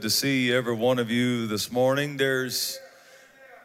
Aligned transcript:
good 0.00 0.08
to 0.08 0.16
see 0.16 0.50
every 0.50 0.72
one 0.72 0.98
of 0.98 1.10
you 1.10 1.46
this 1.46 1.70
morning. 1.70 2.16
There's, 2.16 2.78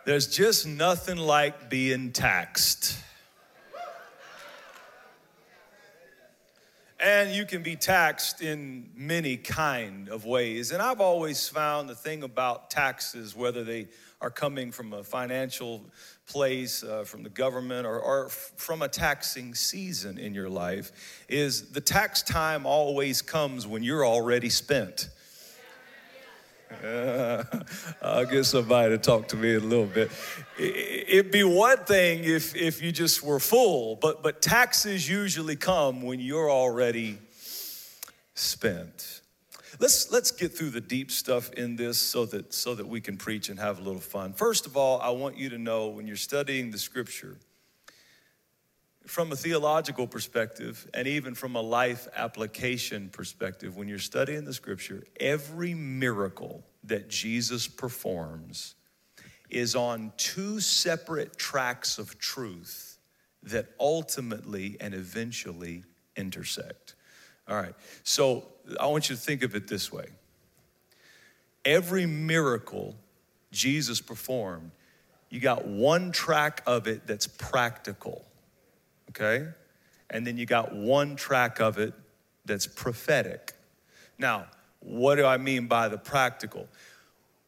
there's 0.04 0.28
just 0.28 0.68
nothing 0.68 1.16
like 1.16 1.70
being 1.70 2.12
taxed. 2.12 3.00
And 7.00 7.32
you 7.32 7.46
can 7.46 7.64
be 7.64 7.78
taxed 7.78 8.42
in 8.42 8.90
many 8.98 9.38
kind 9.38 10.10
of 10.10 10.26
ways. 10.26 10.72
And 10.72 10.82
I've 10.82 11.00
always 11.00 11.48
found 11.48 11.88
the 11.88 11.96
thing 11.96 12.22
about 12.22 12.70
taxes, 12.70 13.34
whether 13.34 13.64
they 13.64 13.88
are 14.20 14.32
coming 14.32 14.74
from 14.74 14.92
a 14.92 15.06
financial 15.06 15.86
place, 16.28 16.84
uh, 16.84 17.06
from 17.06 17.24
the 17.24 17.30
government, 17.30 17.88
or, 17.88 17.98
or 17.98 18.28
from 18.28 18.82
a 18.82 18.90
taxing 18.90 19.56
season 19.56 20.18
in 20.18 20.34
your 20.34 20.50
life, 20.50 20.92
is 21.30 21.72
the 21.72 21.80
tax 21.80 22.22
time 22.22 22.66
always 22.66 23.22
comes 23.22 23.66
when 23.66 23.84
you're 23.84 24.06
already 24.06 24.50
spent. 24.50 25.08
I'll 28.02 28.26
get 28.26 28.44
somebody 28.46 28.90
to 28.90 28.98
talk 28.98 29.28
to 29.30 29.36
me 29.36 29.56
in 29.56 29.62
a 29.62 29.66
little 29.66 29.86
bit. 29.86 30.12
It'd 30.58 31.32
be 31.32 31.44
one 31.44 31.78
thing 31.86 32.24
if, 32.24 32.56
if 32.56 32.82
you 32.82 32.92
just 32.92 33.24
were 33.24 33.40
full, 33.40 33.96
but, 33.98 34.24
but 34.24 34.42
taxes 34.42 35.08
usually 35.08 35.56
come 35.56 36.02
when 36.02 36.20
you're 36.20 36.50
already 36.50 37.20
spent. 38.34 39.22
Let's, 39.80 40.12
let's 40.12 40.32
get 40.32 40.58
through 40.58 40.72
the 40.72 40.82
deep 40.82 41.12
stuff 41.12 41.52
in 41.54 41.76
this 41.76 41.98
so 41.98 42.26
that, 42.28 42.54
so 42.54 42.76
that 42.76 42.88
we 42.88 43.02
can 43.02 43.18
preach 43.18 43.50
and 43.50 43.60
have 43.60 43.80
a 43.80 43.82
little 43.82 44.02
fun. 44.02 44.34
First 44.34 44.66
of 44.66 44.78
all, 44.78 45.00
I 45.02 45.10
want 45.10 45.38
you 45.38 45.50
to 45.50 45.58
know 45.58 45.88
when 45.90 46.08
you're 46.08 46.16
studying 46.16 46.72
the 46.72 46.80
scripture, 46.80 47.38
from 49.06 49.32
a 49.32 49.36
theological 49.36 50.08
perspective 50.08 50.90
and 50.94 51.08
even 51.08 51.36
from 51.36 51.56
a 51.56 51.62
life 51.62 52.08
application 52.16 53.10
perspective, 53.10 53.78
when 53.78 53.88
you're 53.88 54.00
studying 54.00 54.46
the 54.46 54.54
scripture, 54.54 55.04
every 55.20 55.74
miracle 55.74 56.64
that 56.84 57.10
Jesus 57.10 57.68
performs 57.68 58.76
is 59.50 59.76
on 59.76 60.12
two 60.18 60.60
separate 60.60 61.38
tracks 61.38 61.98
of 61.98 62.18
truth 62.18 62.98
that 63.44 63.68
ultimately 63.80 64.78
and 64.80 64.94
eventually 64.94 65.84
intersect. 66.16 66.96
All 67.48 67.56
right, 67.56 67.76
so 68.04 68.46
I 68.80 68.88
want 68.88 69.10
you 69.10 69.16
to 69.16 69.22
think 69.22 69.44
of 69.44 69.56
it 69.56 69.68
this 69.68 69.92
way 69.92 70.08
every 71.64 72.06
miracle 72.06 72.96
Jesus 73.52 74.02
performed, 74.02 74.72
you 75.30 75.40
got 75.40 75.66
one 75.66 76.12
track 76.12 76.62
of 76.68 76.88
it 76.88 77.08
that's 77.08 77.28
practical 77.28 78.25
okay? 79.10 79.48
And 80.10 80.26
then 80.26 80.38
you 80.38 80.46
got 80.46 80.76
one 80.76 81.16
track 81.16 81.60
of 81.60 81.78
it 81.78 81.94
that's 82.46 82.68
prophetic. 82.68 83.54
Now, 84.18 84.46
what 84.80 85.16
do 85.16 85.26
I 85.26 85.38
mean 85.38 85.68
by 85.68 85.88
the 85.88 85.98
practical? 85.98 86.68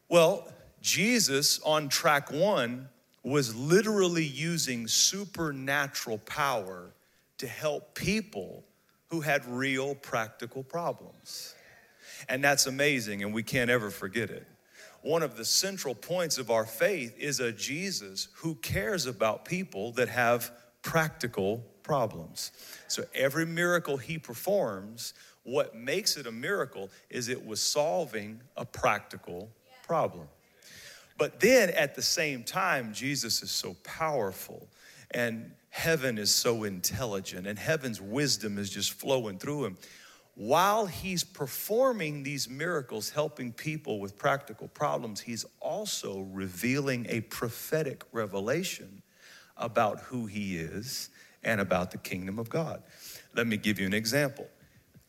Well, 0.08 0.48
Jesus 0.80 1.60
on 1.60 1.88
track 1.88 2.32
one 2.32 2.88
was 3.22 3.54
literally 3.54 4.24
using 4.24 4.88
supernatural 4.88 6.18
power 6.18 6.90
to 7.38 7.46
help 7.46 7.94
people 7.94 8.64
who 9.08 9.20
had 9.20 9.44
real 9.46 9.94
practical 9.94 10.62
problems. 10.62 11.54
And 12.28 12.42
that's 12.42 12.66
amazing, 12.66 13.22
and 13.22 13.32
we 13.32 13.42
can't 13.42 13.70
ever 13.70 13.90
forget 13.90 14.30
it. 14.30 14.46
One 15.02 15.22
of 15.22 15.36
the 15.36 15.44
central 15.44 15.94
points 15.94 16.38
of 16.38 16.50
our 16.50 16.66
faith 16.66 17.16
is 17.18 17.38
a 17.38 17.52
Jesus 17.52 18.28
who 18.34 18.56
cares 18.56 19.06
about 19.06 19.44
people 19.44 19.92
that 19.92 20.08
have 20.08 20.50
practical 20.82 21.64
problems. 21.82 22.52
So 22.86 23.04
every 23.14 23.46
miracle 23.46 23.96
he 23.96 24.18
performs, 24.18 25.14
what 25.42 25.74
makes 25.74 26.16
it 26.16 26.26
a 26.26 26.32
miracle 26.32 26.90
is 27.08 27.28
it 27.28 27.44
was 27.44 27.60
solving 27.60 28.40
a 28.56 28.64
practical 28.64 29.50
problem. 29.82 30.28
But 31.16 31.40
then 31.40 31.70
at 31.70 31.96
the 31.96 32.02
same 32.02 32.44
time, 32.44 32.92
Jesus 32.92 33.42
is 33.42 33.50
so 33.50 33.74
powerful 33.82 34.68
and 35.10 35.50
heaven 35.70 36.18
is 36.18 36.30
so 36.30 36.64
intelligent 36.64 37.46
and 37.46 37.58
heaven's 37.58 38.00
wisdom 38.00 38.58
is 38.58 38.70
just 38.70 38.92
flowing 38.92 39.38
through 39.38 39.64
him. 39.64 39.78
While 40.34 40.86
he's 40.86 41.24
performing 41.24 42.22
these 42.22 42.48
miracles, 42.48 43.10
helping 43.10 43.52
people 43.52 43.98
with 43.98 44.16
practical 44.16 44.68
problems, 44.68 45.20
he's 45.20 45.44
also 45.58 46.20
revealing 46.32 47.06
a 47.08 47.22
prophetic 47.22 48.04
revelation 48.12 49.02
about 49.58 50.00
who 50.00 50.26
he 50.26 50.56
is 50.56 51.10
and 51.42 51.60
about 51.60 51.90
the 51.90 51.98
kingdom 51.98 52.38
of 52.38 52.48
God. 52.48 52.82
Let 53.34 53.46
me 53.46 53.56
give 53.56 53.78
you 53.78 53.86
an 53.86 53.94
example. 53.94 54.46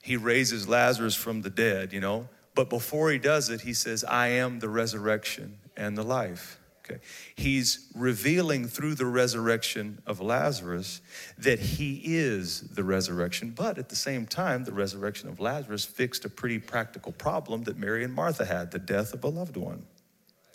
He 0.02 0.18
raises 0.18 0.68
Lazarus 0.68 1.16
from 1.16 1.42
the 1.42 1.50
dead, 1.50 1.94
you 1.94 2.00
know, 2.00 2.30
but 2.56 2.70
before 2.70 3.12
he 3.12 3.20
does 3.20 3.50
it, 3.50 3.62
he 3.62 3.74
says, 3.74 4.04
I 4.04 4.28
am 4.28 4.60
the 4.60 4.70
resurrection 4.70 5.58
and 5.78 5.98
the 5.98 6.04
life. 6.04 6.60
Okay. 6.84 7.00
He's 7.36 7.88
revealing 7.94 8.68
through 8.68 8.96
the 8.96 9.06
resurrection 9.06 10.02
of 10.08 10.20
Lazarus 10.20 11.02
that 11.38 11.60
he 11.60 12.02
is 12.04 12.62
the 12.62 12.84
resurrection, 12.84 13.52
but 13.52 13.78
at 13.78 13.90
the 13.90 13.96
same 13.96 14.26
time, 14.26 14.64
the 14.64 14.74
resurrection 14.74 15.30
of 15.30 15.40
Lazarus 15.40 15.86
fixed 15.86 16.26
a 16.26 16.30
pretty 16.30 16.58
practical 16.58 17.12
problem 17.12 17.64
that 17.64 17.78
Mary 17.78 18.04
and 18.04 18.14
Martha 18.14 18.46
had 18.46 18.72
the 18.72 18.80
death 18.80 19.14
of 19.14 19.24
a 19.24 19.28
loved 19.28 19.56
one. 19.56 19.86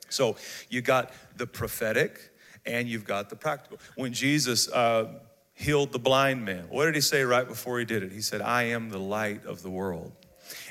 So 0.08 0.36
you 0.68 0.80
got 0.80 1.12
the 1.36 1.46
prophetic, 1.46 2.30
and 2.66 2.88
you've 2.88 3.04
got 3.04 3.30
the 3.30 3.36
practical. 3.36 3.78
When 3.96 4.12
Jesus 4.12 4.68
uh, 4.70 5.20
healed 5.54 5.92
the 5.92 5.98
blind 5.98 6.44
man, 6.44 6.66
what 6.68 6.86
did 6.86 6.94
he 6.94 7.00
say 7.00 7.22
right 7.22 7.46
before 7.46 7.78
he 7.78 7.84
did 7.84 8.02
it? 8.02 8.12
He 8.12 8.20
said, 8.20 8.40
I 8.40 8.64
am 8.64 8.90
the 8.90 8.98
light 8.98 9.44
of 9.44 9.62
the 9.62 9.70
world. 9.70 10.12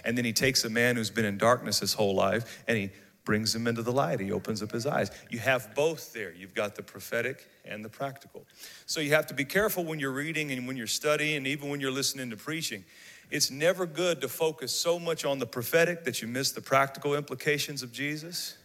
And 0.05 0.17
then 0.17 0.25
he 0.25 0.33
takes 0.33 0.63
a 0.63 0.69
man 0.69 0.95
who's 0.95 1.09
been 1.09 1.25
in 1.25 1.37
darkness 1.37 1.79
his 1.79 1.93
whole 1.93 2.15
life 2.15 2.63
and 2.67 2.77
he 2.77 2.91
brings 3.25 3.55
him 3.55 3.67
into 3.67 3.81
the 3.81 3.91
light. 3.91 4.19
He 4.19 4.31
opens 4.31 4.61
up 4.61 4.71
his 4.71 4.85
eyes. 4.85 5.09
You 5.29 5.39
have 5.39 5.73
both 5.75 6.13
there. 6.13 6.33
You've 6.33 6.53
got 6.53 6.75
the 6.75 6.83
prophetic 6.83 7.47
and 7.65 7.83
the 7.83 7.89
practical. 7.89 8.45
So 8.85 8.99
you 8.99 9.11
have 9.13 9.27
to 9.27 9.33
be 9.33 9.45
careful 9.45 9.83
when 9.85 9.99
you're 9.99 10.11
reading 10.11 10.51
and 10.51 10.67
when 10.67 10.75
you're 10.75 10.87
studying, 10.87 11.37
and 11.37 11.47
even 11.47 11.69
when 11.69 11.79
you're 11.79 11.91
listening 11.91 12.29
to 12.31 12.37
preaching. 12.37 12.83
It's 13.31 13.49
never 13.49 13.85
good 13.85 14.21
to 14.21 14.27
focus 14.27 14.73
so 14.73 14.99
much 14.99 15.25
on 15.25 15.39
the 15.39 15.45
prophetic 15.45 16.03
that 16.03 16.21
you 16.21 16.27
miss 16.27 16.51
the 16.51 16.61
practical 16.61 17.15
implications 17.15 17.81
of 17.81 17.91
Jesus. 17.91 18.57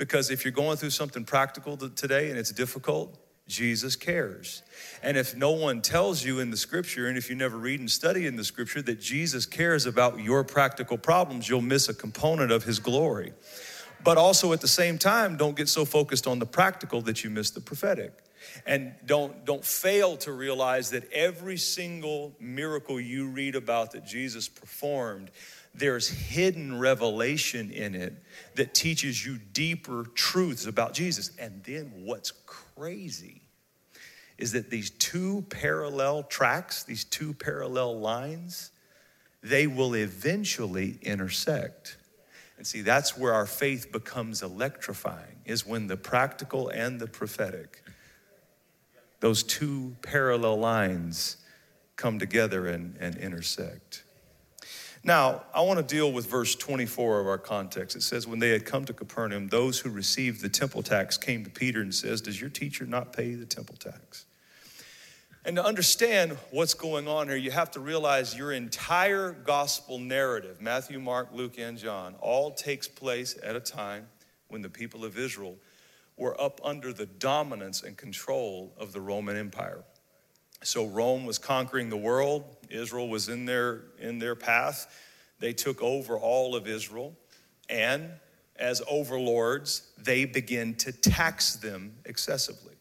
Because 0.00 0.30
if 0.30 0.46
you're 0.46 0.52
going 0.52 0.78
through 0.78 0.90
something 0.90 1.26
practical 1.26 1.76
today 1.76 2.30
and 2.30 2.38
it's 2.38 2.52
difficult, 2.52 3.18
Jesus 3.46 3.96
cares. 3.96 4.62
And 5.02 5.14
if 5.18 5.36
no 5.36 5.50
one 5.50 5.82
tells 5.82 6.24
you 6.24 6.38
in 6.38 6.50
the 6.50 6.56
scripture, 6.56 7.08
and 7.08 7.18
if 7.18 7.28
you 7.28 7.36
never 7.36 7.58
read 7.58 7.80
and 7.80 7.90
study 7.90 8.26
in 8.26 8.34
the 8.34 8.44
scripture 8.44 8.80
that 8.80 8.98
Jesus 8.98 9.44
cares 9.44 9.84
about 9.84 10.18
your 10.18 10.42
practical 10.42 10.96
problems, 10.96 11.50
you'll 11.50 11.60
miss 11.60 11.90
a 11.90 11.92
component 11.92 12.50
of 12.50 12.64
his 12.64 12.78
glory. 12.78 13.34
But 14.02 14.16
also 14.16 14.54
at 14.54 14.62
the 14.62 14.68
same 14.68 14.96
time, 14.96 15.36
don't 15.36 15.54
get 15.54 15.68
so 15.68 15.84
focused 15.84 16.26
on 16.26 16.38
the 16.38 16.46
practical 16.46 17.02
that 17.02 17.22
you 17.22 17.28
miss 17.28 17.50
the 17.50 17.60
prophetic. 17.60 18.14
And 18.64 18.94
don't, 19.04 19.44
don't 19.44 19.62
fail 19.62 20.16
to 20.18 20.32
realize 20.32 20.92
that 20.92 21.12
every 21.12 21.58
single 21.58 22.34
miracle 22.40 22.98
you 22.98 23.26
read 23.26 23.54
about 23.54 23.90
that 23.90 24.06
Jesus 24.06 24.48
performed 24.48 25.30
there's 25.74 26.08
hidden 26.08 26.78
revelation 26.78 27.70
in 27.70 27.94
it 27.94 28.14
that 28.56 28.74
teaches 28.74 29.24
you 29.24 29.38
deeper 29.52 30.04
truths 30.14 30.66
about 30.66 30.94
Jesus. 30.94 31.30
And 31.38 31.62
then 31.64 31.92
what's 32.04 32.32
crazy 32.46 33.42
is 34.36 34.52
that 34.52 34.70
these 34.70 34.90
two 34.90 35.44
parallel 35.50 36.24
tracks, 36.24 36.82
these 36.82 37.04
two 37.04 37.34
parallel 37.34 38.00
lines, 38.00 38.72
they 39.42 39.66
will 39.66 39.94
eventually 39.94 40.98
intersect. 41.02 41.98
And 42.56 42.66
see, 42.66 42.80
that's 42.80 43.16
where 43.16 43.32
our 43.32 43.46
faith 43.46 43.92
becomes 43.92 44.42
electrifying, 44.42 45.40
is 45.44 45.66
when 45.66 45.86
the 45.86 45.96
practical 45.96 46.68
and 46.68 47.00
the 47.00 47.06
prophetic, 47.06 47.82
those 49.20 49.42
two 49.42 49.96
parallel 50.02 50.58
lines 50.58 51.36
come 51.96 52.18
together 52.18 52.66
and, 52.66 52.96
and 52.98 53.16
intersect. 53.16 54.04
Now, 55.02 55.44
I 55.54 55.62
want 55.62 55.78
to 55.78 55.94
deal 55.94 56.12
with 56.12 56.26
verse 56.26 56.54
24 56.54 57.20
of 57.20 57.26
our 57.26 57.38
context. 57.38 57.96
It 57.96 58.02
says, 58.02 58.26
When 58.26 58.38
they 58.38 58.50
had 58.50 58.66
come 58.66 58.84
to 58.84 58.92
Capernaum, 58.92 59.48
those 59.48 59.80
who 59.80 59.88
received 59.88 60.42
the 60.42 60.48
temple 60.50 60.82
tax 60.82 61.16
came 61.16 61.42
to 61.44 61.50
Peter 61.50 61.80
and 61.80 61.94
says, 61.94 62.20
Does 62.20 62.38
your 62.38 62.50
teacher 62.50 62.84
not 62.84 63.12
pay 63.12 63.34
the 63.34 63.46
temple 63.46 63.76
tax? 63.76 64.26
And 65.42 65.56
to 65.56 65.64
understand 65.64 66.36
what's 66.50 66.74
going 66.74 67.08
on 67.08 67.28
here, 67.28 67.36
you 67.36 67.50
have 67.50 67.70
to 67.70 67.80
realize 67.80 68.36
your 68.36 68.52
entire 68.52 69.32
gospel 69.32 69.98
narrative, 69.98 70.60
Matthew, 70.60 71.00
Mark, 71.00 71.28
Luke, 71.32 71.58
and 71.58 71.78
John, 71.78 72.14
all 72.20 72.50
takes 72.50 72.86
place 72.86 73.38
at 73.42 73.56
a 73.56 73.60
time 73.60 74.06
when 74.48 74.60
the 74.60 74.68
people 74.68 75.02
of 75.02 75.16
Israel 75.16 75.56
were 76.18 76.38
up 76.38 76.60
under 76.62 76.92
the 76.92 77.06
dominance 77.06 77.82
and 77.82 77.96
control 77.96 78.74
of 78.76 78.92
the 78.92 79.00
Roman 79.00 79.38
Empire. 79.38 79.82
So 80.62 80.86
Rome 80.86 81.24
was 81.24 81.38
conquering 81.38 81.88
the 81.88 81.96
world. 81.96 82.44
Israel 82.70 83.08
was 83.08 83.28
in 83.28 83.44
their, 83.44 83.82
in 83.98 84.18
their 84.18 84.34
path. 84.34 84.94
They 85.38 85.52
took 85.52 85.82
over 85.82 86.16
all 86.16 86.54
of 86.54 86.66
Israel. 86.66 87.16
And 87.68 88.10
as 88.56 88.82
overlords, 88.88 89.90
they 89.98 90.24
begin 90.24 90.74
to 90.76 90.92
tax 90.92 91.56
them 91.56 91.94
excessively. 92.04 92.74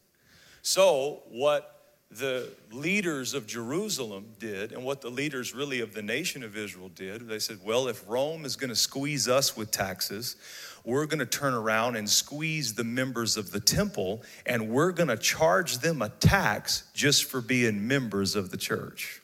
So, 0.62 1.24
what 1.30 1.80
the 2.12 2.52
leaders 2.72 3.36
of 3.36 3.46
Jerusalem 3.46 4.34
did 4.40 4.72
and 4.72 4.84
what 4.84 5.02
the 5.02 5.12
leaders 5.12 5.54
really 5.54 5.80
of 5.80 5.94
the 5.94 6.02
nation 6.02 6.42
of 6.42 6.58
Israel 6.58 6.90
did. 6.90 7.28
They 7.28 7.38
said, 7.38 7.60
well, 7.64 7.88
if 7.88 8.04
Rome 8.08 8.46
is 8.46 8.56
going 8.56 8.70
to 8.70 8.76
squeeze 8.76 9.28
us 9.28 9.56
with 9.56 9.70
taxes, 9.70 10.36
we're 10.84 11.06
going 11.06 11.20
to 11.20 11.26
turn 11.28 11.54
around 11.54 11.98
and 11.98 12.10
squeeze 12.10 12.74
the 12.74 12.84
members 12.84 13.38
of 13.38 13.52
the 13.52 13.60
temple 13.60 14.24
and 14.48 14.70
we're 14.70 14.92
going 14.92 15.10
to 15.10 15.18
charge 15.18 15.80
them 15.80 16.02
a 16.02 16.10
tax 16.10 16.90
just 16.96 17.26
for 17.26 17.42
being 17.42 17.88
members 17.88 18.36
of 18.36 18.50
the 18.50 18.58
church. 18.58 19.22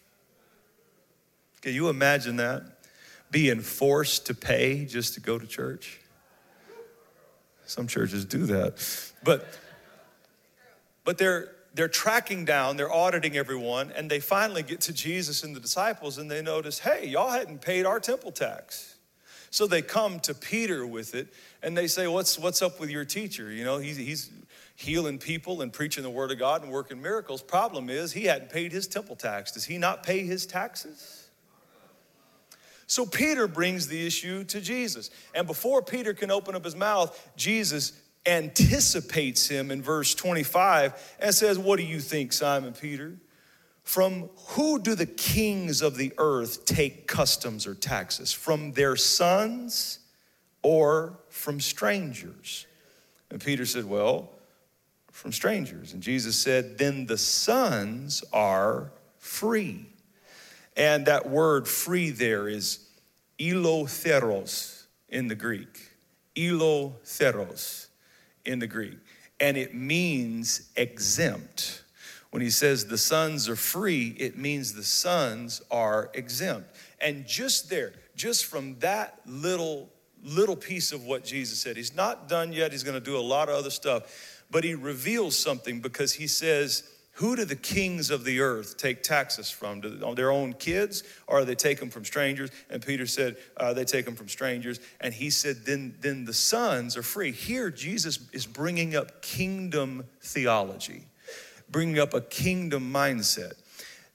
Can 1.66 1.74
you 1.74 1.90
imagine 1.90 2.36
that? 2.36 2.62
Being 3.32 3.60
forced 3.60 4.28
to 4.28 4.36
pay 4.36 4.86
just 4.86 5.16
to 5.16 5.20
go 5.20 5.40
to 5.40 5.48
church? 5.48 6.00
Some 7.66 7.88
churches 7.88 8.24
do 8.24 8.46
that. 8.46 8.88
But 9.24 9.48
but 11.06 11.18
they're 11.18 11.50
they're 11.74 11.88
tracking 11.88 12.46
down, 12.46 12.78
they're 12.78 12.94
auditing 12.94 13.36
everyone, 13.36 13.92
and 13.96 14.12
they 14.12 14.20
finally 14.20 14.62
get 14.62 14.80
to 14.82 14.94
Jesus 14.94 15.44
and 15.44 15.56
the 15.56 15.60
disciples 15.60 16.20
and 16.20 16.30
they 16.30 16.44
notice, 16.44 16.78
hey, 16.78 17.08
y'all 17.08 17.32
hadn't 17.32 17.62
paid 17.62 17.88
our 17.88 18.00
temple 18.00 18.32
tax. 18.32 18.98
So 19.50 19.66
they 19.66 19.82
come 19.82 20.20
to 20.20 20.36
Peter 20.36 20.86
with 20.86 21.16
it 21.16 21.30
and 21.64 21.76
they 21.76 21.88
say, 21.88 22.06
What's, 22.06 22.38
what's 22.38 22.62
up 22.62 22.80
with 22.80 22.92
your 22.92 23.06
teacher? 23.06 23.52
You 23.52 23.64
know, 23.64 23.80
he's, 23.80 23.98
he's 23.98 24.30
healing 24.76 25.18
people 25.18 25.64
and 25.64 25.74
preaching 25.74 26.04
the 26.04 26.12
word 26.12 26.32
of 26.32 26.38
God 26.38 26.62
and 26.62 26.72
working 26.72 27.02
miracles. 27.02 27.42
Problem 27.42 27.90
is, 27.90 28.14
he 28.14 28.26
hadn't 28.26 28.52
paid 28.52 28.72
his 28.72 28.86
temple 28.86 29.16
tax. 29.16 29.52
Does 29.52 29.66
he 29.66 29.80
not 29.80 30.04
pay 30.04 30.20
his 30.20 30.46
taxes? 30.46 31.25
So 32.88 33.06
Peter 33.06 33.48
brings 33.48 33.88
the 33.88 34.06
issue 34.06 34.44
to 34.46 34.62
Jesus. 34.62 35.10
And 35.34 35.48
before 35.48 35.82
Peter 35.82 36.14
can 36.14 36.32
open 36.32 36.56
up 36.56 36.64
his 36.64 36.76
mouth, 36.76 37.32
Jesus 37.36 37.94
anticipates 38.26 39.48
him 39.48 39.72
in 39.72 39.82
verse 39.82 40.16
25 40.16 41.16
and 41.20 41.34
says, 41.34 41.58
What 41.58 41.78
do 41.78 41.84
you 41.84 42.00
think, 42.00 42.34
Simon 42.34 42.74
Peter? 42.74 43.16
From 43.84 44.30
who 44.50 44.80
do 44.80 44.96
the 44.96 45.06
kings 45.06 45.82
of 45.82 45.96
the 45.96 46.12
earth 46.18 46.66
take 46.66 47.08
customs 47.08 47.68
or 47.68 47.76
taxes? 47.76 48.34
From 48.34 48.72
their 48.72 48.96
sons 48.96 50.00
or 50.64 51.20
from 51.30 51.60
strangers? 51.60 52.66
And 53.30 53.40
Peter 53.40 53.66
said, 53.66 53.86
Well, 53.86 54.32
from 55.12 55.32
strangers. 55.32 55.94
And 55.94 56.02
Jesus 56.02 56.36
said, 56.36 56.78
Then 56.78 57.06
the 57.06 57.18
sons 57.18 58.24
are 58.34 58.92
free. 59.18 59.86
And 60.76 61.06
that 61.06 61.30
word 61.30 61.68
free 61.68 62.10
there 62.10 62.48
is 62.48 62.80
eleutheros 63.40 64.84
in 65.10 65.28
the 65.28 65.36
Greek. 65.36 65.92
Eleutheros 66.36 67.88
in 68.46 68.60
the 68.60 68.68
Greek, 68.68 68.98
and 69.40 69.58
it 69.58 69.74
means 69.74 70.70
exempt. 70.76 71.84
When 72.32 72.42
he 72.42 72.50
says 72.50 72.86
the 72.86 72.98
sons 72.98 73.48
are 73.48 73.56
free, 73.56 74.16
it 74.20 74.38
means 74.38 74.74
the 74.74 74.84
sons 74.84 75.62
are 75.72 76.12
exempt. 76.14 76.76
And 77.00 77.26
just 77.26 77.70
there, 77.70 77.94
just 78.16 78.46
from 78.46 78.78
that 78.80 79.20
little 79.26 79.90
little 80.24 80.56
piece 80.56 80.92
of 80.92 81.06
what 81.06 81.24
Jesus 81.24 81.60
said, 81.60 81.78
he's 81.78 81.96
not 81.96 82.28
done 82.28 82.52
yet. 82.52 82.72
He's 82.72 82.84
going 82.84 83.00
to 83.00 83.06
do 83.06 83.16
a 83.16 83.22
lot 83.22 83.48
of 83.48 83.56
other 83.56 83.70
stuff, 83.70 84.44
but 84.50 84.64
he 84.64 84.74
reveals 84.74 85.38
something 85.38 85.80
because 85.80 86.14
he 86.14 86.26
says 86.26 86.90
who 87.16 87.38
do 87.38 87.46
the 87.46 87.56
kings 87.56 88.10
of 88.10 88.26
the 88.26 88.42
earth 88.42 88.76
take 88.76 89.02
taxes 89.02 89.50
from? 89.50 89.80
Do 89.80 90.16
their 90.16 90.32
own 90.32 90.52
kids 90.52 91.04
or 91.28 91.46
they 91.46 91.56
take 91.56 91.80
them 91.80 91.90
from 91.90 92.04
strangers? 92.04 92.50
And 92.70 92.86
Peter 92.86 93.06
said, 93.06 93.38
uh, 93.56 93.74
they 93.74 93.86
take 93.86 94.04
them 94.04 94.16
from 94.16 94.28
strangers. 94.28 94.82
And 95.00 95.14
he 95.14 95.30
said, 95.30 95.66
then, 95.66 95.96
then 96.02 96.26
the 96.26 96.34
sons 96.34 96.98
are 96.98 97.04
free. 97.04 97.32
Here, 97.32 97.72
Jesus 97.72 98.20
is 98.34 98.46
bringing 98.46 98.98
up 98.98 99.22
kingdom 99.22 100.04
theology, 100.20 101.08
bringing 101.70 102.00
up 102.00 102.14
a 102.14 102.20
kingdom 102.20 102.92
mindset. 102.92 103.54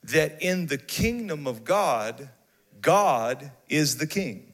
That 0.04 0.42
in 0.42 0.66
the 0.66 0.78
kingdom 0.78 1.46
of 1.46 1.64
God, 1.64 2.28
God 2.82 3.50
is 3.70 3.96
the 3.96 4.06
king. 4.06 4.52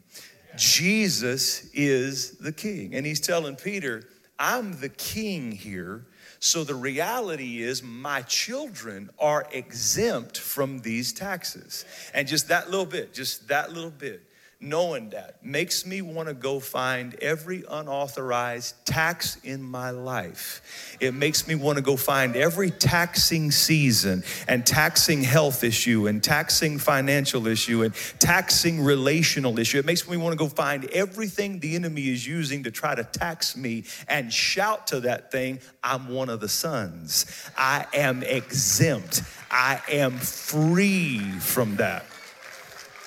Jesus 0.57 1.69
is 1.75 2.39
the 2.39 2.53
king. 2.53 2.95
And 2.95 3.05
he's 3.05 3.21
telling 3.21 3.57
Peter, 3.57 4.05
I'm 4.39 4.79
the 4.81 4.89
king 4.89 5.51
here 5.51 6.07
so 6.39 6.65
the 6.65 6.75
reality 6.75 7.63
is, 7.63 7.83
my 7.83 8.23
children 8.23 9.11
are 9.19 9.47
exempt 9.53 10.39
from 10.39 10.81
these 10.81 11.13
taxes. 11.13 11.85
And 12.15 12.29
just 12.29 12.49
that 12.49 12.71
little 12.71 12.87
bit, 12.87 13.15
just 13.15 13.49
that 13.49 13.73
little 13.73 13.91
bit, 13.91 14.23
knowing 14.69 15.11
that 15.11 15.45
makes 15.45 15.87
me 15.87 16.03
want 16.03 16.29
to 16.29 16.35
go 16.35 16.61
find 16.61 17.15
every 17.17 17.65
unauthorized 17.71 18.75
tax 18.85 19.39
in 19.45 19.63
my 19.63 19.91
life. 19.91 20.97
It 21.01 21.15
makes 21.15 21.47
me 21.47 21.55
want 21.55 21.77
to 21.77 21.83
go 21.83 21.97
find 21.97 22.37
every 22.37 22.71
taxing 22.71 23.51
season 23.51 24.25
and 24.49 24.67
taxing 24.67 25.23
health 25.23 25.63
issue 25.63 26.09
and 26.09 26.23
taxing 26.23 26.79
financial 26.79 27.47
issue 27.47 27.83
and 27.85 27.95
taxing 28.19 28.83
relational 28.83 29.59
issue. 29.59 29.79
It 29.79 29.87
makes 29.87 30.09
me 30.09 30.17
want 30.17 30.33
to 30.33 30.39
go 30.39 30.49
find 30.49 30.85
everything 30.91 31.61
the 31.61 31.75
enemy 31.75 32.09
is 32.09 32.27
using 32.27 32.65
to 32.65 32.71
try 32.71 32.95
to 32.95 33.05
tax 33.05 33.57
me 33.57 33.85
and 34.09 34.33
shout 34.33 34.89
to 34.89 35.01
that 35.01 35.31
thing, 35.31 35.61
I'm 35.83 36.09
one 36.09 36.29
of 36.29 36.41
the 36.41 36.49
sons. 36.49 37.51
I 37.57 37.87
am 37.95 38.23
exempt. 38.23 39.23
I 39.51 39.81
am 39.89 40.13
free 40.19 41.21
from 41.41 41.77
that. 41.77 42.05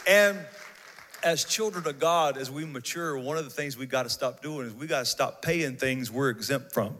And 0.08 0.40
as 1.24 1.44
children 1.46 1.88
of 1.88 2.00
God, 2.00 2.38
as 2.38 2.50
we 2.50 2.66
mature, 2.66 3.18
one 3.18 3.38
of 3.38 3.44
the 3.44 3.50
things 3.50 3.78
we 3.78 3.86
got 3.86 4.04
to 4.04 4.10
stop 4.10 4.42
doing 4.42 4.68
is 4.68 4.74
we 4.74 4.88
got 4.88 5.00
to 5.00 5.06
stop 5.06 5.42
paying 5.42 5.76
things 5.76 6.12
we're 6.12 6.30
exempt 6.30 6.74
from. 6.74 6.96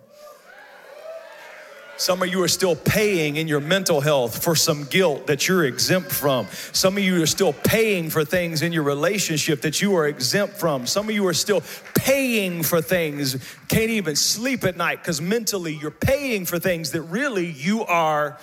Some 1.98 2.24
of 2.24 2.30
you 2.30 2.42
are 2.44 2.48
still 2.48 2.78
paying 2.78 3.36
in 3.36 3.50
your 3.50 3.60
mental 3.60 4.00
health 4.00 4.42
for 4.42 4.56
some 4.56 4.86
guilt 4.86 5.28
that 5.28 5.50
you're 5.50 5.66
exempt 5.66 6.10
from. 6.10 6.48
Some 6.72 6.96
of 6.96 7.04
you 7.04 7.22
are 7.22 7.28
still 7.28 7.52
paying 7.52 8.10
for 8.10 8.24
things 8.24 8.62
in 8.62 8.72
your 8.72 8.84
relationship 8.84 9.62
that 9.64 9.82
you 9.82 9.96
are 9.96 10.08
exempt 10.08 10.56
from. 10.56 10.88
Some 10.88 11.10
of 11.10 11.16
you 11.16 11.28
are 11.28 11.34
still 11.34 11.62
paying 11.96 12.64
for 12.64 12.82
things, 12.82 13.36
can't 13.68 13.90
even 13.90 14.16
sleep 14.16 14.64
at 14.64 14.78
night 14.78 15.00
because 15.00 15.20
mentally 15.20 15.76
you're 15.76 15.92
paying 15.92 16.46
for 16.46 16.58
things 16.58 16.92
that 16.92 17.02
really 17.02 17.48
you 17.48 17.84
are 17.84 18.38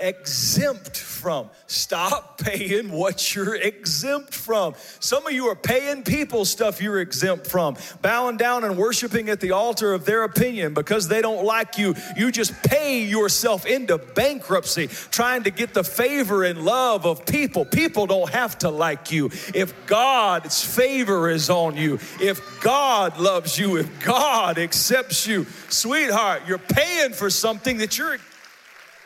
exempt 0.00 0.96
from. 0.96 1.50
Stop 1.66 2.38
paying 2.38 2.92
what 2.92 3.34
you're 3.34 3.56
exempt 3.56 4.32
from. 4.32 4.74
Some 5.00 5.26
of 5.26 5.32
you 5.32 5.46
are 5.46 5.56
paying 5.56 6.02
people 6.02 6.44
stuff 6.44 6.80
you're 6.80 7.00
exempt 7.00 7.46
from, 7.46 7.76
bowing 8.00 8.36
down 8.36 8.64
and 8.64 8.78
worshiping 8.78 9.28
at 9.28 9.40
the 9.40 9.52
altar 9.52 9.92
of 9.92 10.04
their 10.04 10.22
opinion 10.22 10.74
because 10.74 11.08
they 11.08 11.20
don't 11.20 11.44
like 11.44 11.76
you. 11.76 11.94
You 12.16 12.30
just 12.30 12.54
pay 12.62 13.02
yourself 13.02 13.66
into 13.66 13.98
bankruptcy 13.98 14.86
trying 14.86 15.42
to 15.44 15.50
get 15.50 15.74
the 15.74 15.84
favor 15.84 16.44
and 16.44 16.64
love 16.64 17.04
of 17.04 17.26
people. 17.26 17.64
People 17.64 18.06
don't 18.06 18.30
have 18.30 18.58
to 18.58 18.70
like 18.70 19.10
you. 19.10 19.26
If 19.54 19.74
God's 19.86 20.64
favor 20.64 21.28
is 21.28 21.50
on 21.50 21.76
you, 21.76 21.98
if 22.20 22.40
God 22.60 23.18
loves 23.18 23.58
you, 23.58 23.76
if 23.76 24.04
God 24.04 24.58
accepts 24.58 25.26
you, 25.26 25.46
sweetheart, 25.68 26.42
you're 26.46 26.58
paying 26.58 27.12
for 27.12 27.30
something 27.30 27.78
that 27.78 27.98
you're 27.98 28.18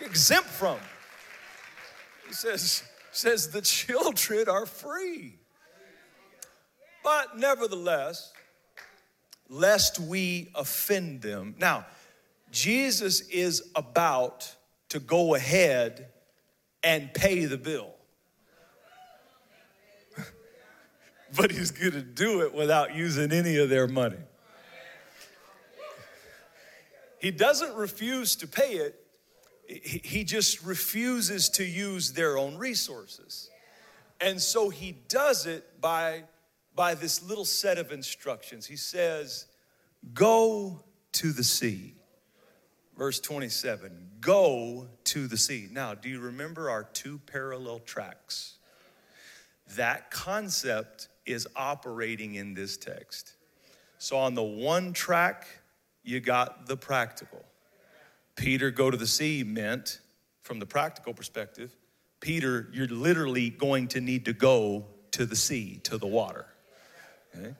exempt 0.05 0.49
from. 0.49 0.79
He 2.27 2.35
says, 2.35 2.83
says 3.11 3.51
the 3.51 3.63
children 3.63 4.49
are 4.49 4.67
free. 4.67 5.39
But 7.03 7.39
nevertheless, 7.39 8.33
lest 9.49 9.99
we 9.99 10.51
offend 10.55 11.23
them. 11.23 11.55
Now, 11.59 11.87
Jesus 12.51 13.21
is 13.29 13.71
about 13.75 14.55
to 14.91 15.01
go 15.01 15.35
ahead 15.35 16.09
and 16.85 17.13
pay 17.13 17.45
the 17.47 17.57
bill. 17.59 17.95
but 21.37 21.51
he's 21.51 21.71
going 21.71 21.93
to 21.93 22.03
do 22.03 22.43
it 22.43 22.55
without 22.55 22.95
using 22.95 23.33
any 23.33 23.57
of 23.57 23.69
their 23.69 23.89
money. 23.89 24.19
He 27.19 27.31
doesn't 27.31 27.75
refuse 27.75 28.37
to 28.37 28.49
pay 28.49 28.75
it, 28.75 29.02
he 29.83 30.25
just 30.25 30.63
refuses 30.63 31.49
to 31.51 31.65
use 31.65 32.13
their 32.13 32.37
own 32.37 32.57
resources. 32.57 33.51
And 34.21 34.41
so 34.41 34.69
he 34.69 34.93
does 35.09 35.47
it 35.47 35.81
by, 35.81 36.25
by 36.75 36.95
this 36.95 37.23
little 37.23 37.45
set 37.45 37.79
of 37.79 37.93
instructions. 37.93 38.67
He 38.67 38.77
says, 38.77 39.47
Go 40.15 40.83
to 41.13 41.33
the 41.33 41.45
sea. 41.45 41.95
Verse 42.97 43.21
27 43.21 44.11
Go 44.21 44.89
to 45.05 45.27
the 45.27 45.37
sea. 45.37 45.69
Now, 45.71 45.95
do 45.95 46.09
you 46.09 46.21
remember 46.21 46.71
our 46.71 46.85
two 46.85 47.19
parallel 47.27 47.81
tracks? 47.81 48.59
That 49.77 50.11
concept 50.11 51.09
is 51.27 51.49
operating 51.57 52.35
in 52.35 52.55
this 52.55 52.77
text. 52.77 53.35
So, 53.99 54.17
on 54.17 54.35
the 54.35 54.43
one 54.43 54.93
track, 54.93 55.47
you 56.05 56.21
got 56.21 56.67
the 56.67 56.77
practical. 56.77 57.45
Peter, 58.37 58.71
go 58.71 58.91
to 58.91 58.97
the 58.97 59.07
sea 59.07 59.45
meant, 59.45 60.01
from 60.43 60.59
the 60.59 60.67
practical 60.67 61.15
perspective, 61.15 61.77
Peter, 62.21 62.69
you're 62.73 62.89
literally 62.89 63.51
going 63.51 63.89
to 63.89 64.01
need 64.01 64.25
to 64.25 64.33
go 64.33 64.87
to 65.13 65.27
the 65.27 65.37
sea, 65.37 65.81
to 65.85 65.99
the 65.99 66.07
water. 66.07 66.47
Okay? 67.37 67.55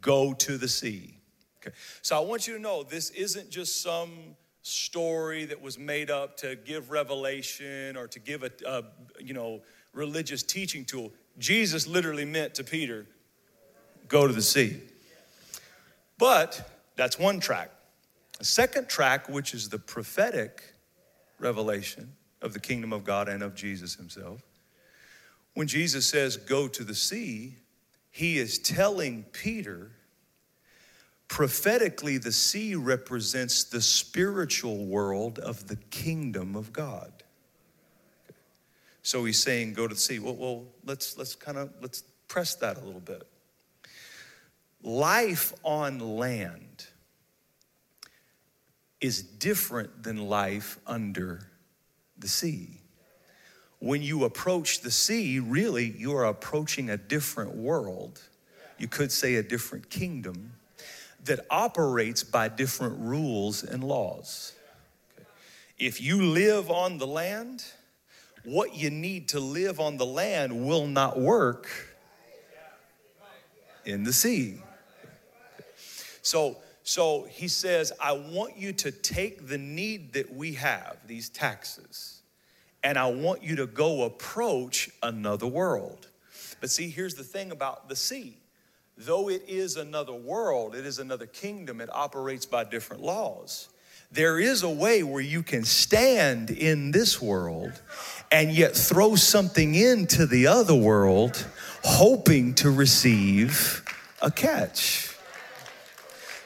Go 0.00 0.32
to 0.32 0.58
the 0.58 0.68
sea. 0.68 1.18
Okay. 1.60 1.74
So 2.02 2.16
I 2.16 2.20
want 2.20 2.46
you 2.46 2.54
to 2.54 2.60
know 2.60 2.82
this 2.82 3.10
isn't 3.10 3.50
just 3.50 3.82
some 3.82 4.36
story 4.62 5.44
that 5.46 5.60
was 5.60 5.78
made 5.78 6.10
up 6.10 6.36
to 6.38 6.56
give 6.56 6.90
revelation 6.90 7.96
or 7.96 8.06
to 8.08 8.18
give 8.18 8.42
a, 8.42 8.50
a 8.66 8.84
you 9.20 9.34
know 9.34 9.62
religious 9.92 10.42
teaching 10.42 10.84
tool. 10.84 11.12
Jesus 11.38 11.86
literally 11.86 12.24
meant 12.24 12.54
to 12.54 12.64
Peter, 12.64 13.06
go 14.08 14.26
to 14.26 14.32
the 14.32 14.42
sea. 14.42 14.80
But 16.18 16.68
that's 16.96 17.18
one 17.18 17.40
track. 17.40 17.70
A 18.40 18.44
second 18.44 18.88
track, 18.88 19.28
which 19.28 19.54
is 19.54 19.68
the 19.68 19.78
prophetic 19.78 20.62
revelation 21.38 22.12
of 22.40 22.52
the 22.52 22.60
kingdom 22.60 22.92
of 22.92 23.04
God 23.04 23.28
and 23.28 23.42
of 23.42 23.54
Jesus 23.54 23.94
himself. 23.94 24.42
When 25.54 25.66
Jesus 25.66 26.06
says, 26.06 26.36
Go 26.36 26.68
to 26.68 26.84
the 26.84 26.94
sea, 26.94 27.54
he 28.10 28.38
is 28.38 28.58
telling 28.58 29.24
Peter, 29.32 29.90
prophetically, 31.26 32.18
the 32.18 32.32
sea 32.32 32.74
represents 32.74 33.64
the 33.64 33.80
spiritual 33.80 34.86
world 34.86 35.38
of 35.40 35.66
the 35.66 35.76
kingdom 35.90 36.54
of 36.54 36.72
God. 36.72 37.12
So 39.02 39.24
he's 39.24 39.42
saying, 39.42 39.74
Go 39.74 39.88
to 39.88 39.94
the 39.94 40.00
sea. 40.00 40.18
Well, 40.20 40.36
well 40.36 40.64
let's, 40.84 41.18
let's 41.18 41.34
kind 41.34 41.58
of 41.58 41.72
let's 41.80 42.04
press 42.28 42.54
that 42.56 42.76
a 42.76 42.80
little 42.84 43.00
bit. 43.00 43.26
Life 44.82 45.52
on 45.64 45.98
land 45.98 46.87
is 49.00 49.22
different 49.22 50.02
than 50.02 50.28
life 50.28 50.78
under 50.86 51.50
the 52.18 52.28
sea. 52.28 52.80
When 53.80 54.02
you 54.02 54.24
approach 54.24 54.80
the 54.80 54.90
sea, 54.90 55.38
really, 55.38 55.86
you 55.86 56.16
are 56.16 56.24
approaching 56.24 56.90
a 56.90 56.96
different 56.96 57.54
world. 57.54 58.20
You 58.76 58.88
could 58.88 59.12
say 59.12 59.36
a 59.36 59.42
different 59.42 59.88
kingdom 59.88 60.52
that 61.24 61.46
operates 61.50 62.24
by 62.24 62.48
different 62.48 62.98
rules 62.98 63.62
and 63.62 63.84
laws. 63.84 64.54
If 65.78 66.00
you 66.00 66.22
live 66.22 66.70
on 66.70 66.98
the 66.98 67.06
land, 67.06 67.64
what 68.44 68.74
you 68.74 68.90
need 68.90 69.28
to 69.28 69.40
live 69.40 69.78
on 69.78 69.96
the 69.96 70.06
land 70.06 70.66
will 70.66 70.86
not 70.86 71.20
work 71.20 71.68
in 73.84 74.02
the 74.02 74.12
sea. 74.12 74.60
So, 76.22 76.56
so 76.88 77.26
he 77.28 77.48
says, 77.48 77.92
I 78.00 78.12
want 78.12 78.56
you 78.56 78.72
to 78.72 78.90
take 78.90 79.46
the 79.46 79.58
need 79.58 80.14
that 80.14 80.34
we 80.34 80.54
have, 80.54 80.96
these 81.06 81.28
taxes, 81.28 82.22
and 82.82 82.96
I 82.96 83.08
want 83.08 83.42
you 83.42 83.56
to 83.56 83.66
go 83.66 84.04
approach 84.04 84.88
another 85.02 85.46
world. 85.46 86.08
But 86.62 86.70
see, 86.70 86.88
here's 86.88 87.14
the 87.14 87.24
thing 87.24 87.50
about 87.50 87.90
the 87.90 87.94
sea. 87.94 88.38
Though 88.96 89.28
it 89.28 89.42
is 89.46 89.76
another 89.76 90.14
world, 90.14 90.74
it 90.74 90.86
is 90.86 90.98
another 90.98 91.26
kingdom, 91.26 91.82
it 91.82 91.90
operates 91.92 92.46
by 92.46 92.64
different 92.64 93.02
laws. 93.02 93.68
There 94.10 94.40
is 94.40 94.62
a 94.62 94.70
way 94.70 95.02
where 95.02 95.20
you 95.20 95.42
can 95.42 95.64
stand 95.64 96.48
in 96.48 96.90
this 96.92 97.20
world 97.20 97.82
and 98.32 98.50
yet 98.50 98.74
throw 98.74 99.14
something 99.14 99.74
into 99.74 100.24
the 100.24 100.46
other 100.46 100.74
world, 100.74 101.46
hoping 101.84 102.54
to 102.54 102.70
receive 102.70 103.84
a 104.22 104.30
catch. 104.30 105.07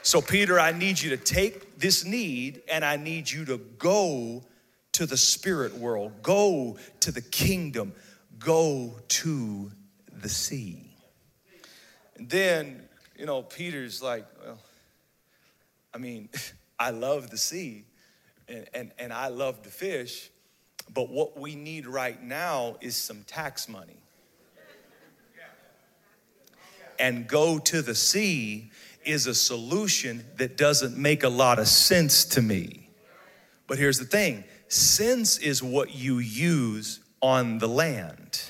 So, 0.05 0.19
Peter, 0.21 0.59
I 0.59 0.73
need 0.73 0.99
you 1.01 1.11
to 1.11 1.17
take 1.17 1.79
this 1.79 2.03
need 2.03 2.61
and 2.69 2.83
I 2.83 2.97
need 2.97 3.31
you 3.31 3.45
to 3.45 3.57
go 3.57 4.43
to 4.91 5.05
the 5.05 5.15
spirit 5.15 5.75
world, 5.75 6.11
go 6.21 6.77
to 6.99 7.11
the 7.13 7.21
kingdom, 7.21 7.93
go 8.37 8.99
to 9.07 9.71
the 10.11 10.27
sea. 10.27 10.91
And 12.17 12.29
then, 12.29 12.83
you 13.17 13.25
know, 13.25 13.43
Peter's 13.43 14.03
like, 14.03 14.25
well, 14.43 14.59
I 15.93 15.99
mean, 15.99 16.27
I 16.79 16.89
love 16.89 17.29
the 17.29 17.37
sea 17.37 17.85
and, 18.49 18.67
and, 18.73 18.91
and 18.99 19.13
I 19.13 19.29
love 19.29 19.61
to 19.61 19.69
fish, 19.69 20.29
but 20.93 21.09
what 21.09 21.39
we 21.39 21.55
need 21.55 21.87
right 21.87 22.21
now 22.21 22.75
is 22.81 22.97
some 22.97 23.23
tax 23.23 23.69
money. 23.69 23.97
And 26.99 27.25
go 27.25 27.57
to 27.57 27.81
the 27.81 27.95
sea 27.95 28.69
is 29.05 29.27
a 29.27 29.35
solution 29.35 30.25
that 30.37 30.57
doesn't 30.57 30.97
make 30.97 31.23
a 31.23 31.29
lot 31.29 31.59
of 31.59 31.67
sense 31.67 32.25
to 32.25 32.41
me. 32.41 32.89
But 33.67 33.77
here's 33.77 33.99
the 33.99 34.05
thing 34.05 34.43
sense 34.67 35.37
is 35.37 35.61
what 35.61 35.95
you 35.95 36.19
use 36.19 36.99
on 37.21 37.59
the 37.59 37.67
land. 37.67 38.41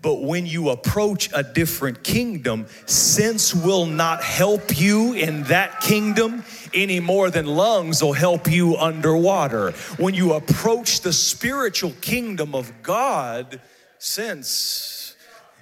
But 0.00 0.22
when 0.22 0.46
you 0.46 0.68
approach 0.68 1.28
a 1.34 1.42
different 1.42 2.04
kingdom, 2.04 2.66
sense 2.86 3.52
will 3.52 3.86
not 3.86 4.22
help 4.22 4.78
you 4.78 5.12
in 5.12 5.42
that 5.44 5.80
kingdom 5.80 6.44
any 6.72 7.00
more 7.00 7.30
than 7.30 7.46
lungs 7.46 8.00
will 8.00 8.12
help 8.12 8.48
you 8.48 8.76
underwater. 8.76 9.72
When 9.96 10.14
you 10.14 10.34
approach 10.34 11.00
the 11.00 11.12
spiritual 11.12 11.94
kingdom 12.00 12.54
of 12.54 12.72
God, 12.82 13.60
sense 13.98 15.16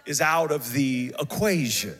is 0.04 0.20
out 0.20 0.52
of 0.52 0.72
the 0.72 1.14
equation. 1.18 1.96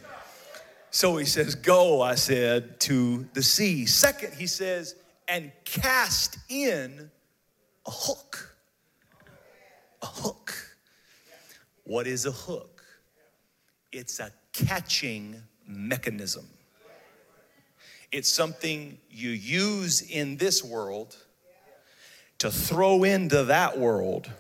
So 0.91 1.17
he 1.17 1.25
says, 1.25 1.55
Go, 1.55 2.01
I 2.01 2.15
said, 2.15 2.81
to 2.81 3.27
the 3.35 3.43
sea. 3.43 3.87
Second, 3.87 4.35
he 4.35 4.47
says, 4.47 4.95
and 5.29 5.53
cast 5.65 6.39
in 6.49 7.11
a 7.87 7.91
hook. 7.91 8.57
A 10.03 10.07
hook. 10.07 10.55
What 11.85 12.07
is 12.07 12.27
a 12.27 12.33
hook? 12.33 12.85
It's 13.93 14.21
a 14.21 14.31
catching 14.53 15.43
mechanism. 15.67 16.47
It's 18.13 18.29
something 18.29 18.99
you 19.11 19.31
use 19.31 20.03
in 20.03 20.37
this 20.37 20.63
world 20.63 21.17
to 22.39 22.51
throw 22.51 23.05
into 23.05 23.45
that 23.45 23.79
world, 23.79 24.31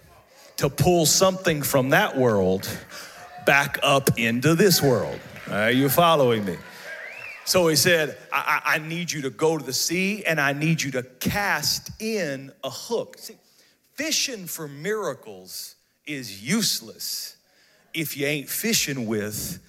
to 0.59 0.69
pull 0.69 1.07
something 1.07 1.63
from 1.63 1.91
that 1.91 2.17
world 2.17 2.69
back 3.45 3.79
up 3.83 4.19
into 4.19 4.55
this 4.55 4.83
world. 4.83 5.19
Are 5.51 5.71
you 5.71 5.89
following 5.89 6.45
me? 6.45 6.57
So 7.45 7.69
he 7.69 7.77
said, 7.77 8.19
I, 8.33 8.61
I, 8.65 8.79
need 8.79 9.13
you 9.13 9.23
to 9.23 9.31
go 9.31 9.57
to 9.57 9.65
the 9.65 9.73
sea 9.73 10.25
and 10.25 10.41
I 10.41 10.53
need 10.53 10.83
you 10.83 10.91
to 10.91 11.05
cast 11.21 12.03
in 12.03 12.51
a 12.65 12.71
hook. 12.71 13.19
See, 13.19 13.37
fishing 13.95 14.47
for 14.47 14.67
miracles 14.67 15.77
is 16.05 16.43
useless 16.43 17.37
if 17.95 18.17
you 18.17 18.27
ain't 18.27 18.49
fishing 18.49 19.07
with 19.07 19.61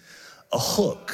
a 0.51 0.57
hook. 0.57 1.13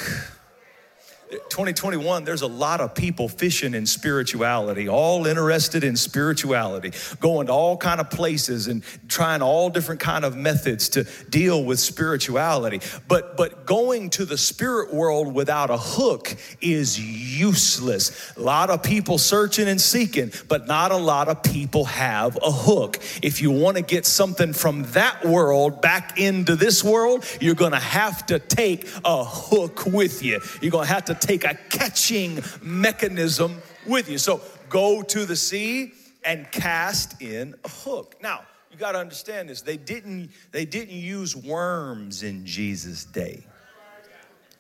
2021, 1.30 2.24
there's 2.24 2.42
a 2.42 2.48
lot 2.48 2.82
of 2.82 2.94
people 2.94 3.28
fishing 3.28 3.74
in 3.74 3.86
spirituality, 3.86 4.88
all 4.88 5.26
interested 5.26 5.84
in 5.84 5.96
spirituality, 5.96 6.92
going 7.20 7.48
to 7.48 7.54
all 7.54 7.78
kind 7.78 8.00
of 8.00 8.10
places 8.10 8.68
and 8.68 8.84
trying 9.08 9.42
all 9.42 9.70
different 9.70 10.02
kind 10.02 10.26
of 10.26 10.36
methods 10.36 10.90
to 10.90 11.04
deal 11.30 11.64
with 11.64 11.80
spirituality. 11.80 12.82
But 13.08 13.38
but 13.38 13.66
going 13.66 14.10
to 14.12 14.26
the 14.26 14.38
spirit 14.38 14.94
world 14.94 15.34
without 15.34 15.70
a 15.70 15.78
hook 15.78 16.36
is 16.62 17.00
useless. 17.00 18.34
A 18.38 18.42
lot 18.42 18.70
of 18.70 18.84
people 18.84 19.18
searching 19.18 19.68
and 19.68 19.82
seeking, 19.82 20.32
but 20.48 20.68
not 20.68 20.92
a 20.92 20.98
lot 20.98 21.28
of 21.30 21.42
people 21.44 21.86
have 21.86 22.38
a 22.44 22.52
hook. 22.52 23.00
If 23.22 23.42
you 23.42 23.52
want 23.52 23.78
to 23.78 23.84
get 23.84 24.06
something 24.06 24.54
from 24.54 24.84
that 24.92 25.26
world 25.26 25.82
back 25.82 26.20
into 26.20 26.56
this 26.56 26.84
world, 26.84 27.26
you're 27.42 27.56
going 27.56 27.72
to 27.72 27.80
have 27.80 28.26
to 28.28 28.40
take 28.40 28.88
a 29.04 29.24
hook 29.24 29.86
with 29.86 30.24
you. 30.24 30.40
You're 30.62 30.72
going 30.72 30.88
to 30.88 30.94
have 30.94 31.06
to 31.06 31.16
take 31.26 31.44
a 31.46 31.58
catching 31.70 32.40
mechanism 32.62 33.62
with 33.86 34.10
you. 34.10 34.18
So 34.18 34.42
go 34.70 35.02
to 35.02 35.26
the 35.26 35.36
sea 35.36 35.94
and 36.26 36.52
cast 36.52 37.22
in 37.22 37.56
a 37.64 37.70
hook. 37.70 38.16
Now, 38.22 38.42
you 38.72 38.78
got 38.78 38.94
to 38.94 39.00
understand 39.00 39.50
this. 39.50 39.62
They 39.62 39.78
didn't 39.78 40.32
they 40.52 40.66
didn't 40.66 40.96
use 40.96 41.36
worms 41.36 42.24
in 42.24 42.46
Jesus' 42.46 43.06
day. 43.06 43.46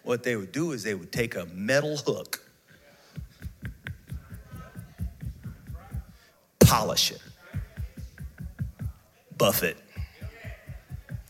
What 0.03 0.23
they 0.23 0.35
would 0.35 0.51
do 0.51 0.73
is 0.73 0.83
they 0.83 0.95
would 0.95 1.11
take 1.11 1.35
a 1.35 1.45
metal 1.45 1.97
hook, 1.97 2.45
polish 6.59 7.11
it, 7.11 7.21
buff 9.37 9.63
it, 9.63 9.77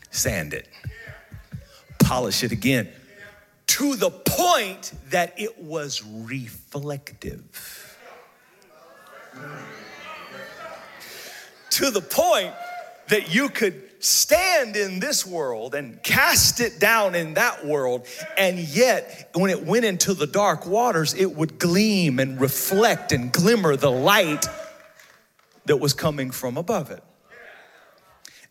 sand 0.10 0.54
it, 0.54 0.68
polish 2.00 2.44
it 2.44 2.52
again, 2.52 2.90
to 3.74 3.96
the 3.96 4.12
point 4.12 4.94
that 5.10 5.34
it 5.36 5.60
was 5.60 6.04
reflective. 6.06 7.98
To 11.72 11.90
the 11.90 12.02
point 12.02 12.54
that 13.08 13.34
you 13.34 13.50
could 13.50 13.82
stand 13.98 14.76
in 14.76 15.00
this 15.00 15.26
world 15.26 15.74
and 15.74 16.04
cast 16.04 16.60
it 16.60 16.80
down 16.80 17.16
in 17.16 17.34
that 17.34 17.66
world, 17.66 18.06
and 18.38 18.60
yet 18.60 19.32
when 19.34 19.50
it 19.50 19.66
went 19.66 19.86
into 19.86 20.14
the 20.14 20.28
dark 20.28 20.68
waters, 20.68 21.16
it 21.16 21.32
would 21.36 21.58
gleam 21.58 22.20
and 22.20 22.40
reflect 22.40 23.12
and 23.12 23.32
glimmer 23.32 23.76
the 23.76 23.90
light 23.90 24.46
that 25.66 25.78
was 25.78 25.94
coming 25.94 26.30
from 26.30 26.58
above 26.58 26.92
it. 26.92 27.04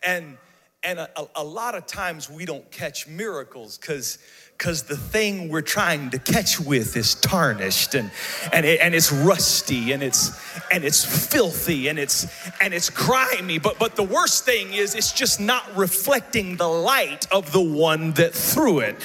And 0.05 0.37
and 0.83 0.99
a, 0.99 1.09
a 1.35 1.43
lot 1.43 1.75
of 1.75 1.85
times 1.85 2.29
we 2.29 2.43
don't 2.43 2.69
catch 2.69 3.07
miracles 3.07 3.77
because 3.77 4.17
because 4.63 4.83
the 4.83 4.95
thing 4.95 5.49
we're 5.49 5.59
trying 5.59 6.09
to 6.09 6.17
catch 6.17 6.57
with 6.57 6.95
is 6.95 7.15
tarnished 7.15 7.95
and, 7.95 8.09
and, 8.53 8.65
it, 8.65 8.79
and 8.79 8.95
it's 8.95 9.11
rusty 9.11 9.91
and 9.91 10.01
it's 10.01 10.39
and 10.71 10.85
it's 10.85 11.03
filthy 11.03 11.89
and 11.89 11.99
it's 11.99 12.25
and 12.61 12.73
it's 12.73 12.89
grimy. 12.89 13.59
But 13.59 13.77
but 13.77 13.97
the 13.97 14.03
worst 14.03 14.45
thing 14.45 14.71
is 14.73 14.95
it's 14.95 15.11
just 15.11 15.41
not 15.41 15.75
reflecting 15.75 16.55
the 16.55 16.67
light 16.67 17.27
of 17.29 17.51
the 17.51 17.59
one 17.59 18.13
that 18.13 18.33
threw 18.33 18.79
it. 18.79 18.95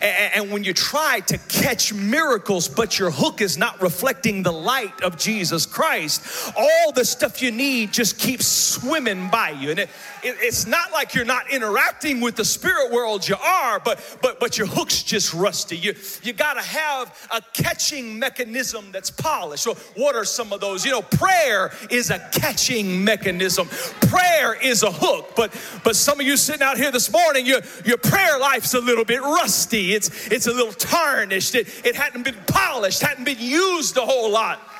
And, 0.00 0.32
and 0.34 0.50
when 0.50 0.64
you 0.64 0.72
try 0.72 1.20
to 1.26 1.36
catch 1.36 1.92
miracles 1.92 2.66
but 2.66 2.98
your 2.98 3.10
hook 3.10 3.42
is 3.42 3.58
not 3.58 3.82
reflecting 3.82 4.42
the 4.42 4.52
light 4.52 5.02
of 5.02 5.18
Jesus 5.18 5.66
Christ 5.66 6.54
all 6.56 6.92
the 6.92 7.04
stuff 7.04 7.42
you 7.42 7.50
need 7.50 7.92
just 7.92 8.18
keeps 8.18 8.46
swimming 8.46 9.28
by 9.28 9.50
you. 9.50 9.72
And 9.72 9.78
it, 9.78 9.90
it, 10.22 10.36
it's 10.40 10.66
not 10.66 10.90
like 10.90 11.14
you're 11.14 11.26
not 11.26 11.52
interacting 11.52 12.22
with 12.22 12.36
the 12.36 12.46
spirit 12.46 12.90
world 12.90 13.28
you 13.28 13.36
are 13.36 13.78
but 13.78 14.00
but 14.22 14.40
but 14.40 14.56
your 14.56 14.66
hook's 14.66 15.01
just 15.02 15.34
rusty. 15.34 15.76
You, 15.76 15.94
you 16.22 16.32
got 16.32 16.54
to 16.54 16.62
have 16.62 17.28
a 17.32 17.40
catching 17.52 18.18
mechanism 18.18 18.92
that's 18.92 19.10
polished. 19.10 19.62
So, 19.64 19.74
what 19.96 20.14
are 20.14 20.24
some 20.24 20.52
of 20.52 20.60
those? 20.60 20.84
You 20.84 20.92
know, 20.92 21.02
prayer 21.02 21.72
is 21.90 22.10
a 22.10 22.18
catching 22.32 23.04
mechanism. 23.04 23.68
Prayer 24.08 24.54
is 24.54 24.82
a 24.82 24.90
hook. 24.90 25.32
But 25.36 25.52
but 25.84 25.96
some 25.96 26.20
of 26.20 26.26
you 26.26 26.36
sitting 26.36 26.62
out 26.62 26.76
here 26.76 26.90
this 26.90 27.10
morning, 27.10 27.46
your 27.46 27.60
your 27.84 27.98
prayer 27.98 28.38
life's 28.38 28.74
a 28.74 28.80
little 28.80 29.04
bit 29.04 29.20
rusty. 29.20 29.94
It's 29.94 30.28
it's 30.28 30.46
a 30.46 30.52
little 30.52 30.72
tarnished. 30.72 31.54
It, 31.54 31.68
it 31.84 31.94
hadn't 31.94 32.24
been 32.24 32.38
polished, 32.46 33.02
hadn't 33.02 33.24
been 33.24 33.40
used 33.40 33.96
a 33.96 34.02
whole 34.02 34.30
lot. 34.30 34.71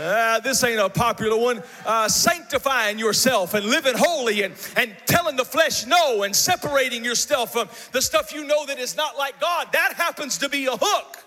Uh, 0.00 0.40
this 0.40 0.64
ain't 0.64 0.80
a 0.80 0.88
popular 0.88 1.36
one. 1.36 1.62
Uh, 1.84 2.08
sanctifying 2.08 2.98
yourself 2.98 3.52
and 3.52 3.66
living 3.66 3.92
holy 3.94 4.42
and, 4.42 4.54
and 4.76 4.96
telling 5.04 5.36
the 5.36 5.44
flesh 5.44 5.84
no 5.84 6.22
and 6.22 6.34
separating 6.34 7.04
yourself 7.04 7.52
from 7.52 7.68
the 7.92 8.00
stuff 8.00 8.32
you 8.32 8.44
know 8.44 8.64
that 8.64 8.78
is 8.78 8.96
not 8.96 9.18
like 9.18 9.38
God. 9.38 9.68
That 9.72 9.92
happens 9.96 10.38
to 10.38 10.48
be 10.48 10.64
a 10.66 10.72
hook. 10.74 11.18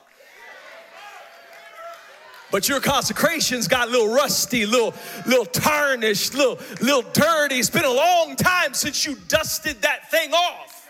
But 2.50 2.68
your 2.68 2.80
consecration's 2.80 3.68
got 3.68 3.90
a 3.90 3.92
little 3.92 4.12
rusty, 4.12 4.66
little, 4.66 4.96
little 5.28 5.46
tarnished, 5.46 6.34
little, 6.34 6.58
little 6.82 7.04
dirty. 7.12 7.56
It's 7.56 7.70
been 7.70 7.86
a 7.86 7.94
long 7.94 8.36
time 8.36 8.74
since 8.74 9.06
you 9.06 9.16
dusted 9.28 9.84
that 9.84 10.10
thing 10.10 10.34
off. 10.34 10.90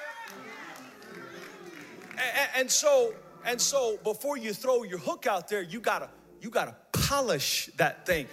And, 2.12 2.50
and 2.56 2.72
so, 2.72 3.13
and 3.46 3.60
so 3.60 3.98
before 4.06 4.38
you 4.38 4.54
throw 4.54 4.84
your 4.84 5.00
hook 5.00 5.28
out 5.28 5.50
there, 5.50 5.62
you 5.62 5.82
gotta, 5.82 6.10
you 6.40 6.50
gotta 6.50 6.75
polish 7.13 7.70
that 7.77 8.08
thing. 8.08 8.27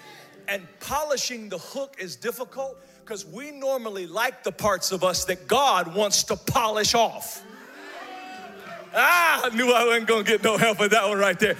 And 0.49 0.67
polishing 0.81 1.51
the 1.51 1.59
hook 1.59 1.97
is 1.99 2.17
difficult 2.17 2.79
because 3.05 3.27
we 3.27 3.51
normally 3.51 4.07
like 4.07 4.43
the 4.43 4.53
parts 4.53 4.91
of 4.91 5.05
us 5.05 5.27
that 5.27 5.47
God 5.47 5.95
wants 5.95 6.25
to 6.25 6.37
polish 6.37 6.95
off. 6.95 7.45
Ah, 8.95 9.43
I 9.45 9.55
knew 9.55 9.71
I 9.71 9.85
wasn't 9.85 10.09
gonna 10.09 10.25
get 10.25 10.43
no 10.43 10.57
help 10.57 10.81
with 10.81 10.93
that 10.93 11.07
one 11.07 11.19
right 11.19 11.39
there. 11.39 11.57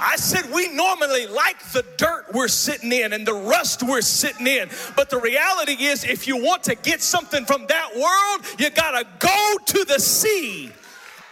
I 0.00 0.16
said 0.16 0.50
we 0.52 0.68
normally 0.74 1.28
like 1.28 1.62
the 1.70 1.84
dirt 1.96 2.26
we're 2.34 2.48
sitting 2.48 2.90
in 2.90 3.12
and 3.12 3.24
the 3.24 3.34
rust 3.34 3.84
we're 3.84 4.00
sitting 4.00 4.48
in. 4.48 4.68
But 4.96 5.08
the 5.08 5.20
reality 5.20 5.84
is, 5.84 6.02
if 6.04 6.26
you 6.26 6.36
want 6.36 6.64
to 6.64 6.74
get 6.74 7.00
something 7.00 7.44
from 7.44 7.66
that 7.68 7.94
world, 7.94 8.44
you 8.58 8.70
gotta 8.70 9.06
go 9.20 9.56
to 9.66 9.84
the 9.84 10.00
sea 10.00 10.72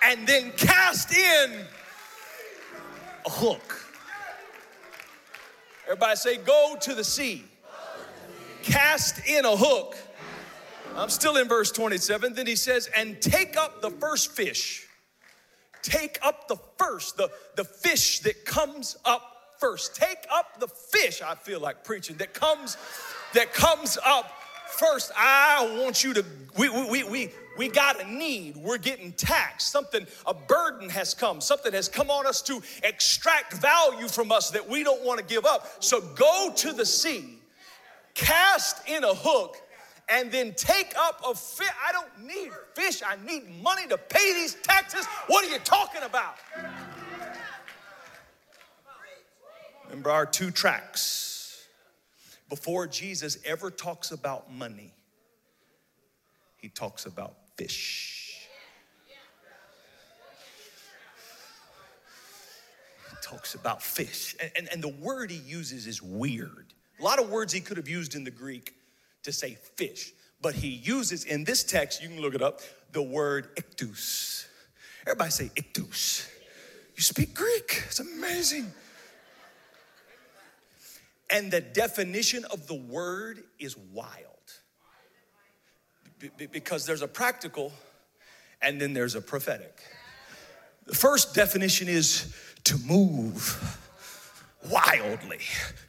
and 0.00 0.28
then 0.28 0.52
cast 0.52 1.12
in 1.12 1.66
a 3.26 3.30
hook. 3.30 3.77
Everybody 5.88 6.16
say, 6.16 6.36
go 6.36 6.76
to 6.82 6.94
the 6.94 7.02
sea. 7.02 7.46
Cast 8.62 9.26
in 9.26 9.46
a 9.46 9.56
hook. 9.56 9.96
I'm 10.94 11.08
still 11.08 11.38
in 11.38 11.48
verse 11.48 11.72
27. 11.72 12.34
Then 12.34 12.46
he 12.46 12.56
says, 12.56 12.90
and 12.94 13.18
take 13.22 13.56
up 13.56 13.80
the 13.80 13.88
first 13.88 14.32
fish. 14.32 14.86
Take 15.80 16.18
up 16.20 16.46
the 16.46 16.56
first, 16.76 17.16
the, 17.16 17.30
the 17.56 17.64
fish 17.64 18.18
that 18.20 18.44
comes 18.44 18.98
up 19.06 19.54
first. 19.58 19.96
Take 19.96 20.18
up 20.30 20.60
the 20.60 20.68
fish, 20.68 21.22
I 21.22 21.34
feel 21.36 21.58
like 21.58 21.84
preaching, 21.84 22.16
that 22.18 22.34
comes, 22.34 22.76
that 23.32 23.54
comes 23.54 23.96
up 24.04 24.30
first. 24.66 25.10
I 25.16 25.78
want 25.80 26.04
you 26.04 26.12
to, 26.12 26.24
we, 26.58 26.68
we, 26.68 27.02
we, 27.04 27.30
we 27.58 27.68
got 27.68 28.00
a 28.00 28.10
need. 28.10 28.56
We're 28.56 28.78
getting 28.78 29.12
taxed. 29.12 29.72
Something, 29.72 30.06
a 30.26 30.32
burden 30.32 30.88
has 30.90 31.12
come. 31.12 31.40
Something 31.40 31.72
has 31.72 31.88
come 31.88 32.08
on 32.08 32.26
us 32.26 32.40
to 32.42 32.62
extract 32.84 33.54
value 33.54 34.06
from 34.06 34.30
us 34.30 34.50
that 34.50 34.66
we 34.66 34.84
don't 34.84 35.04
want 35.04 35.18
to 35.18 35.26
give 35.26 35.44
up. 35.44 35.82
So 35.82 36.00
go 36.00 36.52
to 36.56 36.72
the 36.72 36.86
sea, 36.86 37.40
cast 38.14 38.88
in 38.88 39.02
a 39.02 39.12
hook, 39.12 39.56
and 40.08 40.30
then 40.30 40.54
take 40.54 40.94
up 40.96 41.20
a 41.26 41.34
fish. 41.34 41.68
I 41.86 41.92
don't 41.92 42.26
need 42.26 42.50
fish. 42.74 43.02
I 43.04 43.16
need 43.26 43.62
money 43.62 43.86
to 43.88 43.98
pay 43.98 44.32
these 44.34 44.54
taxes. 44.62 45.04
What 45.26 45.44
are 45.44 45.50
you 45.50 45.58
talking 45.58 46.02
about? 46.02 46.36
Remember 49.88 50.10
our 50.10 50.26
two 50.26 50.52
tracks. 50.52 51.66
Before 52.48 52.86
Jesus 52.86 53.36
ever 53.44 53.70
talks 53.70 54.10
about 54.10 54.50
money, 54.50 54.94
he 56.56 56.68
talks 56.68 57.04
about 57.04 57.34
fish. 57.58 58.48
He 63.10 63.16
talks 63.20 63.54
about 63.54 63.82
fish. 63.82 64.36
And, 64.40 64.50
and, 64.56 64.68
and 64.72 64.82
the 64.82 64.88
word 64.88 65.30
he 65.30 65.38
uses 65.38 65.86
is 65.86 66.00
weird. 66.00 66.72
A 67.00 67.02
lot 67.02 67.18
of 67.18 67.28
words 67.30 67.52
he 67.52 67.60
could 67.60 67.76
have 67.76 67.88
used 67.88 68.14
in 68.14 68.24
the 68.24 68.30
Greek 68.30 68.74
to 69.24 69.32
say 69.32 69.58
fish, 69.76 70.12
but 70.40 70.54
he 70.54 70.68
uses 70.68 71.24
in 71.24 71.44
this 71.44 71.64
text, 71.64 72.00
you 72.02 72.08
can 72.08 72.20
look 72.20 72.34
it 72.34 72.42
up, 72.42 72.60
the 72.92 73.02
word 73.02 73.54
ichthus. 73.56 74.46
Everybody 75.02 75.30
say 75.30 75.50
ichthus. 75.56 76.28
You 76.96 77.02
speak 77.02 77.34
Greek, 77.34 77.82
it's 77.86 78.00
amazing. 78.00 78.72
And 81.30 81.50
the 81.50 81.60
definition 81.60 82.44
of 82.46 82.66
the 82.66 82.74
word 82.74 83.42
is 83.58 83.76
wild 83.76 84.37
because 86.36 86.86
there's 86.86 87.02
a 87.02 87.08
practical 87.08 87.72
and 88.60 88.80
then 88.80 88.92
there's 88.92 89.14
a 89.14 89.20
prophetic. 89.20 89.80
The 90.86 90.94
first 90.94 91.34
definition 91.34 91.88
is 91.88 92.34
to 92.64 92.78
move 92.78 93.78
wildly. 94.70 95.40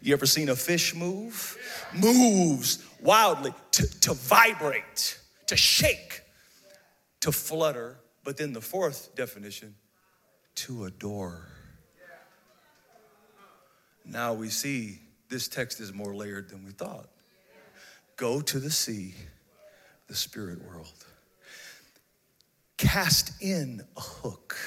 You 0.01 0.13
ever 0.13 0.25
seen 0.25 0.49
a 0.49 0.55
fish 0.55 0.93
move? 0.93 1.57
Moves 1.93 2.85
wildly, 3.01 3.53
to, 3.71 3.99
to 4.01 4.13
vibrate, 4.13 5.19
to 5.47 5.55
shake, 5.55 6.21
to 7.21 7.31
flutter. 7.31 7.97
But 8.23 8.37
then 8.37 8.53
the 8.53 8.61
fourth 8.61 9.15
definition, 9.15 9.75
to 10.55 10.85
adore. 10.85 11.47
Now 14.05 14.33
we 14.33 14.49
see 14.49 14.99
this 15.29 15.47
text 15.47 15.79
is 15.79 15.93
more 15.93 16.15
layered 16.15 16.49
than 16.49 16.65
we 16.65 16.71
thought. 16.71 17.07
Go 18.17 18.41
to 18.41 18.59
the 18.59 18.71
sea 18.71 19.13
the 20.09 20.15
spirit 20.15 20.59
world. 20.67 21.05
Cast 22.77 23.41
in 23.41 23.81
a 23.95 24.01
hook, 24.01 24.57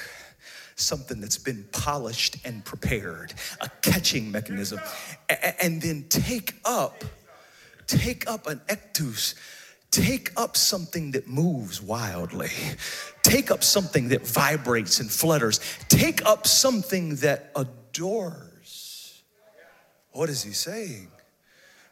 something 0.75 1.19
that's 1.19 1.37
been 1.37 1.67
polished 1.71 2.37
and 2.45 2.63
prepared, 2.63 3.33
a 3.59 3.69
catching 3.81 4.31
mechanism, 4.31 4.79
and 5.61 5.81
then 5.81 6.05
take 6.09 6.55
up, 6.63 7.03
take 7.87 8.27
up 8.27 8.47
an 8.47 8.61
ichthus, 8.69 9.35
take 9.91 10.31
up 10.37 10.55
something 10.55 11.11
that 11.11 11.27
moves 11.27 11.81
wildly, 11.81 12.51
take 13.21 13.51
up 13.51 13.63
something 13.63 14.07
that 14.09 14.25
vibrates 14.25 14.99
and 14.99 15.11
flutters, 15.11 15.59
take 15.89 16.25
up 16.25 16.47
something 16.47 17.15
that 17.17 17.51
adores. 17.55 19.23
What 20.11 20.29
is 20.29 20.43
he 20.43 20.51
saying? 20.51 21.09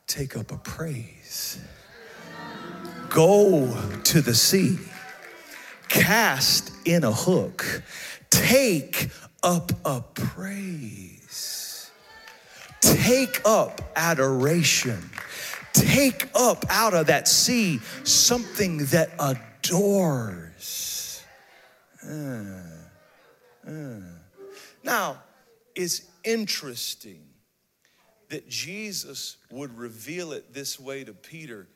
Take 0.07 0.37
up 0.37 0.51
a 0.51 0.57
praise. 0.57 1.59
Go 3.11 3.77
to 4.05 4.21
the 4.21 4.33
sea, 4.33 4.79
cast 5.89 6.71
in 6.85 7.03
a 7.03 7.11
hook, 7.11 7.83
take 8.29 9.09
up 9.43 9.73
a 9.83 10.01
praise, 10.13 11.91
take 12.79 13.41
up 13.43 13.81
adoration, 13.97 15.09
take 15.73 16.29
up 16.35 16.63
out 16.69 16.93
of 16.93 17.07
that 17.07 17.27
sea 17.27 17.79
something 18.05 18.85
that 18.85 19.09
adores. 19.19 21.21
Uh, 22.01 22.61
uh. 23.67 23.99
Now, 24.85 25.21
it's 25.75 26.03
interesting 26.23 27.27
that 28.29 28.47
Jesus 28.47 29.35
would 29.51 29.77
reveal 29.77 30.31
it 30.31 30.53
this 30.53 30.79
way 30.79 31.03
to 31.03 31.11
Peter 31.11 31.67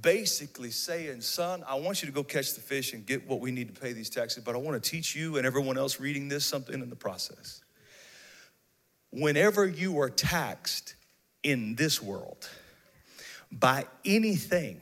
basically 0.00 0.70
saying, 0.70 1.20
Son, 1.20 1.62
I 1.66 1.74
want 1.74 2.02
you 2.02 2.06
to 2.06 2.12
go 2.12 2.22
catch 2.22 2.54
the 2.54 2.60
fish 2.60 2.92
and 2.92 3.04
get 3.04 3.26
what 3.26 3.40
we 3.40 3.50
need 3.50 3.74
to 3.74 3.80
pay 3.80 3.92
these 3.92 4.10
taxes, 4.10 4.44
but 4.44 4.54
I 4.54 4.58
want 4.58 4.82
to 4.82 4.90
teach 4.90 5.14
you 5.14 5.36
and 5.36 5.46
everyone 5.46 5.76
else 5.76 6.00
reading 6.00 6.28
this 6.28 6.44
something 6.44 6.80
in 6.80 6.90
the 6.90 6.96
process. 6.96 7.60
Whenever 9.10 9.66
you 9.66 10.00
are 10.00 10.10
taxed 10.10 10.94
in 11.42 11.74
this 11.74 12.00
world 12.02 12.48
by 13.50 13.86
anything, 14.04 14.80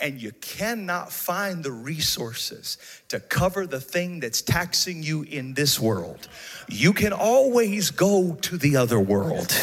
and 0.00 0.20
you 0.20 0.32
cannot 0.40 1.12
find 1.12 1.62
the 1.62 1.70
resources 1.70 2.78
to 3.08 3.20
cover 3.20 3.66
the 3.66 3.80
thing 3.80 4.20
that's 4.20 4.40
taxing 4.40 5.02
you 5.02 5.22
in 5.22 5.54
this 5.54 5.78
world, 5.78 6.28
you 6.68 6.92
can 6.92 7.12
always 7.12 7.90
go 7.90 8.34
to 8.42 8.56
the 8.56 8.76
other 8.76 8.98
world 8.98 9.54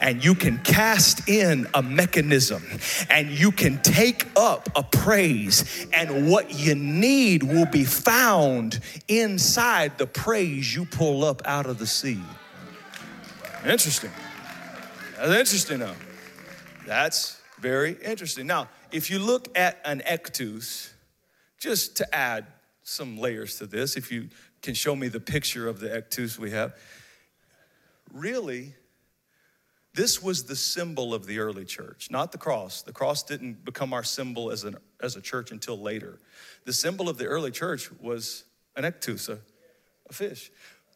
and 0.00 0.24
you 0.24 0.34
can 0.34 0.58
cast 0.58 1.28
in 1.28 1.66
a 1.74 1.82
mechanism 1.82 2.62
and 3.08 3.30
you 3.30 3.52
can 3.52 3.80
take 3.82 4.26
up 4.36 4.68
a 4.74 4.82
praise, 4.82 5.86
and 5.92 6.28
what 6.30 6.58
you 6.58 6.74
need 6.74 7.42
will 7.42 7.66
be 7.66 7.84
found 7.84 8.80
inside 9.08 9.96
the 9.98 10.06
praise 10.06 10.74
you 10.74 10.84
pull 10.84 11.24
up 11.24 11.42
out 11.44 11.66
of 11.66 11.78
the 11.78 11.86
sea. 11.86 12.20
Interesting. 13.64 14.10
That's 15.16 15.30
interesting, 15.30 15.78
though. 15.78 15.94
That's 16.86 17.40
very 17.60 17.96
interesting. 18.02 18.46
Now, 18.46 18.68
if 18.94 19.10
you 19.10 19.18
look 19.18 19.48
at 19.58 19.80
an 19.84 20.02
ichthus, 20.08 20.92
just 21.58 21.96
to 21.96 22.14
add 22.14 22.46
some 22.84 23.18
layers 23.18 23.58
to 23.58 23.66
this, 23.66 23.96
if 23.96 24.12
you 24.12 24.28
can 24.62 24.72
show 24.72 24.94
me 24.94 25.08
the 25.08 25.18
picture 25.18 25.66
of 25.66 25.80
the 25.80 25.88
ichthus 25.88 26.38
we 26.38 26.52
have, 26.52 26.78
really, 28.12 28.76
this 29.94 30.22
was 30.22 30.44
the 30.44 30.54
symbol 30.54 31.12
of 31.12 31.26
the 31.26 31.40
early 31.40 31.64
church, 31.64 32.08
not 32.08 32.30
the 32.30 32.38
cross. 32.38 32.82
The 32.82 32.92
cross 32.92 33.24
didn't 33.24 33.64
become 33.64 33.92
our 33.92 34.04
symbol 34.04 34.52
as, 34.52 34.62
an, 34.62 34.76
as 35.00 35.16
a 35.16 35.20
church 35.20 35.50
until 35.50 35.76
later. 35.76 36.20
The 36.64 36.72
symbol 36.72 37.08
of 37.08 37.18
the 37.18 37.26
early 37.26 37.50
church 37.50 37.90
was 38.00 38.44
an 38.76 38.84
ichthus, 38.84 39.28
a, 39.28 39.38
a 40.08 40.12
fish. 40.12 40.52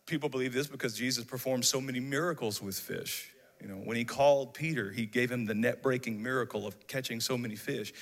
People 0.06 0.28
believe 0.28 0.52
this 0.52 0.68
because 0.68 0.94
Jesus 0.94 1.24
performed 1.24 1.64
so 1.64 1.80
many 1.80 1.98
miracles 1.98 2.62
with 2.62 2.78
fish. 2.78 3.32
You 3.60 3.68
know, 3.68 3.74
when 3.74 3.96
he 3.96 4.04
called 4.04 4.54
Peter, 4.54 4.90
he 4.92 5.04
gave 5.04 5.32
him 5.32 5.44
the 5.44 5.54
net 5.54 5.82
breaking 5.82 6.22
miracle 6.22 6.66
of 6.66 6.86
catching 6.86 7.20
so 7.20 7.36
many 7.36 7.56
fish. 7.56 7.92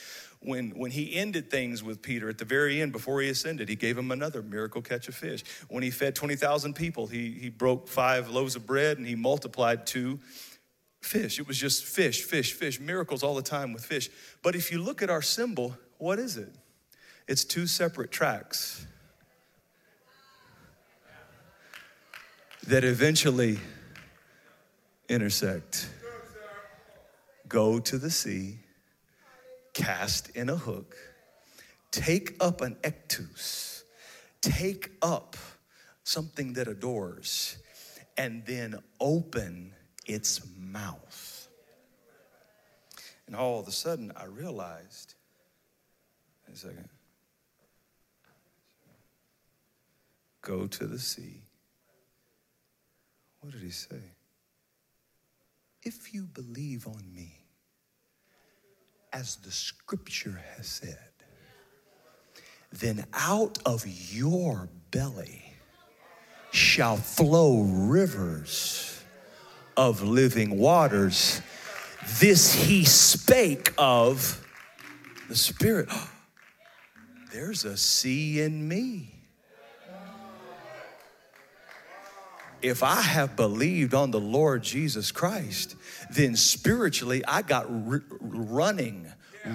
When, 0.40 0.70
when 0.70 0.90
he 0.90 1.14
ended 1.16 1.50
things 1.50 1.82
with 1.82 2.02
Peter 2.02 2.28
at 2.28 2.36
the 2.36 2.44
very 2.44 2.82
end, 2.82 2.92
before 2.92 3.22
he 3.22 3.30
ascended, 3.30 3.68
he 3.68 3.74
gave 3.74 3.96
him 3.96 4.10
another 4.10 4.42
miracle 4.42 4.82
catch 4.82 5.08
of 5.08 5.14
fish. 5.14 5.42
When 5.68 5.82
he 5.82 5.90
fed 5.90 6.14
20,000 6.14 6.74
people, 6.74 7.06
he, 7.06 7.30
he 7.32 7.48
broke 7.48 7.88
five 7.88 8.28
loaves 8.28 8.54
of 8.54 8.66
bread 8.66 8.98
and 8.98 9.06
he 9.06 9.14
multiplied 9.14 9.86
two 9.86 10.20
fish. 11.00 11.38
It 11.38 11.48
was 11.48 11.56
just 11.56 11.84
fish, 11.84 12.22
fish, 12.22 12.52
fish, 12.52 12.78
miracles 12.78 13.22
all 13.22 13.34
the 13.34 13.42
time 13.42 13.72
with 13.72 13.84
fish. 13.84 14.10
But 14.42 14.54
if 14.54 14.70
you 14.70 14.82
look 14.82 15.02
at 15.02 15.08
our 15.08 15.22
symbol, 15.22 15.76
what 15.98 16.18
is 16.18 16.36
it? 16.36 16.52
It's 17.26 17.44
two 17.44 17.66
separate 17.66 18.10
tracks 18.10 18.86
that 22.66 22.84
eventually 22.84 23.58
intersect. 25.08 25.88
Go 27.48 27.78
to 27.78 27.98
the 27.98 28.10
sea, 28.10 28.58
cast 29.72 30.30
in 30.30 30.48
a 30.48 30.56
hook, 30.56 30.96
take 31.90 32.34
up 32.40 32.60
an 32.60 32.76
ichthus, 32.82 33.82
take 34.40 34.90
up 35.02 35.36
something 36.02 36.54
that 36.54 36.66
adores, 36.66 37.56
and 38.16 38.44
then 38.46 38.78
open 39.00 39.72
its 40.06 40.40
mouth. 40.58 41.48
And 43.26 43.36
all 43.36 43.60
of 43.60 43.68
a 43.68 43.72
sudden, 43.72 44.12
I 44.16 44.24
realized, 44.24 45.14
a 46.52 46.56
second, 46.56 46.88
go 50.42 50.66
to 50.66 50.86
the 50.86 50.98
sea. 50.98 51.42
What 53.40 53.52
did 53.52 53.62
he 53.62 53.70
say? 53.70 54.15
If 55.86 56.12
you 56.12 56.24
believe 56.24 56.88
on 56.88 57.02
me, 57.14 57.44
as 59.12 59.36
the 59.36 59.52
scripture 59.52 60.42
has 60.56 60.66
said, 60.66 60.98
then 62.72 63.06
out 63.14 63.58
of 63.64 63.86
your 64.12 64.68
belly 64.90 65.44
shall 66.50 66.96
flow 66.96 67.62
rivers 67.62 69.00
of 69.76 70.02
living 70.02 70.58
waters. 70.58 71.40
This 72.18 72.52
he 72.52 72.84
spake 72.84 73.72
of 73.78 74.44
the 75.28 75.36
Spirit. 75.36 75.88
There's 77.32 77.64
a 77.64 77.76
sea 77.76 78.40
in 78.40 78.66
me. 78.66 79.15
If 82.66 82.82
I 82.82 83.00
have 83.00 83.36
believed 83.36 83.94
on 83.94 84.10
the 84.10 84.18
Lord 84.18 84.64
Jesus 84.64 85.12
Christ, 85.12 85.76
then 86.10 86.34
spiritually 86.34 87.24
I 87.24 87.42
got 87.42 87.66
r- 87.66 88.02
running 88.20 89.06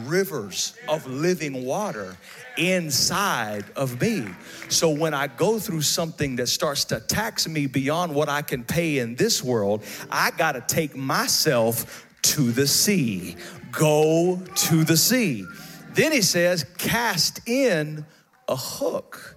rivers 0.06 0.74
of 0.88 1.06
living 1.08 1.65
water 1.65 2.15
inside 2.58 3.65
of 3.76 4.00
me. 4.00 4.26
So 4.69 4.89
when 4.89 5.13
I 5.13 5.28
go 5.28 5.60
through 5.60 5.82
something 5.82 6.38
that 6.38 6.47
starts 6.47 6.86
to 6.86 7.02
tax 7.02 7.50
me 7.50 7.67
beyond 7.67 8.15
what 8.15 8.30
I 8.30 8.43
can 8.43 8.63
pay 8.63 9.00
in 9.00 9.15
this 9.15 9.43
world, 9.43 9.84
I 10.10 10.32
got 10.32 10.54
to 10.54 10.62
take 10.62 10.95
myself 10.95 12.08
to 12.21 12.54
the 12.54 12.65
sea. 12.65 13.36
Go 13.74 14.41
to 14.56 14.84
the 14.86 14.95
sea. 14.95 15.45
Then 15.93 16.13
he 16.13 16.21
says, 16.21 16.65
cast 16.78 17.45
in 17.45 18.06
a 18.47 18.56
hook. 18.56 19.36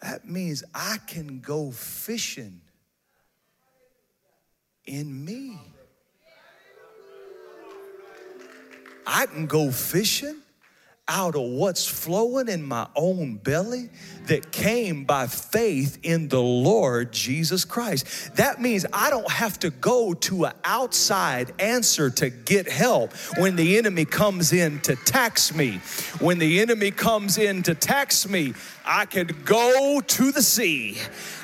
That 0.00 0.26
means 0.26 0.64
I 0.74 0.96
can 1.06 1.40
go 1.40 1.70
fishing 1.70 2.62
in 4.86 5.24
me. 5.24 5.58
I 9.06 9.26
can 9.26 9.46
go 9.46 9.70
fishing 9.70 10.42
out 11.08 11.36
of 11.36 11.42
what's 11.42 11.86
flowing 11.86 12.48
in 12.48 12.62
my 12.62 12.86
own 12.96 13.36
belly 13.36 13.88
that 14.26 14.50
came 14.50 15.04
by 15.04 15.26
faith 15.28 15.98
in 16.02 16.26
the 16.26 16.42
Lord 16.42 17.12
Jesus 17.12 17.64
Christ. 17.64 18.34
That 18.36 18.60
means 18.60 18.84
I 18.92 19.10
don't 19.10 19.30
have 19.30 19.56
to 19.60 19.70
go 19.70 20.14
to 20.14 20.46
an 20.46 20.52
outside 20.64 21.52
answer 21.60 22.10
to 22.10 22.28
get 22.28 22.68
help 22.68 23.12
when 23.38 23.54
the 23.54 23.78
enemy 23.78 24.04
comes 24.04 24.52
in 24.52 24.80
to 24.80 24.96
tax 24.96 25.54
me. 25.54 25.80
When 26.18 26.38
the 26.40 26.60
enemy 26.60 26.90
comes 26.90 27.38
in 27.38 27.62
to 27.64 27.76
tax 27.76 28.28
me, 28.28 28.54
I 28.84 29.06
can 29.06 29.28
go 29.44 30.00
to 30.00 30.32
the 30.32 30.42
sea. 30.42 30.98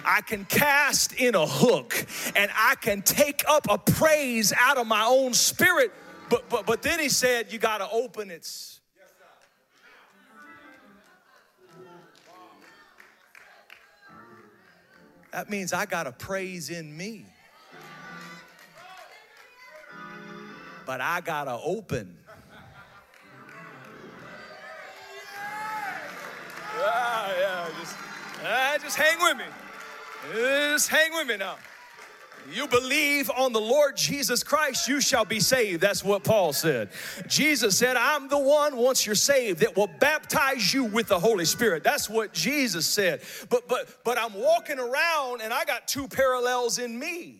I 0.05 0.23
can 0.23 0.45
cast 0.47 1.13
in 1.15 1.37
a 1.37 1.47
hook 1.47 2.05
and 2.35 2.51
I 2.57 2.75
can 2.81 3.03
take 3.03 3.45
up 3.49 3.67
a 3.71 3.79
praise 3.79 4.53
out 4.59 4.77
of 4.77 4.89
my 4.89 5.05
own 5.05 5.35
spirit. 5.35 5.93
But, 6.29 6.49
but, 6.49 6.67
but 6.67 6.83
then 6.83 6.99
he 6.99 7.09
said, 7.09 7.53
You 7.53 7.61
got 7.61 7.79
to 7.79 7.89
open 7.91 8.31
its 8.31 8.81
That 15.33 15.49
means 15.49 15.73
I 15.73 15.87
got 15.87 16.07
a 16.07 16.13
praise 16.13 16.69
in 16.69 16.95
me. 16.95 17.25
But 20.85 21.01
I 21.01 21.21
got 21.23 21.45
to 21.45 21.59
open. 21.65 22.19
Ah, 26.85 27.33
yeah, 27.39 27.69
just, 27.81 27.97
ah, 28.45 28.79
just 28.81 28.97
hang 28.97 29.19
with 29.23 29.37
me. 29.39 29.45
Just 30.35 30.89
hang 30.89 31.13
with 31.15 31.27
me 31.27 31.37
now. 31.37 31.57
You 32.51 32.67
believe 32.67 33.31
on 33.31 33.53
the 33.53 33.61
Lord 33.61 33.97
Jesus 33.97 34.43
Christ, 34.43 34.89
you 34.89 35.01
shall 35.01 35.25
be 35.25 35.41
saved. 35.41 35.81
That's 35.81 36.05
what 36.05 36.25
Paul 36.25 36.53
said. 36.53 36.91
Jesus 37.29 37.79
said, 37.79 37.97
I'm 37.97 38.29
the 38.29 38.39
one, 38.39 38.77
once 38.77 39.07
you're 39.07 39.15
saved, 39.15 39.61
that 39.61 39.77
will 39.77 39.91
baptize 40.01 40.73
you 40.73 40.85
with 40.85 41.09
the 41.09 41.19
Holy 41.19 41.45
Spirit. 41.45 41.85
That's 41.85 42.11
what 42.11 42.33
Jesus 42.33 42.87
said. 42.87 43.23
But 43.49 43.69
but 43.69 44.05
but 44.05 44.19
I'm 44.19 44.35
walking 44.35 44.79
around 44.79 45.43
and 45.43 45.53
I 45.53 45.65
got 45.65 45.87
two 45.89 46.09
parallels 46.09 46.79
in 46.79 46.99
me. 46.99 47.39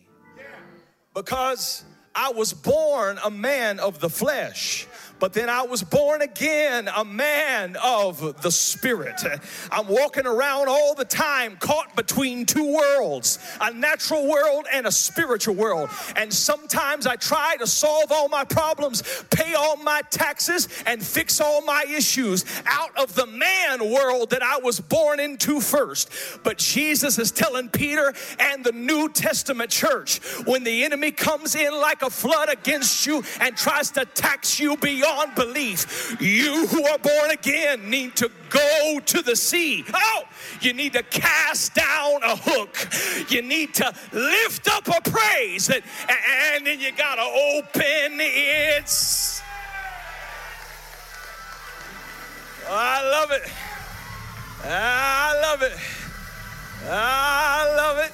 Because 1.13 1.83
I 2.15 2.31
was 2.31 2.53
born 2.53 3.19
a 3.23 3.29
man 3.29 3.79
of 3.79 3.99
the 3.99 4.09
flesh. 4.09 4.87
But 5.23 5.31
then 5.31 5.49
I 5.49 5.61
was 5.61 5.81
born 5.83 6.21
again, 6.21 6.89
a 6.93 7.05
man 7.05 7.77
of 7.81 8.41
the 8.41 8.51
Spirit. 8.51 9.23
I'm 9.71 9.87
walking 9.87 10.27
around 10.27 10.67
all 10.67 10.95
the 10.95 11.05
time 11.05 11.55
caught 11.55 11.95
between 11.95 12.45
two 12.45 12.75
worlds 12.75 13.39
a 13.61 13.71
natural 13.71 14.27
world 14.27 14.65
and 14.73 14.85
a 14.85 14.91
spiritual 14.91 15.55
world. 15.55 15.89
And 16.17 16.33
sometimes 16.33 17.07
I 17.07 17.15
try 17.15 17.55
to 17.59 17.65
solve 17.65 18.11
all 18.11 18.27
my 18.27 18.43
problems, 18.43 19.01
pay 19.29 19.53
all 19.53 19.77
my 19.77 20.01
taxes, 20.09 20.67
and 20.85 21.01
fix 21.01 21.39
all 21.39 21.61
my 21.61 21.85
issues 21.89 22.43
out 22.65 22.91
of 22.97 23.15
the 23.15 23.25
man 23.25 23.89
world 23.89 24.31
that 24.31 24.43
I 24.43 24.57
was 24.57 24.81
born 24.81 25.21
into 25.21 25.61
first. 25.61 26.11
But 26.43 26.57
Jesus 26.57 27.17
is 27.17 27.31
telling 27.31 27.69
Peter 27.69 28.13
and 28.39 28.61
the 28.61 28.73
New 28.73 29.07
Testament 29.07 29.69
church 29.69 30.19
when 30.43 30.65
the 30.65 30.83
enemy 30.83 31.11
comes 31.11 31.55
in 31.55 31.73
like 31.73 32.01
a 32.01 32.09
flood 32.09 32.49
against 32.49 33.07
you 33.07 33.23
and 33.39 33.55
tries 33.55 33.89
to 33.91 34.03
tax 34.03 34.59
you 34.59 34.75
beyond 34.75 35.12
beyond 35.13 35.35
belief. 35.35 36.17
You 36.19 36.67
who 36.67 36.85
are 36.85 36.97
born 36.97 37.31
again 37.31 37.89
need 37.89 38.15
to 38.17 38.29
go 38.49 38.99
to 39.05 39.21
the 39.21 39.35
sea. 39.35 39.83
Oh, 39.93 40.23
you 40.61 40.73
need 40.73 40.93
to 40.93 41.03
cast 41.03 41.75
down 41.75 42.23
a 42.23 42.35
hook. 42.35 43.31
You 43.31 43.41
need 43.41 43.73
to 43.75 43.93
lift 44.11 44.69
up 44.69 44.87
a 44.87 45.09
praise, 45.09 45.67
that, 45.67 45.83
and 46.55 46.65
then 46.65 46.79
you 46.79 46.91
got 46.91 47.15
to 47.15 47.21
open 47.21 48.17
its. 48.19 49.41
I 52.69 53.09
love 53.09 53.31
it. 53.31 53.51
I 54.65 55.39
love 55.41 55.61
it. 55.61 55.77
I 56.89 57.75
love 57.75 57.97
it. 57.99 58.11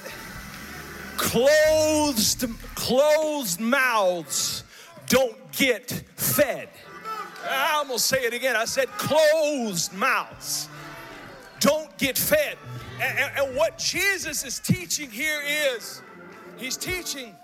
Closed, 1.16 2.46
closed 2.74 3.60
mouths 3.60 4.64
don't 5.06 5.52
get 5.52 5.90
fed. 6.16 6.68
I'm 7.48 7.86
gonna 7.86 7.98
say 7.98 8.24
it 8.24 8.34
again. 8.34 8.56
I 8.56 8.64
said 8.64 8.88
closed 8.88 9.92
mouths 9.92 10.68
don't 11.60 11.96
get 11.98 12.18
fed. 12.18 12.56
And, 13.00 13.18
and, 13.18 13.38
and 13.38 13.56
what 13.56 13.78
Jesus 13.78 14.44
is 14.44 14.58
teaching 14.58 15.10
here 15.10 15.40
is 15.74 16.02
he's 16.56 16.76
teaching 16.76 17.34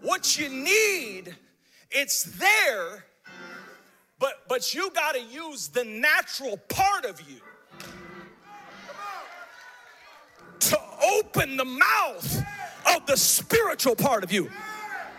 what 0.00 0.38
you 0.38 0.48
need, 0.48 1.36
it's 1.90 2.24
there, 2.24 3.04
but 4.18 4.42
but 4.48 4.74
you 4.74 4.90
got 4.90 5.14
to 5.14 5.22
use 5.22 5.68
the 5.68 5.84
natural 5.84 6.56
part 6.68 7.04
of 7.04 7.20
you 7.20 7.36
to 10.60 10.78
open 11.18 11.56
the 11.56 11.64
mouth 11.64 12.44
of 12.94 13.06
the 13.06 13.16
spiritual 13.16 13.94
part 13.94 14.24
of 14.24 14.32
you. 14.32 14.50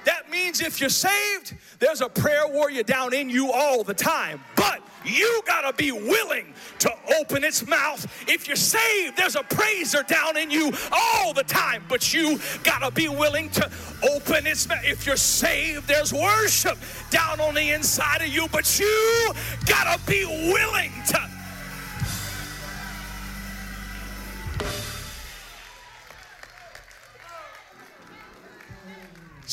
That 0.06 0.30
means 0.30 0.62
if 0.62 0.80
you're 0.80 0.90
saved, 0.90 1.56
there's 1.80 2.02
a 2.02 2.10
prayer 2.10 2.48
warrior 2.48 2.84
down 2.84 3.14
in 3.14 3.30
you 3.30 3.52
all 3.52 3.84
the 3.84 3.94
time. 3.94 4.42
But 4.56 4.82
you 5.06 5.42
gotta 5.46 5.74
be 5.74 5.92
willing 5.92 6.54
to 6.80 6.92
open 7.20 7.44
its 7.44 7.66
mouth. 7.68 8.06
If 8.28 8.48
you're 8.48 8.56
saved, 8.56 9.18
there's 9.18 9.36
a 9.36 9.44
praiser 9.44 10.04
down 10.04 10.38
in 10.38 10.50
you 10.50 10.72
all 10.92 11.34
the 11.34 11.44
time, 11.44 11.84
but 11.90 12.14
you 12.14 12.40
gotta 12.64 12.92
be 12.92 13.08
willing 13.08 13.50
to 13.52 13.70
open 14.12 14.48
its 14.48 14.68
mouth. 14.68 14.84
If 14.84 15.06
you're 15.06 15.16
saved, 15.16 15.88
there's 15.88 16.14
worship 16.14 16.78
down 17.10 17.40
on 17.42 17.54
the 17.54 17.72
inside 17.72 18.22
of 18.22 18.30
you, 18.30 18.48
but 18.52 18.80
you 18.80 19.34
gotta 19.66 20.00
be 20.06 20.26
willing 20.26 20.92
to 21.08 21.33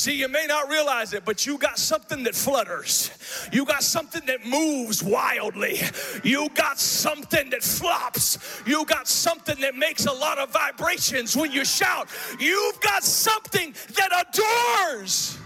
See, 0.00 0.18
you 0.18 0.28
may 0.28 0.46
not 0.48 0.70
realize 0.70 1.12
it, 1.12 1.26
but 1.26 1.44
you 1.44 1.58
got 1.58 1.78
something 1.78 2.22
that 2.22 2.34
flutters. 2.34 3.10
You 3.52 3.66
got 3.66 3.82
something 3.82 4.22
that 4.28 4.46
moves 4.46 5.02
wildly. 5.02 5.78
You 6.24 6.48
got 6.54 6.80
something 6.80 7.50
that 7.50 7.62
flops. 7.62 8.62
You 8.66 8.86
got 8.86 9.08
something 9.08 9.60
that 9.60 9.76
makes 9.76 10.06
a 10.06 10.12
lot 10.12 10.38
of 10.38 10.48
vibrations 10.54 11.36
when 11.36 11.52
you 11.52 11.66
shout. 11.66 12.08
You've 12.38 12.80
got 12.80 13.04
something 13.04 13.74
that 13.96 14.26
adores. 14.26 15.36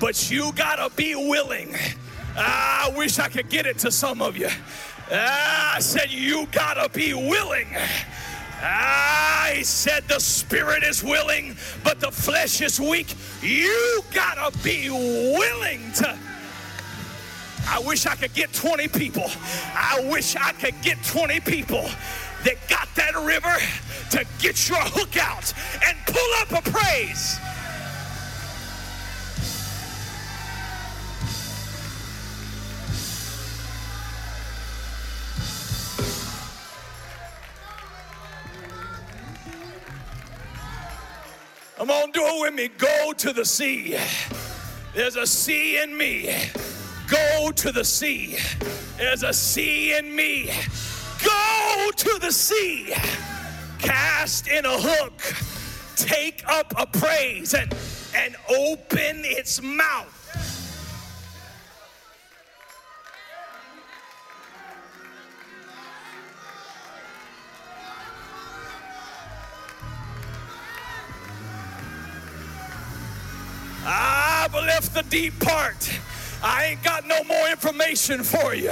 But 0.00 0.28
you 0.28 0.50
gotta 0.56 0.90
be 0.96 1.14
willing. 1.14 1.76
Ah, 2.36 2.90
I 2.90 2.96
wish 2.96 3.20
I 3.20 3.28
could 3.28 3.48
get 3.48 3.64
it 3.64 3.78
to 3.78 3.92
some 3.92 4.20
of 4.20 4.36
you. 4.36 4.48
Ah, 5.10 5.76
I 5.76 5.80
said, 5.80 6.10
You 6.10 6.46
gotta 6.52 6.88
be 6.90 7.14
willing. 7.14 7.68
Ah, 8.60 9.44
I 9.44 9.62
said, 9.62 10.04
The 10.08 10.18
spirit 10.18 10.82
is 10.82 11.02
willing, 11.02 11.56
but 11.82 12.00
the 12.00 12.10
flesh 12.10 12.60
is 12.60 12.78
weak. 12.78 13.14
You 13.42 14.02
gotta 14.12 14.56
be 14.58 14.90
willing 14.90 15.92
to. 15.96 16.18
I 17.70 17.80
wish 17.80 18.06
I 18.06 18.14
could 18.16 18.34
get 18.34 18.52
20 18.52 18.88
people. 18.88 19.30
I 19.74 20.06
wish 20.10 20.36
I 20.36 20.52
could 20.52 20.80
get 20.82 21.02
20 21.04 21.40
people 21.40 21.88
that 22.44 22.56
got 22.68 22.88
that 22.94 23.14
river 23.14 23.56
to 24.10 24.26
get 24.38 24.68
your 24.68 24.78
hook 24.78 25.16
out 25.16 25.52
and 25.86 25.96
pull 26.06 26.30
up 26.40 26.64
a 26.64 26.70
praise. 26.70 27.38
Come 41.78 41.92
on, 41.92 42.10
do 42.10 42.20
it 42.20 42.40
with 42.40 42.54
me. 42.54 42.68
Go 42.76 43.12
to 43.12 43.32
the 43.32 43.44
sea. 43.44 43.96
There's 44.96 45.14
a 45.14 45.24
sea 45.24 45.80
in 45.80 45.96
me. 45.96 46.36
Go 47.08 47.52
to 47.52 47.70
the 47.70 47.84
sea. 47.84 48.36
There's 48.96 49.22
a 49.22 49.32
sea 49.32 49.96
in 49.96 50.12
me. 50.12 50.50
Go 51.24 51.90
to 51.94 52.18
the 52.20 52.32
sea. 52.32 52.92
Cast 53.78 54.48
in 54.48 54.66
a 54.66 54.76
hook. 54.76 55.22
Take 55.94 56.42
up 56.48 56.74
a 56.76 56.84
praise 56.84 57.54
and, 57.54 57.72
and 58.12 58.34
open 58.48 59.22
its 59.24 59.62
mouth. 59.62 60.17
I've 74.48 74.64
left 74.64 74.94
the 74.94 75.02
deep 75.02 75.38
part. 75.40 76.00
I 76.42 76.66
ain't 76.66 76.82
got 76.82 77.06
no 77.06 77.22
more 77.24 77.48
information 77.48 78.22
for 78.22 78.54
you. 78.54 78.70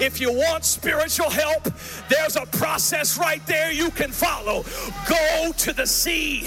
If 0.00 0.22
you 0.22 0.32
want 0.32 0.64
spiritual 0.64 1.28
help, 1.28 1.68
there's 2.08 2.36
a 2.36 2.46
process 2.46 3.18
right 3.18 3.44
there 3.46 3.70
you 3.70 3.90
can 3.90 4.10
follow. 4.10 4.64
Go 5.06 5.52
to 5.52 5.72
the 5.74 5.86
sea, 5.86 6.44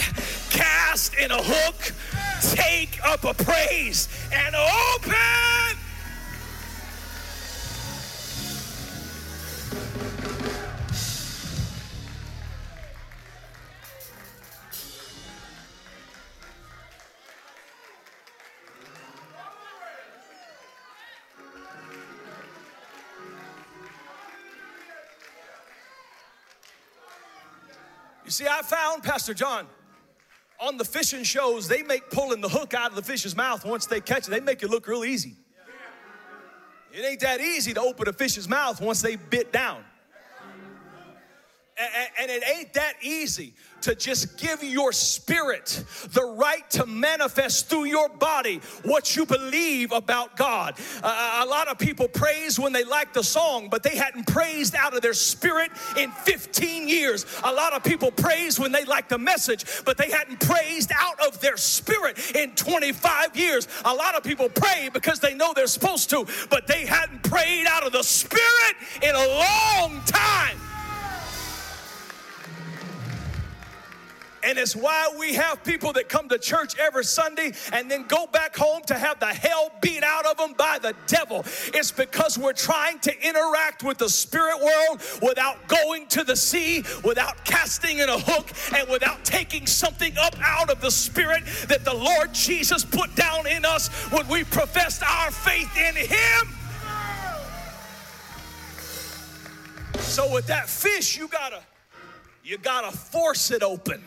cast 0.50 1.13
in 1.13 1.30
a 1.30 1.44
hook, 1.44 1.94
take 2.56 3.00
up 3.06 3.24
a 3.24 3.36
praise, 3.36 4.10
and 4.34 4.56
open. 4.56 5.51
Pastor 29.22 29.36
John, 29.36 29.68
on 30.60 30.78
the 30.78 30.84
fishing 30.84 31.22
shows, 31.22 31.68
they 31.68 31.84
make 31.84 32.10
pulling 32.10 32.42
the 32.42 32.50
hook 32.50 32.74
out 32.74 32.90
of 32.90 32.96
the 32.96 33.04
fish's 33.04 33.36
mouth 33.36 33.64
once 33.64 33.86
they 33.86 34.02
catch 34.02 34.28
it, 34.28 34.32
they 34.32 34.40
make 34.40 34.64
it 34.64 34.72
look 34.72 34.88
real 34.88 35.06
easy. 35.06 35.36
It 36.92 37.06
ain't 37.06 37.20
that 37.20 37.40
easy 37.40 37.72
to 37.76 37.82
open 37.82 38.08
a 38.08 38.14
fish's 38.14 38.50
mouth 38.50 38.82
once 38.82 39.00
they 39.04 39.18
bit 39.18 39.54
down. 39.54 39.84
And, 42.20 42.32
it 42.32 42.44
ain't 42.48 42.74
that 42.74 42.94
easy 43.02 43.54
to 43.82 43.96
just 43.96 44.38
give 44.38 44.63
your 44.63 44.91
spirit 44.91 45.84
the 46.12 46.24
right 46.24 46.70
to 46.70 46.86
manifest 46.86 47.67
through 47.67 47.86
your 47.86 48.10
body 48.10 48.62
what 48.84 49.15
you 49.15 49.26
believe 49.26 49.91
about 49.91 50.38
God. 50.38 50.76
Uh, 51.02 51.44
a 51.44 51.50
lot 51.50 51.67
of 51.67 51.80
people 51.80 52.08
praise 52.08 52.60
when 52.60 52.74
they 52.74 52.84
like 52.84 53.13
the 53.13 53.24
song, 53.24 53.70
but 53.70 53.82
they 53.82 53.96
hadn't 53.96 54.28
praised 54.28 54.76
out 54.76 54.96
of 54.96 55.02
their 55.02 55.13
spirit 55.13 55.72
in 55.98 56.12
15 56.12 56.88
years. 56.88 57.26
A 57.44 57.52
lot 57.52 57.74
of 57.74 57.84
people 57.84 58.12
praise 58.12 58.60
when 58.60 58.72
they 58.72 58.86
like 58.86 59.10
the 59.10 59.17
message, 59.17 59.65
but 59.84 59.98
they 59.98 60.12
hadn't 60.12 60.39
praised 60.39 60.91
out 60.96 61.20
of 61.26 61.39
their 61.41 61.58
spirit 61.58 62.36
in 62.36 62.52
25 62.52 63.36
years. 63.36 63.67
A 63.86 63.94
lot 63.94 64.15
of 64.15 64.24
people 64.24 64.50
pray 64.50 64.89
because 64.94 65.20
they 65.20 65.34
know 65.34 65.54
they're 65.56 65.67
supposed 65.67 66.10
to, 66.12 66.28
but 66.50 66.67
they 66.67 66.86
hadn't 66.86 67.24
prayed 67.24 67.65
out 67.67 67.86
of 67.86 67.91
the 67.91 68.04
spirit 68.04 68.76
in 69.02 69.15
a 69.15 69.28
long 69.28 70.02
time. 70.06 70.58
And 74.44 74.58
it's 74.58 74.76
why 74.76 75.14
we 75.20 75.34
have 75.36 75.64
people 75.64 75.94
that 75.94 76.10
come 76.10 76.28
to 76.30 76.38
church 76.38 76.78
every 76.80 77.04
Sunday 77.04 77.54
and 77.72 77.90
then 77.90 78.06
go 78.08 78.28
back 78.28 78.56
home 78.56 78.82
to 78.88 78.96
have 78.96 79.20
the 79.20 79.28
hell 79.28 79.72
beat 79.82 80.04
out 80.04 80.26
of 80.26 80.38
them 80.38 80.54
by 80.58 80.80
the 80.82 80.96
devil. 81.08 81.46
It's 81.74 81.92
because 81.92 82.38
we're 82.38 82.54
trying 82.54 83.00
to 83.00 83.28
interact 83.28 83.84
with 83.84 83.98
the 83.98 84.10
spirit 84.10 84.60
world 84.62 85.02
without 85.22 85.68
going 85.68 86.08
to 86.08 86.24
the 86.24 86.36
sea, 86.36 86.84
without 87.04 87.44
casting 87.46 88.00
in 88.00 88.10
a 88.10 88.18
hook, 88.18 88.52
and 88.76 88.90
without 88.90 89.24
taking 89.24 89.68
something 89.68 90.18
up 90.18 90.36
out 90.42 90.70
of 90.70 90.82
the 90.82 90.92
spirit 90.92 91.44
that 91.68 91.86
the 91.86 91.94
Lord 91.94 92.34
Jesus 92.34 92.84
put 92.84 93.16
down 93.16 93.48
in 93.48 93.66
us 93.66 93.90
when 94.12 94.28
we 94.28 94.44
professed 94.44 95.04
our 95.04 95.32
faith 95.32 95.76
in 95.78 95.96
Him. 95.96 96.58
So, 100.00 100.32
with 100.34 100.48
that 100.48 100.70
fish, 100.70 101.18
you 101.18 101.28
gotta 101.28 101.62
you 102.44 102.58
got 102.58 102.92
to 102.92 102.98
force 102.98 103.52
it 103.52 103.64
open. 103.64 104.04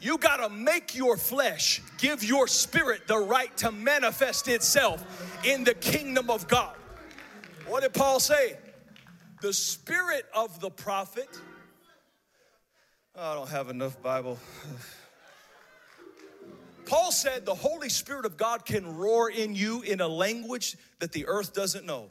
You 0.00 0.18
got 0.18 0.38
to 0.38 0.48
make 0.48 0.96
your 0.96 1.16
flesh 1.16 1.80
give 1.98 2.24
your 2.24 2.48
spirit 2.48 3.06
the 3.06 3.18
right 3.18 3.56
to 3.58 3.70
manifest 3.70 4.48
itself 4.48 5.04
in 5.44 5.62
the 5.62 5.74
kingdom 5.74 6.28
of 6.28 6.48
God. 6.48 6.74
What 7.68 7.82
did 7.82 7.94
Paul 7.94 8.18
say? 8.18 8.56
The 9.40 9.52
spirit 9.52 10.26
of 10.34 10.60
the 10.60 10.70
prophet. 10.70 11.28
I 13.16 13.34
don't 13.34 13.48
have 13.48 13.70
enough 13.70 14.00
Bible. 14.02 14.38
Paul 16.86 17.12
said 17.12 17.46
the 17.46 17.54
Holy 17.54 17.88
Spirit 17.88 18.26
of 18.26 18.36
God 18.36 18.64
can 18.64 18.96
roar 18.96 19.30
in 19.30 19.54
you 19.54 19.82
in 19.82 20.00
a 20.00 20.08
language 20.08 20.76
that 20.98 21.12
the 21.12 21.26
earth 21.26 21.54
doesn't 21.54 21.86
know 21.86 22.08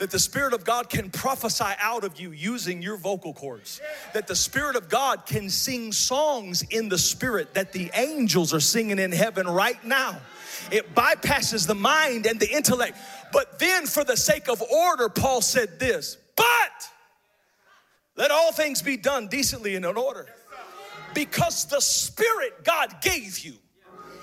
that 0.00 0.10
the 0.10 0.18
Spirit 0.18 0.54
of 0.54 0.64
God 0.64 0.88
can 0.88 1.10
prophesy 1.10 1.72
out 1.78 2.04
of 2.04 2.18
you 2.18 2.32
using 2.32 2.80
your 2.80 2.96
vocal 2.96 3.34
cords, 3.34 3.82
that 4.14 4.26
the 4.26 4.34
Spirit 4.34 4.74
of 4.74 4.88
God 4.88 5.26
can 5.26 5.50
sing 5.50 5.92
songs 5.92 6.62
in 6.70 6.88
the 6.88 6.96
Spirit 6.96 7.52
that 7.52 7.72
the 7.72 7.90
angels 7.92 8.54
are 8.54 8.60
singing 8.60 8.98
in 8.98 9.12
heaven 9.12 9.46
right 9.46 9.82
now. 9.84 10.18
It 10.72 10.94
bypasses 10.94 11.66
the 11.66 11.74
mind 11.74 12.24
and 12.24 12.40
the 12.40 12.50
intellect. 12.50 12.96
But 13.30 13.58
then, 13.58 13.86
for 13.86 14.02
the 14.02 14.16
sake 14.16 14.48
of 14.48 14.62
order, 14.62 15.10
Paul 15.10 15.42
said 15.42 15.78
this, 15.78 16.16
but 16.34 16.90
let 18.16 18.30
all 18.30 18.52
things 18.52 18.80
be 18.80 18.96
done 18.96 19.28
decently 19.28 19.76
and 19.76 19.84
in 19.84 19.98
order. 19.98 20.26
Because 21.12 21.66
the 21.66 21.80
Spirit 21.80 22.64
God 22.64 23.02
gave 23.02 23.40
you 23.40 23.52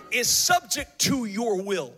is 0.10 0.28
subject 0.28 0.98
to 1.02 1.26
your 1.26 1.62
will. 1.62 1.94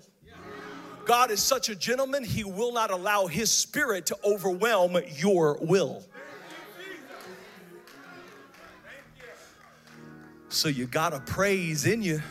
God 1.10 1.32
is 1.32 1.42
such 1.42 1.70
a 1.70 1.76
gentleman, 1.76 2.24
he 2.24 2.44
will 2.44 2.72
not 2.72 2.92
allow 2.92 3.26
his 3.26 3.50
spirit 3.50 4.06
to 4.06 4.18
overwhelm 4.24 4.96
your 5.16 5.58
will. 5.60 6.04
So 10.50 10.70
you 10.70 10.86
got 10.86 11.16
a 11.16 11.20
praise 11.22 11.88
in 11.88 12.04
you. 12.04 12.22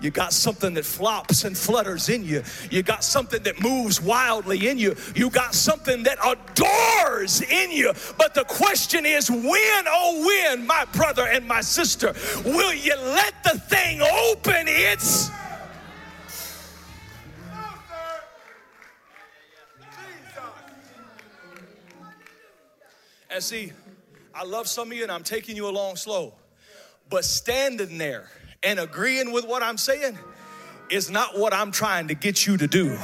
You 0.00 0.10
got 0.10 0.32
something 0.32 0.72
that 0.72 0.86
flops 0.86 1.44
and 1.44 1.54
flutters 1.54 2.08
in 2.08 2.24
you. 2.24 2.42
You 2.70 2.82
got 2.82 3.04
something 3.04 3.42
that 3.42 3.60
moves 3.60 4.00
wildly 4.00 4.68
in 4.68 4.78
you. 4.78 4.96
You 5.14 5.28
got 5.28 5.54
something 5.54 6.02
that 6.04 6.16
adores 6.24 7.42
in 7.42 7.72
you. 7.72 7.92
But 8.16 8.32
the 8.32 8.44
question 8.44 9.04
is 9.04 9.30
when, 9.30 9.44
oh, 9.86 10.24
when, 10.26 10.66
my 10.66 10.86
brother 10.94 11.26
and 11.26 11.46
my 11.46 11.60
sister, 11.60 12.14
will 12.42 12.72
you 12.72 12.96
let 12.96 13.34
the 13.44 13.58
thing 13.58 14.00
open 14.00 14.64
its 14.66 15.30
And 23.36 23.44
see, 23.44 23.70
I 24.34 24.44
love 24.44 24.66
some 24.66 24.90
of 24.90 24.96
you 24.96 25.02
and 25.02 25.12
I'm 25.12 25.22
taking 25.22 25.56
you 25.56 25.68
along 25.68 25.96
slow. 25.96 26.32
But 27.10 27.22
standing 27.22 27.98
there 27.98 28.30
and 28.62 28.80
agreeing 28.80 29.30
with 29.30 29.46
what 29.46 29.62
I'm 29.62 29.76
saying 29.76 30.18
is 30.88 31.10
not 31.10 31.38
what 31.38 31.52
I'm 31.52 31.70
trying 31.70 32.08
to 32.08 32.14
get 32.14 32.46
you 32.46 32.56
to 32.56 32.66
do. 32.66 32.96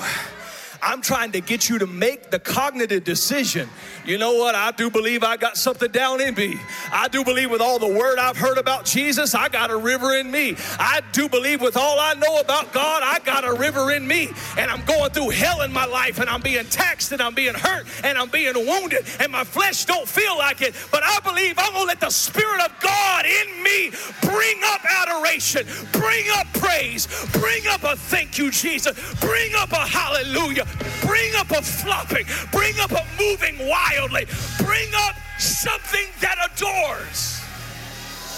I'm 0.83 1.01
trying 1.01 1.31
to 1.33 1.41
get 1.41 1.69
you 1.69 1.79
to 1.79 1.87
make 1.87 2.31
the 2.33 2.41
cognitive 2.41 3.05
decision. 3.05 3.69
You 4.05 4.19
know 4.19 4.35
what? 4.35 4.57
I 4.57 4.73
do 4.73 4.91
believe 4.91 5.23
I 5.23 5.37
got 5.37 5.57
something 5.57 5.91
down 5.93 6.21
in 6.21 6.35
me. 6.35 6.59
I 6.91 7.07
do 7.07 7.25
believe 7.25 7.53
with 7.53 7.61
all 7.61 7.79
the 7.79 7.87
word 7.87 8.19
I've 8.19 8.37
heard 8.37 8.59
about 8.59 8.85
Jesus, 8.85 9.33
I 9.33 9.49
got 9.49 9.71
a 9.71 9.77
river 9.77 10.17
in 10.17 10.29
me. 10.29 10.57
I 10.81 11.01
do 11.13 11.29
believe 11.29 11.61
with 11.61 11.77
all 11.77 12.01
I 12.01 12.15
know 12.15 12.41
about 12.41 12.73
God, 12.73 13.03
I 13.05 13.21
got 13.25 13.45
a 13.45 13.53
river 13.53 13.93
in 13.93 14.07
me. 14.07 14.31
And 14.59 14.71
I'm 14.71 14.85
going 14.85 15.11
through 15.13 15.31
hell 15.31 15.63
in 15.63 15.73
my 15.73 15.85
life 15.85 16.19
and 16.19 16.29
I'm 16.29 16.41
being 16.41 16.65
taxed 16.67 17.13
and 17.13 17.23
I'm 17.23 17.35
being 17.35 17.55
hurt 17.55 17.87
and 18.03 18.19
I'm 18.19 18.29
being 18.29 18.55
wounded 18.55 19.07
and 19.21 19.31
my 19.31 19.45
flesh 19.45 19.85
don't 19.85 20.09
feel 20.09 20.37
like 20.37 20.63
it. 20.63 20.75
But 20.91 21.05
I 21.05 21.21
believe 21.21 21.55
I'm 21.59 21.73
going 21.73 21.85
to 21.85 21.89
let 21.89 22.01
the 22.01 22.11
Spirit 22.11 22.61
of 22.61 22.73
God 22.81 23.25
in 23.25 23.63
me 23.63 23.91
bring 24.23 24.61
up 24.65 24.81
adoration, 24.85 25.65
bring 25.93 26.27
up 26.35 26.47
praise, 26.55 27.07
bring 27.33 27.67
up 27.69 27.85
a 27.85 27.97
thank 27.97 28.37
you, 28.37 28.51
Jesus, 28.51 28.99
bring 29.21 29.55
up 29.55 29.71
a 29.71 29.87
hallelujah. 29.87 30.67
Bring 31.07 31.35
up 31.37 31.51
a 31.51 31.63
flopping, 31.63 32.27
bring 32.51 32.79
up 32.81 32.93
a 32.93 33.05
moving 33.19 33.69
wildly, 33.69 34.27
bring 34.59 34.89
up 34.95 35.17
something 35.39 36.07
that 36.21 36.37
adores. 36.53 37.41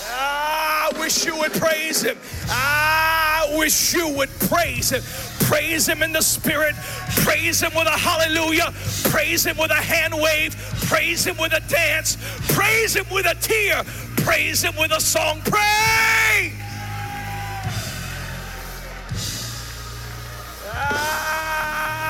I 0.06 0.92
wish 0.98 1.24
you 1.24 1.36
would 1.38 1.52
praise 1.52 2.02
him. 2.02 2.16
I 2.48 3.52
wish 3.56 3.94
you 3.94 4.08
would 4.08 4.30
praise 4.40 4.90
him. 4.90 5.02
Praise 5.46 5.88
him 5.88 6.02
in 6.02 6.12
the 6.12 6.22
spirit. 6.22 6.74
Praise 7.16 7.60
him 7.60 7.72
with 7.74 7.86
a 7.86 7.90
hallelujah. 7.90 8.72
Praise 9.10 9.44
him 9.44 9.56
with 9.56 9.70
a 9.70 9.74
hand 9.74 10.14
wave. 10.14 10.54
Praise 10.88 11.26
him 11.26 11.36
with 11.38 11.52
a 11.52 11.60
dance. 11.68 12.16
Praise 12.54 12.94
him 12.94 13.06
with 13.10 13.26
a 13.26 13.34
tear. 13.34 13.82
Praise 14.24 14.62
him 14.62 14.74
with 14.76 14.92
a 14.92 15.00
song. 15.00 15.40
Pray. 15.44 16.52
Ah! 20.76 22.03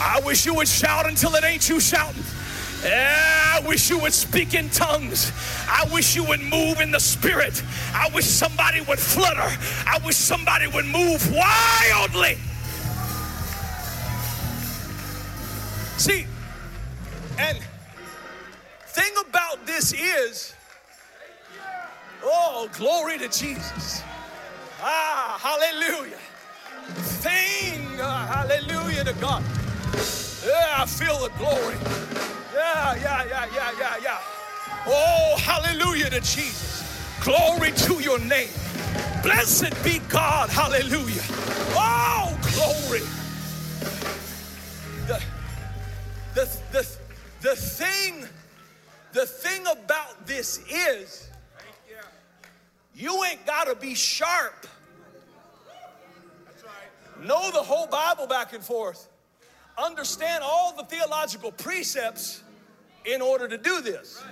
I 0.00 0.20
wish 0.24 0.46
you 0.46 0.54
would 0.54 0.68
shout 0.68 1.06
until 1.06 1.34
it 1.34 1.44
ain't 1.44 1.68
you 1.68 1.78
shouting. 1.78 2.24
I 2.82 3.62
wish 3.66 3.90
you 3.90 3.98
would 3.98 4.14
speak 4.14 4.54
in 4.54 4.70
tongues. 4.70 5.30
I 5.68 5.86
wish 5.92 6.16
you 6.16 6.24
would 6.24 6.40
move 6.40 6.80
in 6.80 6.90
the 6.90 7.00
spirit. 7.00 7.62
I 7.92 8.08
wish 8.14 8.24
somebody 8.24 8.80
would 8.80 8.98
flutter. 8.98 9.54
I 9.86 9.98
wish 10.04 10.16
somebody 10.16 10.66
would 10.66 10.86
move 10.86 11.30
wildly. 11.32 12.38
See, 15.98 16.26
and 17.38 17.58
thing 18.86 19.12
about 19.28 19.66
this 19.66 19.92
is, 19.92 20.54
oh, 22.24 22.70
glory 22.72 23.18
to 23.18 23.28
Jesus. 23.28 24.02
Ah, 24.80 25.38
hallelujah. 25.38 26.16
Thing, 27.20 28.00
uh, 28.00 28.26
hallelujah 28.26 29.04
to 29.04 29.12
God. 29.20 29.44
Yeah, 29.92 30.74
I 30.78 30.86
feel 30.86 31.18
the 31.18 31.30
glory. 31.36 31.76
Yeah, 32.54 32.94
yeah, 32.96 33.24
yeah, 33.24 33.46
yeah, 33.54 33.72
yeah, 33.78 33.96
yeah. 34.02 34.18
Oh, 34.86 35.36
hallelujah 35.38 36.10
to 36.10 36.20
Jesus. 36.20 36.82
Glory 37.20 37.72
to 37.72 38.00
your 38.02 38.18
name. 38.18 38.48
Blessed 39.22 39.74
be 39.84 39.98
God. 40.08 40.48
Hallelujah. 40.48 41.22
Oh, 41.76 42.38
glory. 42.54 43.00
The, 45.06 45.22
the, 46.34 46.58
the, 46.72 46.96
the 47.42 47.56
thing, 47.56 48.24
the 49.12 49.26
thing 49.26 49.66
about 49.66 50.26
this 50.26 50.60
is 50.70 51.28
you 52.94 53.22
ain't 53.24 53.44
got 53.44 53.66
to 53.66 53.74
be 53.74 53.94
sharp. 53.94 54.66
Know 57.22 57.50
the 57.50 57.62
whole 57.62 57.86
Bible 57.86 58.26
back 58.26 58.54
and 58.54 58.64
forth 58.64 59.09
understand 59.84 60.42
all 60.44 60.74
the 60.76 60.84
theological 60.84 61.52
precepts 61.52 62.42
in 63.04 63.22
order 63.22 63.48
to 63.48 63.58
do 63.58 63.80
this. 63.80 64.22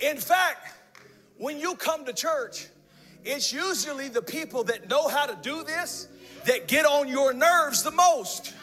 In 0.00 0.16
fact, 0.16 0.74
when 1.38 1.58
you 1.58 1.74
come 1.74 2.04
to 2.04 2.12
church, 2.12 2.66
it's 3.24 3.52
usually 3.52 4.08
the 4.08 4.22
people 4.22 4.64
that 4.64 4.88
know 4.88 5.08
how 5.08 5.26
to 5.26 5.36
do 5.42 5.64
this 5.64 6.08
that 6.44 6.68
get 6.68 6.86
on 6.86 7.08
your 7.08 7.32
nerves 7.32 7.82
the 7.82 7.90
most. 7.90 8.54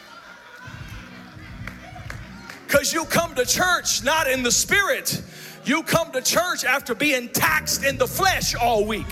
Because 2.66 2.92
you 2.92 3.04
come 3.04 3.34
to 3.34 3.44
church 3.44 4.02
not 4.02 4.28
in 4.28 4.42
the 4.42 4.50
spirit, 4.50 5.22
you 5.64 5.82
come 5.82 6.10
to 6.12 6.22
church 6.22 6.64
after 6.64 6.94
being 6.94 7.28
taxed 7.28 7.84
in 7.84 7.96
the 7.98 8.06
flesh 8.06 8.54
all 8.54 8.84
week. 8.84 9.06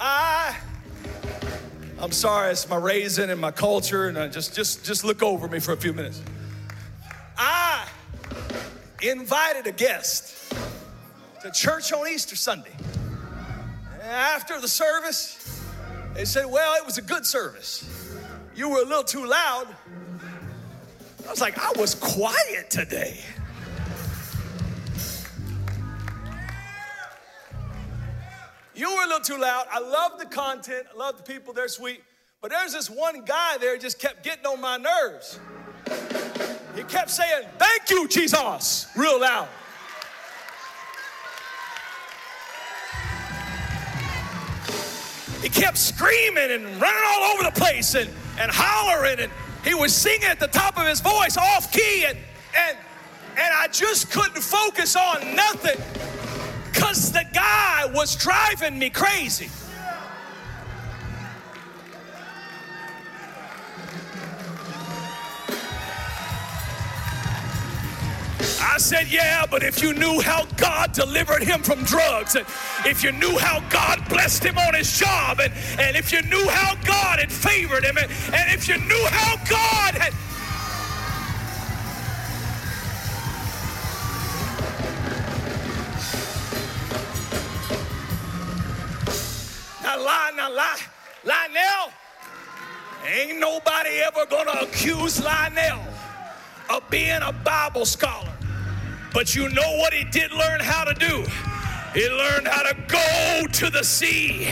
I 0.00 0.56
I'm 2.00 2.12
sorry, 2.12 2.50
it's 2.52 2.66
my 2.66 2.76
raising 2.76 3.28
and 3.28 3.38
my 3.38 3.50
culture, 3.50 4.08
and 4.08 4.18
I 4.18 4.28
just 4.28 4.54
just 4.54 4.84
just 4.84 5.04
look 5.04 5.22
over 5.22 5.46
me 5.48 5.60
for 5.60 5.72
a 5.72 5.76
few 5.76 5.92
minutes. 5.92 6.22
I 7.36 7.86
invited 9.02 9.66
a 9.66 9.72
guest 9.72 10.54
to 11.42 11.50
church 11.50 11.92
on 11.92 12.08
Easter 12.08 12.36
Sunday. 12.36 12.72
After 14.02 14.60
the 14.60 14.68
service, 14.68 15.62
they 16.14 16.24
said, 16.24 16.46
Well, 16.46 16.74
it 16.76 16.86
was 16.86 16.96
a 16.96 17.02
good 17.02 17.26
service. 17.26 18.16
You 18.54 18.70
were 18.70 18.78
a 18.78 18.84
little 18.84 19.04
too 19.04 19.26
loud. 19.26 19.68
I 21.26 21.30
was 21.30 21.40
like, 21.40 21.58
I 21.58 21.72
was 21.78 21.94
quiet 21.94 22.70
today. 22.70 23.20
You 28.80 28.90
were 28.96 29.02
a 29.02 29.06
little 29.08 29.20
too 29.20 29.36
loud. 29.36 29.66
I 29.70 29.78
love 29.78 30.18
the 30.18 30.24
content. 30.24 30.86
I 30.90 30.96
love 30.96 31.18
the 31.18 31.22
people. 31.22 31.52
They're 31.52 31.68
sweet. 31.68 32.02
But 32.40 32.50
there's 32.50 32.72
this 32.72 32.88
one 32.88 33.26
guy 33.26 33.58
there 33.58 33.76
just 33.76 33.98
kept 33.98 34.24
getting 34.24 34.46
on 34.46 34.58
my 34.58 34.78
nerves. 34.78 35.38
He 36.74 36.82
kept 36.84 37.10
saying, 37.10 37.46
Thank 37.58 37.90
you, 37.90 38.08
Jesus, 38.08 38.90
real 38.96 39.20
loud. 39.20 39.48
He 45.42 45.50
kept 45.50 45.76
screaming 45.76 46.50
and 46.50 46.64
running 46.80 47.04
all 47.06 47.32
over 47.34 47.42
the 47.42 47.60
place 47.60 47.94
and, 47.94 48.08
and 48.38 48.50
hollering, 48.50 49.20
and 49.20 49.32
he 49.62 49.74
was 49.74 49.94
singing 49.94 50.24
at 50.24 50.40
the 50.40 50.48
top 50.48 50.78
of 50.78 50.86
his 50.86 51.00
voice 51.00 51.36
off 51.36 51.70
key, 51.70 52.06
and, 52.06 52.16
and, 52.56 52.78
and 53.36 53.54
I 53.54 53.68
just 53.68 54.10
couldn't 54.10 54.40
focus 54.40 54.96
on 54.96 55.36
nothing 55.36 56.09
because 56.80 57.12
the 57.12 57.26
guy 57.34 57.84
was 57.92 58.16
driving 58.16 58.78
me 58.78 58.88
crazy. 58.88 59.50
I 68.62 68.78
said, 68.78 69.08
Yeah, 69.12 69.44
but 69.50 69.62
if 69.62 69.82
you 69.82 69.92
knew 69.92 70.22
how 70.22 70.46
God 70.56 70.92
delivered 70.92 71.42
him 71.42 71.62
from 71.62 71.84
drugs, 71.84 72.34
and 72.34 72.46
if 72.86 73.04
you 73.04 73.12
knew 73.12 73.36
how 73.36 73.60
God 73.68 74.02
blessed 74.08 74.44
him 74.44 74.56
on 74.56 74.72
his 74.72 74.98
job, 74.98 75.40
and, 75.40 75.52
and 75.78 75.96
if 75.96 76.10
you 76.10 76.22
knew 76.22 76.48
how 76.48 76.76
God 76.86 77.18
had 77.18 77.30
favored 77.30 77.84
him, 77.84 77.98
and, 77.98 78.10
and 78.32 78.54
if 78.54 78.68
you 78.68 78.78
knew 78.78 79.06
how 79.10 79.36
God 79.44 79.94
had. 79.96 80.14
Now, 90.40 90.48
Lionel, 91.22 91.92
ain't 93.04 93.38
nobody 93.38 93.90
ever 94.06 94.24
gonna 94.24 94.58
accuse 94.62 95.22
Lionel 95.22 95.82
of 96.70 96.88
being 96.88 97.20
a 97.20 97.30
Bible 97.30 97.84
scholar. 97.84 98.32
But 99.12 99.34
you 99.34 99.50
know 99.50 99.76
what 99.76 99.92
he 99.92 100.04
did 100.04 100.32
learn 100.32 100.60
how 100.60 100.84
to 100.84 100.94
do? 100.94 101.26
He 101.92 102.08
learned 102.08 102.48
how 102.48 102.62
to 102.62 102.74
go 102.88 103.48
to 103.52 103.68
the 103.68 103.84
sea, 103.84 104.48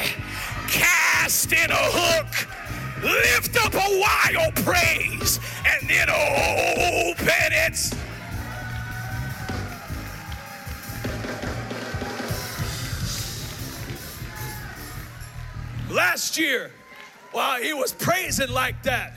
cast 0.69 1.55
in 1.55 1.71
a 1.71 1.75
hook, 1.75 2.49
lift 3.03 3.57
up 3.57 3.73
a 3.73 3.99
wild 3.99 4.57
praise, 4.57 5.41
and 5.65 5.89
then 5.89 6.11
open 6.11 7.51
it. 7.51 8.08
Last 15.91 16.39
year, 16.39 16.71
while 17.33 17.63
he 17.63 17.73
was 17.73 17.93
praising 17.93 18.51
like 18.51 18.83
that, 18.83 19.15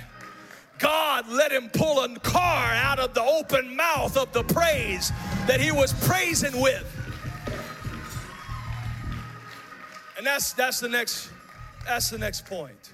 God 0.80 1.28
let 1.28 1.52
him 1.52 1.70
pull 1.70 2.00
a 2.00 2.20
car 2.20 2.74
out 2.74 2.98
of 3.00 3.14
the 3.14 3.22
open 3.22 3.76
mouth 3.76 4.18
of 4.18 4.32
the 4.34 4.44
praise 4.44 5.12
that 5.48 5.60
he 5.60 5.72
was 5.72 5.94
praising 6.06 6.60
with. 6.60 6.88
And 10.18 10.26
that's 10.26 10.54
that's 10.54 10.80
the 10.80 10.90
next 10.90 11.30
that's 11.86 12.10
the 12.10 12.18
next 12.18 12.46
point. 12.46 12.94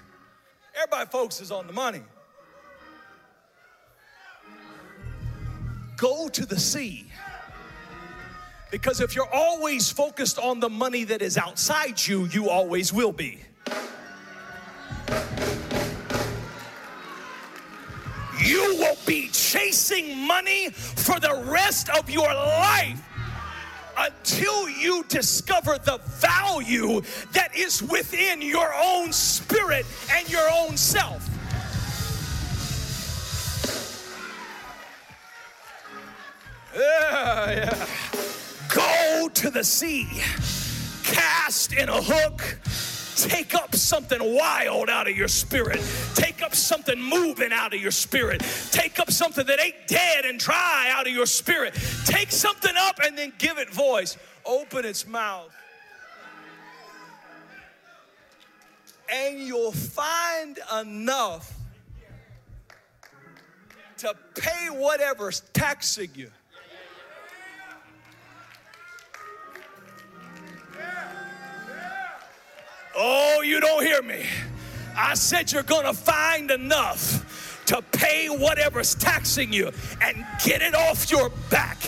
Everybody 0.76 1.08
focuses 1.10 1.50
on 1.50 1.66
the 1.66 1.72
money. 1.72 2.02
Go 5.96 6.28
to 6.28 6.46
the 6.46 6.58
sea. 6.58 7.06
Because 8.70 9.00
if 9.00 9.14
you're 9.14 9.32
always 9.32 9.90
focused 9.90 10.38
on 10.38 10.60
the 10.60 10.68
money 10.68 11.04
that 11.04 11.22
is 11.22 11.38
outside 11.38 12.06
you, 12.06 12.26
you 12.26 12.50
always 12.50 12.92
will 12.92 13.12
be. 13.12 13.40
Be 19.08 19.28
chasing 19.28 20.26
money 20.26 20.68
for 20.68 21.18
the 21.18 21.42
rest 21.50 21.88
of 21.88 22.10
your 22.10 22.28
life 22.28 23.02
until 23.96 24.68
you 24.68 25.02
discover 25.08 25.78
the 25.78 25.98
value 26.04 27.00
that 27.32 27.56
is 27.56 27.82
within 27.82 28.42
your 28.42 28.72
own 28.74 29.10
spirit 29.10 29.86
and 30.12 30.30
your 30.30 30.46
own 30.52 30.76
self. 30.76 31.26
Yeah, 36.76 37.50
yeah. 37.50 37.86
Go 38.68 39.30
to 39.32 39.50
the 39.50 39.64
sea, 39.64 40.06
cast 41.02 41.72
in 41.72 41.88
a 41.88 42.02
hook 42.02 42.58
Take 43.18 43.52
up 43.52 43.74
something 43.74 44.20
wild 44.36 44.88
out 44.88 45.10
of 45.10 45.16
your 45.16 45.26
spirit. 45.26 45.80
Take 46.14 46.27
something 46.58 47.00
moving 47.00 47.52
out 47.52 47.74
of 47.74 47.80
your 47.80 47.90
spirit. 47.90 48.42
Take 48.70 48.98
up 48.98 49.10
something 49.10 49.46
that 49.46 49.60
ain't 49.60 49.86
dead 49.86 50.24
and 50.24 50.38
dry 50.38 50.90
out 50.92 51.06
of 51.06 51.12
your 51.12 51.26
spirit. 51.26 51.74
Take 52.04 52.30
something 52.30 52.72
up 52.76 53.00
and 53.04 53.16
then 53.16 53.32
give 53.38 53.58
it 53.58 53.70
voice. 53.70 54.16
Open 54.44 54.84
its 54.84 55.06
mouth. 55.06 55.54
And 59.10 59.38
you'll 59.38 59.72
find 59.72 60.58
enough 60.80 61.52
to 63.98 64.14
pay 64.34 64.68
whatever's 64.70 65.40
taxing 65.52 66.10
you. 66.14 66.30
Oh, 73.00 73.42
you 73.42 73.60
don't 73.60 73.84
hear 73.84 74.02
me. 74.02 74.26
I 74.98 75.14
said 75.14 75.52
you're 75.52 75.62
gonna 75.62 75.94
find 75.94 76.50
enough 76.50 77.62
to 77.66 77.80
pay 77.92 78.28
whatever's 78.28 78.96
taxing 78.96 79.52
you 79.52 79.70
and 80.02 80.26
get 80.44 80.60
it 80.60 80.74
off 80.74 81.08
your 81.10 81.30
back. 81.50 81.78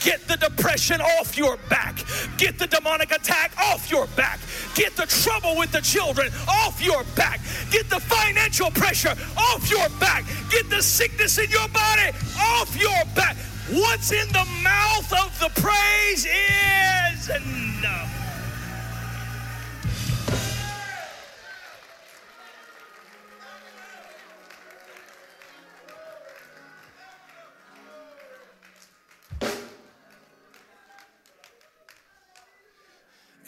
Get 0.00 0.26
the 0.28 0.36
depression 0.36 1.00
off 1.00 1.38
your 1.38 1.56
back. 1.70 2.04
Get 2.36 2.58
the 2.58 2.66
demonic 2.66 3.10
attack 3.10 3.52
off 3.58 3.90
your 3.90 4.06
back. 4.08 4.38
Get 4.74 4.96
the 4.96 5.06
trouble 5.06 5.56
with 5.56 5.72
the 5.72 5.80
children 5.80 6.30
off 6.46 6.84
your 6.84 7.04
back. 7.16 7.40
Get 7.70 7.88
the 7.88 8.00
financial 8.00 8.70
pressure 8.72 9.14
off 9.36 9.70
your 9.70 9.88
back. 9.98 10.24
Get 10.50 10.68
the 10.68 10.82
sickness 10.82 11.38
in 11.38 11.48
your 11.50 11.68
body 11.68 12.10
off 12.38 12.76
your 12.78 13.04
back. 13.14 13.36
What's 13.70 14.12
in 14.12 14.28
the 14.28 14.46
mouth 14.62 15.12
of 15.12 15.38
the 15.40 15.50
praise 15.60 16.26
is 16.26 17.28
enough. 17.30 18.07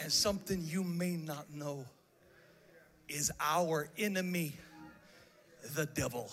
And 0.02 0.10
something 0.10 0.62
you 0.64 0.82
may 0.82 1.16
not 1.16 1.52
know 1.52 1.84
is 3.08 3.30
our 3.40 3.88
enemy, 3.98 4.54
the 5.74 5.86
devil, 5.86 6.30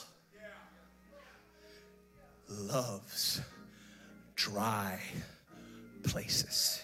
loves 2.49 3.41
dry 4.35 4.99
places. 6.03 6.81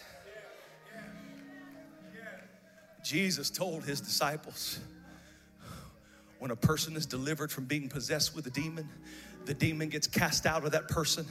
Jesus 3.04 3.50
told 3.50 3.84
his 3.84 4.02
disciples 4.02 4.80
when 6.44 6.52
a 6.52 6.56
person 6.58 6.98
is 6.98 7.06
delivered 7.06 7.50
from 7.50 7.64
being 7.64 7.88
possessed 7.88 8.36
with 8.36 8.46
a 8.48 8.50
demon, 8.50 8.90
the 9.46 9.54
demon 9.54 9.88
gets 9.88 10.08
cast 10.08 10.46
out 10.46 10.66
of 10.66 10.74
that 10.74 10.90
person 10.90 11.26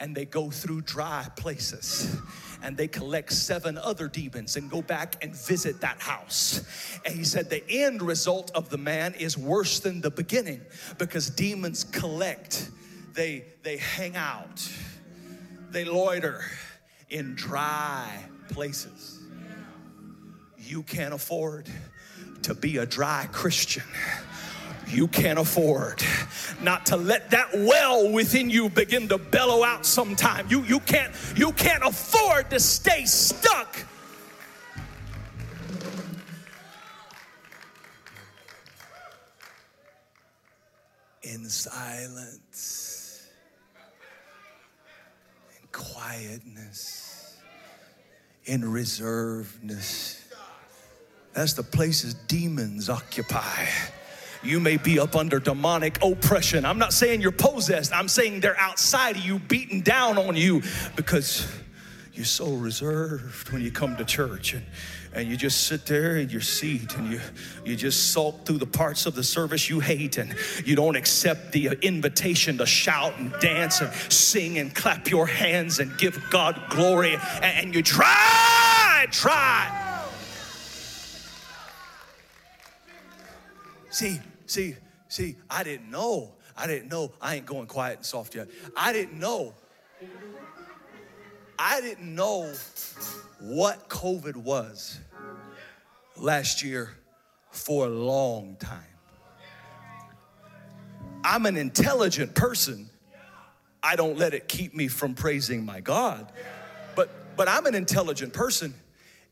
and 0.00 0.16
they 0.16 0.24
go 0.24 0.50
through 0.50 0.80
dry 0.80 1.24
places 1.36 2.16
and 2.64 2.76
they 2.76 2.88
collect 2.88 3.32
seven 3.32 3.78
other 3.78 4.08
demons 4.08 4.56
and 4.56 4.68
go 4.68 4.82
back 4.82 5.14
and 5.22 5.32
visit 5.32 5.80
that 5.80 6.00
house. 6.00 6.64
And 7.04 7.14
he 7.14 7.22
said 7.22 7.48
the 7.48 7.62
end 7.70 8.02
result 8.02 8.50
of 8.52 8.68
the 8.68 8.78
man 8.78 9.14
is 9.14 9.38
worse 9.38 9.78
than 9.78 10.00
the 10.00 10.10
beginning 10.10 10.60
because 10.98 11.30
demons 11.30 11.84
collect, 11.84 12.68
they 13.14 13.44
they 13.62 13.76
hang 13.76 14.16
out, 14.16 14.68
they 15.70 15.84
loiter 15.84 16.42
in 17.10 17.36
dry 17.36 18.24
places. 18.48 19.20
You 20.58 20.82
can't 20.82 21.14
afford 21.14 21.68
to 22.42 22.54
be 22.54 22.78
a 22.78 22.86
dry 22.86 23.28
Christian 23.30 23.84
you 24.90 25.08
can't 25.08 25.38
afford 25.38 26.02
not 26.62 26.86
to 26.86 26.96
let 26.96 27.30
that 27.30 27.48
well 27.54 28.10
within 28.10 28.50
you 28.50 28.68
begin 28.68 29.08
to 29.08 29.18
bellow 29.18 29.64
out 29.64 29.86
sometime. 29.86 30.46
You, 30.48 30.62
you, 30.64 30.80
can't, 30.80 31.12
you 31.36 31.52
can't 31.52 31.82
afford 31.84 32.50
to 32.50 32.60
stay 32.60 33.04
stuck. 33.04 33.76
In 41.22 41.44
silence, 41.48 43.28
in 45.60 45.68
quietness, 45.72 47.36
in 48.46 48.62
reservedness. 48.62 50.22
That's 51.34 51.52
the 51.52 51.62
places 51.62 52.14
demons 52.14 52.88
occupy. 52.88 53.66
You 54.42 54.60
may 54.60 54.76
be 54.76 54.98
up 54.98 55.16
under 55.16 55.40
demonic 55.40 56.02
oppression. 56.02 56.64
I'm 56.64 56.78
not 56.78 56.92
saying 56.92 57.20
you're 57.20 57.32
possessed, 57.32 57.92
I'm 57.92 58.08
saying 58.08 58.40
they're 58.40 58.58
outside 58.58 59.16
of 59.16 59.24
you, 59.24 59.38
beating 59.38 59.80
down 59.80 60.18
on 60.18 60.36
you 60.36 60.62
because 60.96 61.46
you're 62.18 62.24
so 62.24 62.52
reserved 62.54 63.50
when 63.50 63.62
you 63.62 63.70
come 63.70 63.96
to 63.96 64.04
church 64.04 64.54
and, 64.54 64.64
and 65.14 65.28
you 65.28 65.36
just 65.36 65.68
sit 65.68 65.86
there 65.86 66.16
in 66.16 66.28
your 66.30 66.40
seat 66.40 66.96
and 66.96 67.12
you, 67.12 67.20
you 67.64 67.76
just 67.76 68.12
sulk 68.12 68.44
through 68.44 68.58
the 68.58 68.66
parts 68.66 69.06
of 69.06 69.14
the 69.14 69.22
service 69.22 69.70
you 69.70 69.78
hate 69.78 70.18
and 70.18 70.34
you 70.64 70.74
don't 70.74 70.96
accept 70.96 71.52
the 71.52 71.68
uh, 71.68 71.74
invitation 71.80 72.58
to 72.58 72.66
shout 72.66 73.16
and 73.18 73.32
dance 73.40 73.80
and 73.80 73.92
sing 74.12 74.58
and 74.58 74.74
clap 74.74 75.08
your 75.08 75.28
hands 75.28 75.78
and 75.78 75.96
give 75.96 76.20
God 76.28 76.60
glory. 76.70 77.14
And, 77.14 77.66
and 77.66 77.74
you 77.74 77.82
try, 77.82 79.06
try. 79.12 79.84
See, 83.90 84.18
see, 84.48 84.74
see, 85.08 85.36
I 85.48 85.62
didn't 85.62 85.90
know. 85.90 86.34
I 86.56 86.66
didn't 86.66 86.90
know. 86.90 87.12
I 87.20 87.36
ain't 87.36 87.46
going 87.46 87.66
quiet 87.66 87.98
and 87.98 88.06
soft 88.06 88.34
yet. 88.34 88.48
I 88.76 88.92
didn't 88.92 89.18
know 89.18 89.54
I 91.58 91.80
didn't 91.80 92.14
know 92.14 92.52
what 93.40 93.88
COVID 93.88 94.36
was 94.36 95.00
last 96.16 96.62
year 96.62 96.96
for 97.50 97.86
a 97.86 97.88
long 97.88 98.56
time. 98.60 98.84
I'm 101.24 101.46
an 101.46 101.56
intelligent 101.56 102.34
person. 102.34 102.88
I 103.82 103.96
don't 103.96 104.16
let 104.16 104.34
it 104.34 104.46
keep 104.46 104.74
me 104.74 104.86
from 104.86 105.14
praising 105.14 105.64
my 105.64 105.80
God. 105.80 106.30
But 106.94 107.36
but 107.36 107.48
I'm 107.48 107.66
an 107.66 107.74
intelligent 107.74 108.32
person. 108.32 108.72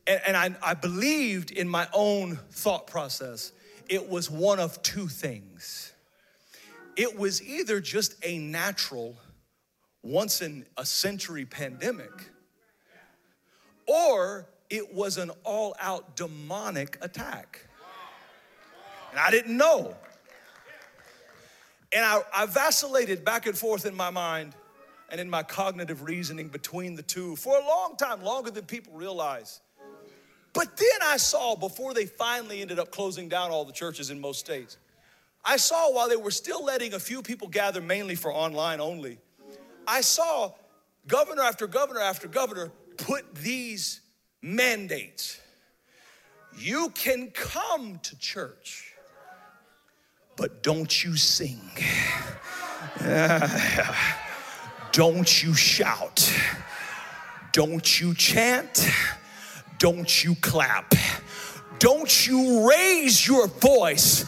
And, 0.05 0.21
and 0.27 0.37
I, 0.37 0.55
I 0.61 0.73
believed 0.73 1.51
in 1.51 1.67
my 1.67 1.87
own 1.93 2.39
thought 2.51 2.87
process. 2.87 3.53
It 3.89 4.09
was 4.09 4.29
one 4.29 4.59
of 4.59 4.81
two 4.81 5.07
things. 5.07 5.93
It 6.95 7.17
was 7.17 7.41
either 7.43 7.79
just 7.79 8.15
a 8.23 8.37
natural, 8.37 9.17
once 10.03 10.41
in 10.41 10.65
a 10.77 10.85
century 10.85 11.45
pandemic, 11.45 12.31
or 13.87 14.47
it 14.69 14.93
was 14.93 15.17
an 15.17 15.31
all 15.43 15.75
out 15.79 16.15
demonic 16.15 16.97
attack. 17.01 17.61
And 19.11 19.19
I 19.19 19.31
didn't 19.31 19.55
know. 19.55 19.95
And 21.93 22.03
I, 22.03 22.21
I, 22.35 22.45
vacillated 22.45 23.23
back 23.23 23.45
and 23.45 23.57
forth 23.57 23.85
in 23.85 23.95
my 23.95 24.09
mind 24.09 24.53
and 25.09 25.21
in 25.21 25.29
my 25.29 25.41
cognitive 25.41 26.03
reasoning 26.03 26.49
between 26.49 26.95
the 26.95 27.01
two 27.01 27.37
for 27.37 27.57
a 27.57 27.65
long 27.65 27.95
time, 27.95 28.21
longer 28.21 28.51
than 28.51 28.65
people 28.65 28.91
realize. 28.93 29.61
But 30.57 30.75
then 30.75 31.01
I 31.03 31.17
saw 31.17 31.55
before 31.55 31.93
they 31.93 32.07
finally 32.07 32.61
ended 32.63 32.79
up 32.79 32.89
closing 32.89 33.29
down 33.29 33.51
all 33.51 33.63
the 33.63 33.71
churches 33.71 34.09
in 34.09 34.19
most 34.19 34.39
states, 34.39 34.77
I 35.45 35.57
saw 35.57 35.93
while 35.93 36.09
they 36.09 36.15
were 36.15 36.31
still 36.31 36.65
letting 36.65 36.95
a 36.95 36.99
few 36.99 37.21
people 37.21 37.47
gather 37.47 37.79
mainly 37.79 38.15
for 38.15 38.33
online 38.33 38.81
only, 38.81 39.19
I 39.87 40.01
saw 40.01 40.53
governor 41.05 41.43
after 41.43 41.67
governor 41.67 41.99
after 41.99 42.27
governor 42.27 42.71
put 42.97 43.35
these 43.35 44.01
mandates. 44.41 45.39
You 46.57 46.89
can 46.95 47.29
come 47.29 47.99
to 47.99 48.17
church, 48.17 48.95
but 50.37 50.63
don't 50.63 51.03
you 51.03 51.17
sing. 51.17 51.61
don't 54.91 55.43
you 55.43 55.53
shout. 55.53 56.33
Don't 57.53 58.01
you 58.01 58.15
chant. 58.15 58.89
Don't 59.79 60.23
you 60.23 60.35
clap. 60.35 60.93
Don't 61.79 62.27
you 62.27 62.67
raise 62.67 63.27
your 63.27 63.47
voice 63.47 64.25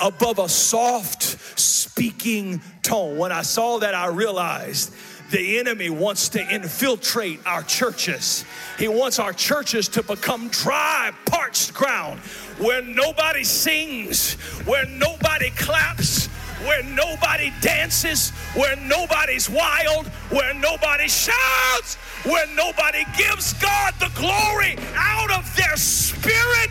above 0.00 0.38
a 0.38 0.48
soft 0.48 1.58
speaking 1.58 2.62
tone. 2.82 3.18
When 3.18 3.32
I 3.32 3.42
saw 3.42 3.78
that, 3.78 3.94
I 3.94 4.06
realized 4.06 4.94
the 5.30 5.58
enemy 5.58 5.90
wants 5.90 6.30
to 6.30 6.54
infiltrate 6.54 7.40
our 7.46 7.62
churches. 7.62 8.44
He 8.78 8.88
wants 8.88 9.18
our 9.18 9.32
churches 9.32 9.88
to 9.88 10.02
become 10.02 10.48
dry, 10.48 11.12
parched 11.26 11.74
ground 11.74 12.20
where 12.58 12.82
nobody 12.82 13.44
sings, 13.44 14.34
where 14.64 14.86
nobody 14.86 15.50
claps, 15.50 16.26
where 16.66 16.82
nobody 16.82 17.52
dances, 17.60 18.30
where 18.54 18.76
nobody's 18.76 19.48
wild, 19.48 20.06
where 20.30 20.54
nobody 20.54 21.08
shouts, 21.08 21.96
where 22.24 22.46
nobody 22.54 23.04
gives 23.16 23.54
God 23.54 23.94
the 23.98 24.10
glory 24.14 24.76
out 24.94 25.30
of 25.30 25.56
their 25.56 25.76
spirit. 25.76 26.70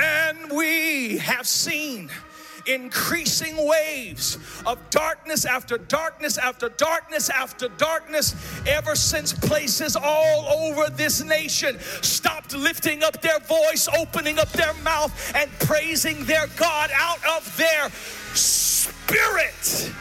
And 0.00 0.50
we 0.52 1.18
have 1.18 1.46
seen 1.46 2.08
increasing 2.68 3.56
waves 3.66 4.38
of 4.66 4.78
darkness 4.90 5.44
after 5.44 5.78
darkness 5.78 6.36
after 6.38 6.68
darkness 6.68 7.30
after 7.30 7.68
darkness 7.68 8.34
ever 8.66 8.94
since 8.94 9.32
places 9.32 9.96
all 9.96 10.46
over 10.46 10.90
this 10.90 11.24
nation 11.24 11.78
stopped 12.02 12.54
lifting 12.54 13.02
up 13.02 13.20
their 13.22 13.38
voice, 13.40 13.88
opening 13.98 14.38
up 14.38 14.50
their 14.50 14.74
mouth, 14.82 15.34
and 15.34 15.50
praising 15.60 16.24
their 16.24 16.46
God 16.56 16.90
out 16.94 17.18
of 17.36 17.56
their 17.56 17.90
spirit. 18.34 19.92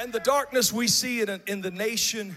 And 0.00 0.12
the 0.12 0.20
darkness 0.20 0.72
we 0.72 0.86
see 0.86 1.22
in, 1.22 1.40
in 1.46 1.60
the 1.60 1.72
nation 1.72 2.36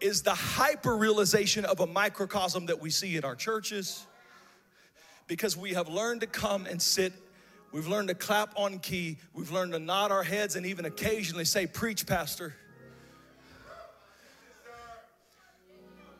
is 0.00 0.22
the 0.22 0.34
hyper 0.34 0.96
realization 0.96 1.64
of 1.64 1.80
a 1.80 1.86
microcosm 1.86 2.66
that 2.66 2.80
we 2.80 2.90
see 2.90 3.16
in 3.16 3.24
our 3.24 3.34
churches 3.34 4.06
because 5.28 5.56
we 5.56 5.74
have 5.74 5.88
learned 5.88 6.22
to 6.22 6.26
come 6.26 6.66
and 6.66 6.80
sit. 6.80 7.12
We've 7.70 7.86
learned 7.86 8.08
to 8.08 8.14
clap 8.14 8.54
on 8.56 8.78
key. 8.78 9.18
We've 9.34 9.52
learned 9.52 9.72
to 9.74 9.78
nod 9.78 10.10
our 10.10 10.24
heads 10.24 10.56
and 10.56 10.66
even 10.66 10.86
occasionally 10.86 11.44
say, 11.44 11.66
Preach, 11.66 12.06
Pastor. 12.06 12.54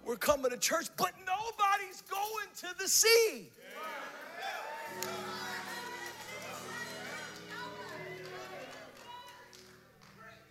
We're 0.05 0.17
coming 0.17 0.51
to 0.51 0.59
church, 0.59 0.87
but 0.97 1.13
nobody's 1.27 2.03
going 2.03 2.47
to 2.59 2.79
the 2.79 2.89
sea. 2.89 3.51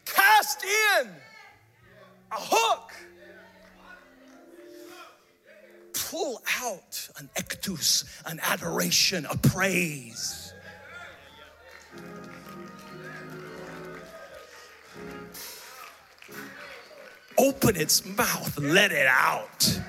Cast 0.05 0.63
in 0.63 1.09
a 2.31 2.35
hook 2.35 2.91
pull 6.09 6.41
out 6.61 7.09
an 7.17 7.29
ichthus, 7.35 8.05
an 8.25 8.39
adoration, 8.41 9.25
a 9.25 9.35
praise. 9.35 10.53
Open 17.37 17.75
its 17.75 18.05
mouth, 18.05 18.57
let 18.57 18.91
it 18.91 19.05
out. 19.05 19.81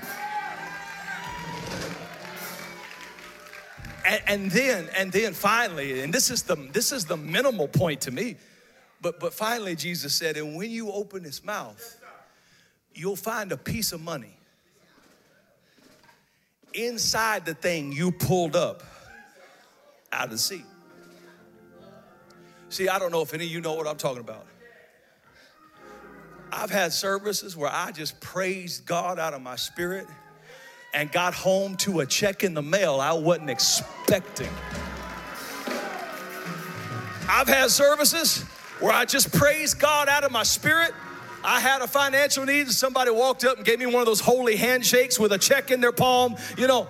And, 4.05 4.21
and, 4.27 4.51
then, 4.51 4.89
and 4.97 5.11
then 5.11 5.33
finally, 5.33 6.01
and 6.01 6.13
this 6.13 6.29
is 6.29 6.43
the 6.43 6.55
this 6.73 6.91
is 6.91 7.05
the 7.05 7.17
minimal 7.17 7.67
point 7.67 8.01
to 8.01 8.11
me, 8.11 8.35
but 9.01 9.19
but 9.19 9.33
finally 9.33 9.75
Jesus 9.75 10.15
said, 10.15 10.35
and 10.35 10.57
when 10.57 10.69
you 10.69 10.91
open 10.91 11.23
his 11.23 11.43
mouth, 11.43 12.01
you'll 12.93 13.15
find 13.15 13.51
a 13.51 13.57
piece 13.57 13.93
of 13.93 14.01
money 14.01 14.38
inside 16.73 17.45
the 17.45 17.53
thing 17.53 17.91
you 17.91 18.11
pulled 18.11 18.55
up 18.55 18.83
out 20.11 20.25
of 20.25 20.31
the 20.31 20.37
sea. 20.37 20.63
See, 22.69 22.87
I 22.87 22.99
don't 22.99 23.11
know 23.11 23.21
if 23.21 23.33
any 23.33 23.45
of 23.45 23.51
you 23.51 23.61
know 23.61 23.73
what 23.73 23.87
I'm 23.87 23.97
talking 23.97 24.19
about. 24.19 24.45
I've 26.51 26.69
had 26.69 26.93
services 26.93 27.55
where 27.55 27.69
I 27.71 27.91
just 27.91 28.19
praised 28.19 28.85
God 28.85 29.19
out 29.19 29.33
of 29.33 29.41
my 29.41 29.55
spirit 29.55 30.07
and 30.93 31.11
got 31.11 31.33
home 31.33 31.75
to 31.77 31.99
a 31.99 32.05
check 32.05 32.43
in 32.43 32.53
the 32.53 32.61
mail 32.61 32.99
I 32.99 33.13
wasn't 33.13 33.49
expecting. 33.49 34.49
I've 37.27 37.47
had 37.47 37.69
services 37.69 38.41
where 38.79 38.91
I 38.91 39.05
just 39.05 39.31
praised 39.31 39.79
God 39.79 40.09
out 40.09 40.23
of 40.23 40.31
my 40.31 40.43
spirit 40.43 40.93
I 41.43 41.59
had 41.59 41.81
a 41.81 41.87
financial 41.87 42.45
need 42.45 42.61
and 42.61 42.71
somebody 42.71 43.11
walked 43.11 43.45
up 43.45 43.57
and 43.57 43.65
gave 43.65 43.79
me 43.79 43.85
one 43.85 44.01
of 44.01 44.05
those 44.05 44.19
holy 44.19 44.55
handshakes 44.55 45.19
with 45.19 45.31
a 45.31 45.37
check 45.37 45.71
in 45.71 45.81
their 45.81 45.91
palm. 45.91 46.35
You 46.57 46.67
know, 46.67 46.87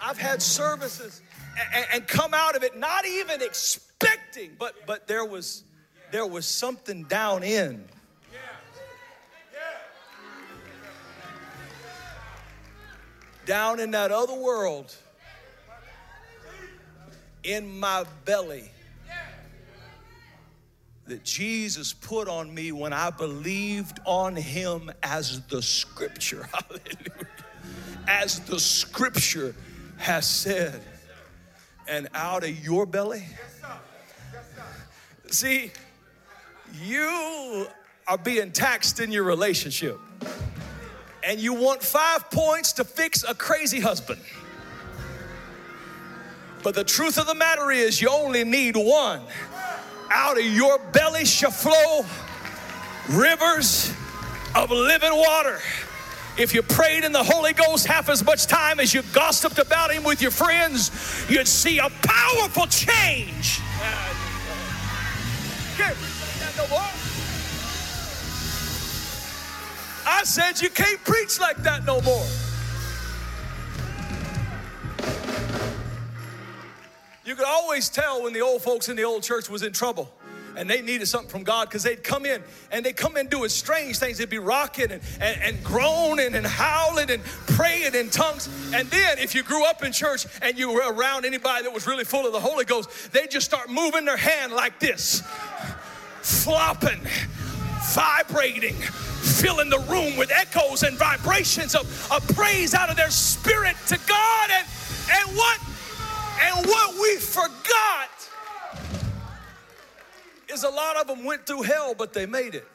I've 0.00 0.18
had 0.18 0.40
services 0.40 1.20
and, 1.74 1.86
and 1.92 2.08
come 2.08 2.32
out 2.32 2.56
of 2.56 2.62
it 2.62 2.78
not 2.78 3.06
even 3.06 3.42
expecting, 3.42 4.56
but 4.58 4.74
but 4.86 5.06
there 5.06 5.24
was 5.24 5.64
there 6.10 6.26
was 6.26 6.46
something 6.46 7.04
down 7.04 7.42
in. 7.42 7.84
Down 13.46 13.80
in 13.80 13.90
that 13.92 14.12
other 14.12 14.34
world, 14.34 14.94
in 17.42 17.80
my 17.80 18.04
belly 18.24 18.70
that 21.06 21.24
Jesus 21.24 21.92
put 21.92 22.28
on 22.28 22.54
me 22.54 22.72
when 22.72 22.92
I 22.92 23.10
believed 23.10 23.98
on 24.04 24.36
him 24.36 24.90
as 25.02 25.40
the 25.48 25.62
scripture. 25.62 26.48
Hallelujah. 26.52 27.28
As 28.06 28.40
the 28.40 28.60
scripture 28.60 29.54
has 29.98 30.28
said. 30.28 30.80
And 31.88 32.08
out 32.14 32.44
of 32.44 32.64
your 32.64 32.86
belly. 32.86 33.24
See, 35.26 35.72
you 36.84 37.66
are 38.06 38.18
being 38.18 38.52
taxed 38.52 39.00
in 39.00 39.10
your 39.10 39.24
relationship. 39.24 39.98
And 41.24 41.40
you 41.40 41.52
want 41.52 41.82
five 41.82 42.30
points 42.30 42.72
to 42.74 42.84
fix 42.84 43.24
a 43.24 43.34
crazy 43.34 43.80
husband. 43.80 44.20
But 46.62 46.74
the 46.74 46.84
truth 46.84 47.18
of 47.18 47.26
the 47.26 47.34
matter 47.34 47.70
is, 47.70 48.00
you 48.00 48.08
only 48.10 48.44
need 48.44 48.76
one 48.76 49.22
out 50.10 50.38
of 50.38 50.44
your 50.44 50.78
belly 50.92 51.24
shall 51.24 51.50
flow 51.50 52.04
rivers 53.08 53.92
of 54.54 54.70
living 54.70 55.14
water. 55.14 55.58
if 56.38 56.54
you 56.54 56.62
prayed 56.62 57.04
in 57.04 57.12
the 57.12 57.22
Holy 57.22 57.52
Ghost 57.52 57.86
half 57.86 58.08
as 58.08 58.24
much 58.24 58.46
time 58.46 58.80
as 58.80 58.94
you 58.94 59.02
gossiped 59.12 59.58
about 59.58 59.92
Him 59.92 60.04
with 60.04 60.22
your 60.22 60.30
friends, 60.30 60.90
you'd 61.28 61.48
see 61.48 61.78
a 61.78 61.90
powerful 62.02 62.66
change. 62.66 63.60
I 70.06 70.22
said 70.24 70.60
you 70.60 70.70
can't 70.70 71.02
preach 71.04 71.38
like 71.40 71.56
that 71.58 71.84
no 71.84 72.00
more. 72.00 72.26
You 77.30 77.36
could 77.36 77.46
always 77.46 77.88
tell 77.88 78.24
when 78.24 78.32
the 78.32 78.40
old 78.40 78.60
folks 78.60 78.88
in 78.88 78.96
the 78.96 79.04
old 79.04 79.22
church 79.22 79.48
was 79.48 79.62
in 79.62 79.72
trouble 79.72 80.10
and 80.56 80.68
they 80.68 80.82
needed 80.82 81.06
something 81.06 81.30
from 81.30 81.44
God 81.44 81.68
because 81.68 81.84
they'd 81.84 82.02
come 82.02 82.26
in 82.26 82.42
and 82.72 82.84
they'd 82.84 82.96
come 82.96 83.16
in 83.16 83.28
doing 83.28 83.48
strange 83.48 84.00
things. 84.00 84.18
They'd 84.18 84.28
be 84.28 84.40
rocking 84.40 84.90
and, 84.90 85.00
and, 85.20 85.40
and, 85.40 85.62
groaning 85.62 86.34
and 86.34 86.44
howling 86.44 87.08
and 87.08 87.22
praying 87.22 87.94
in 87.94 88.10
tongues. 88.10 88.48
And 88.74 88.88
then 88.88 89.18
if 89.18 89.36
you 89.36 89.44
grew 89.44 89.64
up 89.64 89.84
in 89.84 89.92
church 89.92 90.26
and 90.42 90.58
you 90.58 90.72
were 90.72 90.92
around 90.92 91.24
anybody 91.24 91.62
that 91.62 91.72
was 91.72 91.86
really 91.86 92.02
full 92.02 92.26
of 92.26 92.32
the 92.32 92.40
Holy 92.40 92.64
Ghost, 92.64 93.12
they'd 93.12 93.30
just 93.30 93.46
start 93.46 93.70
moving 93.70 94.06
their 94.06 94.16
hand 94.16 94.52
like 94.52 94.80
this, 94.80 95.22
flopping, 96.22 96.98
vibrating, 97.94 98.74
filling 98.74 99.70
the 99.70 99.78
room 99.88 100.16
with 100.16 100.32
echoes 100.32 100.82
and 100.82 100.98
vibrations 100.98 101.76
of, 101.76 102.10
of 102.10 102.26
praise 102.34 102.74
out 102.74 102.90
of 102.90 102.96
their 102.96 103.10
spirit 103.10 103.76
to 103.86 103.96
God. 104.08 104.50
And, 104.50 104.66
and 105.12 105.36
what 105.36 105.60
and 106.42 106.66
what 106.66 106.94
we 106.94 107.16
forgot 107.16 108.10
is 110.48 110.64
a 110.64 110.68
lot 110.68 110.96
of 110.96 111.06
them 111.06 111.24
went 111.24 111.46
through 111.46 111.62
hell, 111.62 111.94
but 111.94 112.12
they 112.12 112.26
made 112.26 112.54
it. 112.54 112.66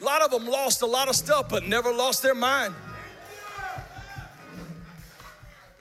A 0.00 0.04
lot 0.04 0.22
of 0.22 0.30
them 0.30 0.46
lost 0.46 0.82
a 0.82 0.86
lot 0.86 1.08
of 1.08 1.14
stuff, 1.14 1.48
but 1.48 1.66
never 1.66 1.92
lost 1.92 2.22
their 2.22 2.34
mind. 2.34 2.74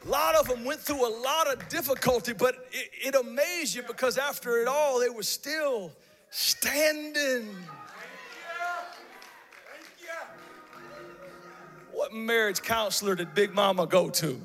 A 0.05 0.09
lot 0.09 0.35
of 0.35 0.47
them 0.47 0.65
went 0.65 0.81
through 0.81 1.07
a 1.07 1.13
lot 1.21 1.47
of 1.51 1.67
difficulty, 1.69 2.33
but 2.33 2.55
it, 2.71 2.89
it 3.07 3.15
amazed 3.15 3.75
you 3.75 3.83
because 3.83 4.17
after 4.17 4.61
it 4.61 4.67
all, 4.67 4.99
they 4.99 5.09
were 5.09 5.23
still 5.23 5.91
standing. 6.29 7.55
What 11.93 12.11
marriage 12.11 12.61
counselor 12.61 13.15
did 13.15 13.33
Big 13.35 13.53
Mama 13.53 13.85
go 13.85 14.09
to? 14.09 14.41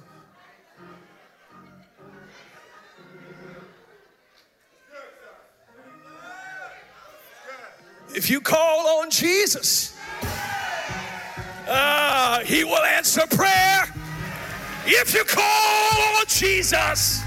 If 8.15 8.29
you 8.31 8.41
call 8.41 9.01
on 9.01 9.11
Jesus, 9.11 9.97
uh, 11.67 12.41
He 12.41 12.65
will 12.65 12.85
answer 12.85 13.27
prayer. 13.29 13.85
If 14.85 15.15
you 15.15 15.25
call 15.25 16.17
on 16.19 16.25
Jesus, 16.27 17.23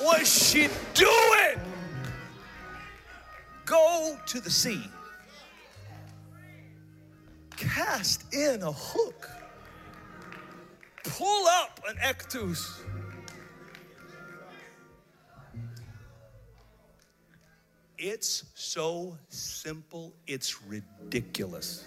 what 0.00 0.20
was 0.20 0.50
she 0.50 0.68
doing? 0.94 1.60
Go 3.64 4.18
to 4.26 4.40
the 4.40 4.50
sea, 4.50 4.84
cast 7.56 8.32
in 8.34 8.62
a 8.62 8.72
hook 8.72 9.30
pull 11.04 11.46
up 11.46 11.80
an 11.88 11.96
ichthus. 11.96 12.80
It's 17.96 18.44
so 18.54 19.16
simple, 19.28 20.12
it's 20.26 20.62
ridiculous. 20.62 21.86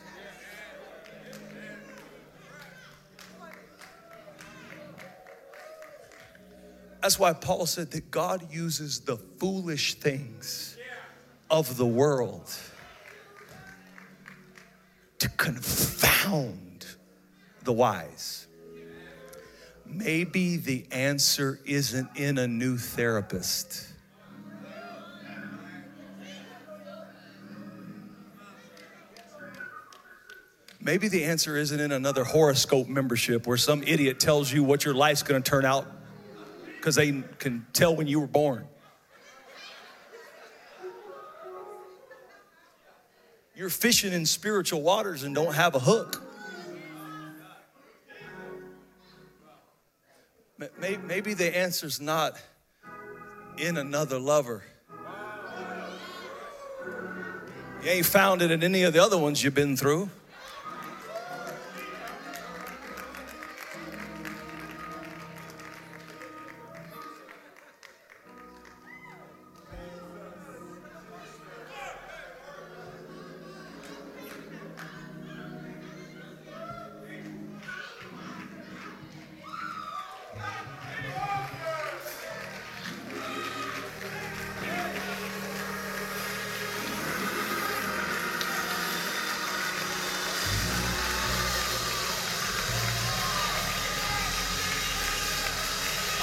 That's 7.02 7.20
why 7.20 7.34
Paul 7.34 7.66
said 7.66 7.92
that 7.92 8.12
God 8.12 8.52
uses 8.52 9.02
the 9.02 9.18
foolish 9.18 9.96
things 9.96 10.78
of 11.50 11.78
the 11.78 11.86
world 11.86 12.54
to 15.20 15.30
confound 15.30 16.86
the 17.64 17.74
wise. 17.74 18.48
Maybe 19.86 20.58
the 20.58 20.86
answer 20.92 21.60
isn't 21.66 22.10
in 22.16 22.38
a 22.38 22.48
new 22.48 22.78
therapist. 22.78 23.88
Maybe 30.80 31.08
the 31.08 31.26
answer 31.26 31.58
isn't 31.58 31.80
in 31.80 31.92
another 31.92 32.24
horoscope 32.24 32.88
membership 32.88 33.46
where 33.46 33.58
some 33.58 33.84
idiot 33.84 34.20
tells 34.20 34.52
you 34.52 34.64
what 34.64 34.86
your 34.86 34.94
life's 34.94 35.24
gonna 35.24 35.42
turn 35.42 35.66
out 35.66 35.86
because 36.88 36.96
they 36.96 37.22
can 37.38 37.66
tell 37.74 37.94
when 37.94 38.08
you 38.08 38.18
were 38.18 38.28
born. 38.28 38.66
You're 43.58 43.70
fishing 43.70 44.14
in 44.14 44.26
spiritual 44.26 44.82
waters 44.82 45.24
and 45.24 45.36
don't 45.36 45.54
have 45.54 45.76
a 45.76 45.80
hook. 45.80 46.24
Maybe 50.80 51.34
the 51.34 51.58
answer's 51.58 52.00
not 52.00 52.38
in 53.58 53.76
another 53.76 54.18
lover. 54.18 54.64
You 57.84 57.90
ain't 57.90 58.06
found 58.06 58.42
it 58.42 58.50
in 58.50 58.64
any 58.64 58.84
of 58.84 58.94
the 58.94 59.04
other 59.04 59.18
ones 59.18 59.44
you've 59.44 59.54
been 59.54 59.76
through. 59.76 60.10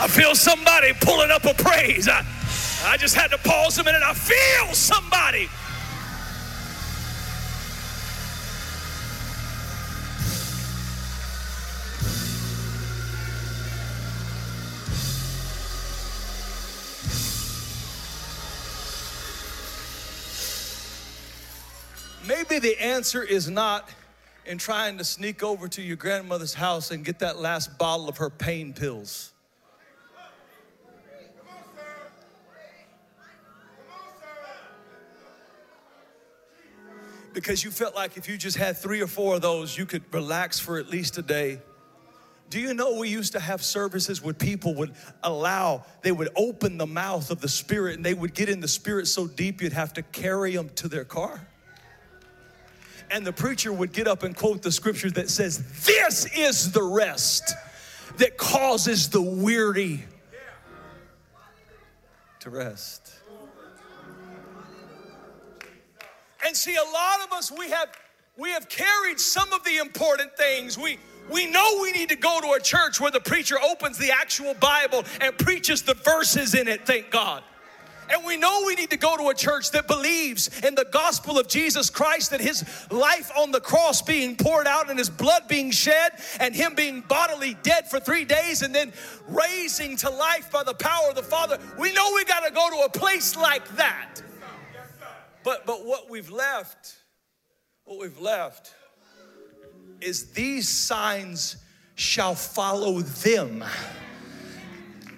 I 0.04 0.06
feel 0.06 0.34
somebody 0.34 0.92
pulling 1.00 1.30
up 1.30 1.46
a 1.46 1.54
praise. 1.54 2.08
I, 2.08 2.26
I 2.84 2.98
just 2.98 3.14
had 3.14 3.30
to 3.30 3.38
pause 3.38 3.78
a 3.78 3.84
minute. 3.84 4.02
I 4.04 4.12
feel 4.12 4.74
somebody. 4.74 5.48
Maybe 22.28 22.58
the 22.58 22.78
answer 22.78 23.22
is 23.22 23.48
not 23.48 23.88
in 24.44 24.58
trying 24.58 24.98
to 24.98 25.04
sneak 25.04 25.42
over 25.42 25.66
to 25.68 25.80
your 25.80 25.96
grandmother's 25.96 26.52
house 26.52 26.90
and 26.90 27.02
get 27.02 27.20
that 27.20 27.38
last 27.38 27.78
bottle 27.78 28.10
of 28.10 28.18
her 28.18 28.28
pain 28.28 28.74
pills. 28.74 29.33
Because 37.44 37.62
you 37.62 37.70
felt 37.70 37.94
like 37.94 38.16
if 38.16 38.26
you 38.26 38.38
just 38.38 38.56
had 38.56 38.74
three 38.74 39.02
or 39.02 39.06
four 39.06 39.34
of 39.34 39.42
those, 39.42 39.76
you 39.76 39.84
could 39.84 40.02
relax 40.14 40.58
for 40.58 40.78
at 40.78 40.88
least 40.88 41.18
a 41.18 41.22
day. 41.22 41.60
Do 42.48 42.58
you 42.58 42.72
know 42.72 42.96
we 42.96 43.10
used 43.10 43.32
to 43.32 43.40
have 43.40 43.62
services 43.62 44.22
where 44.22 44.32
people 44.32 44.74
would 44.76 44.94
allow, 45.22 45.84
they 46.00 46.10
would 46.10 46.30
open 46.36 46.78
the 46.78 46.86
mouth 46.86 47.30
of 47.30 47.42
the 47.42 47.48
Spirit 47.48 47.96
and 47.96 48.04
they 48.04 48.14
would 48.14 48.32
get 48.32 48.48
in 48.48 48.60
the 48.60 48.68
Spirit 48.68 49.08
so 49.08 49.26
deep 49.26 49.60
you'd 49.60 49.74
have 49.74 49.92
to 49.92 50.02
carry 50.02 50.56
them 50.56 50.70
to 50.76 50.88
their 50.88 51.04
car? 51.04 51.46
And 53.10 53.26
the 53.26 53.32
preacher 53.32 53.74
would 53.74 53.92
get 53.92 54.08
up 54.08 54.22
and 54.22 54.34
quote 54.34 54.62
the 54.62 54.72
scripture 54.72 55.10
that 55.10 55.28
says, 55.28 55.84
This 55.84 56.24
is 56.34 56.72
the 56.72 56.82
rest 56.82 57.54
that 58.16 58.38
causes 58.38 59.10
the 59.10 59.20
weary 59.20 60.02
to 62.40 62.48
rest. 62.48 63.13
And 66.44 66.56
see, 66.56 66.76
a 66.76 66.92
lot 66.92 67.20
of 67.24 67.32
us, 67.32 67.50
we 67.50 67.70
have 67.70 67.88
we 68.36 68.50
have 68.50 68.68
carried 68.68 69.20
some 69.20 69.52
of 69.52 69.64
the 69.64 69.76
important 69.78 70.36
things. 70.36 70.76
We 70.78 70.98
We 71.30 71.46
know 71.46 71.78
we 71.80 71.92
need 71.92 72.10
to 72.10 72.16
go 72.16 72.40
to 72.42 72.52
a 72.52 72.60
church 72.60 73.00
where 73.00 73.10
the 73.10 73.20
preacher 73.20 73.56
opens 73.60 73.96
the 73.96 74.10
actual 74.10 74.54
Bible 74.54 75.04
and 75.20 75.36
preaches 75.38 75.82
the 75.82 75.94
verses 75.94 76.54
in 76.54 76.68
it, 76.68 76.86
thank 76.86 77.10
God. 77.10 77.42
And 78.10 78.22
we 78.26 78.36
know 78.36 78.64
we 78.66 78.74
need 78.74 78.90
to 78.90 78.98
go 78.98 79.16
to 79.16 79.30
a 79.30 79.34
church 79.34 79.70
that 79.70 79.88
believes 79.88 80.50
in 80.60 80.74
the 80.74 80.84
gospel 80.92 81.38
of 81.38 81.48
Jesus 81.48 81.88
Christ, 81.88 82.32
that 82.32 82.40
his 82.40 82.62
life 82.90 83.30
on 83.34 83.50
the 83.50 83.60
cross 83.60 84.02
being 84.02 84.36
poured 84.36 84.66
out 84.66 84.90
and 84.90 84.98
his 84.98 85.08
blood 85.08 85.48
being 85.48 85.70
shed, 85.70 86.12
and 86.38 86.54
him 86.54 86.74
being 86.74 87.00
bodily 87.00 87.56
dead 87.62 87.88
for 87.88 87.98
three 87.98 88.26
days 88.26 88.60
and 88.60 88.74
then 88.74 88.92
raising 89.26 89.96
to 89.96 90.10
life 90.10 90.50
by 90.52 90.62
the 90.62 90.74
power 90.74 91.08
of 91.08 91.14
the 91.14 91.22
Father. 91.22 91.58
We 91.78 91.92
know 91.92 92.12
we 92.14 92.24
got 92.24 92.44
to 92.44 92.52
go 92.52 92.68
to 92.68 92.84
a 92.84 92.90
place 92.90 93.36
like 93.36 93.66
that. 93.76 94.20
But, 95.44 95.66
but 95.66 95.84
what 95.84 96.10
we've 96.10 96.30
left, 96.30 96.96
what 97.84 98.00
we've 98.00 98.18
left 98.18 98.74
is 100.00 100.32
these 100.32 100.68
signs 100.68 101.56
shall 101.94 102.34
follow 102.34 103.00
them 103.00 103.62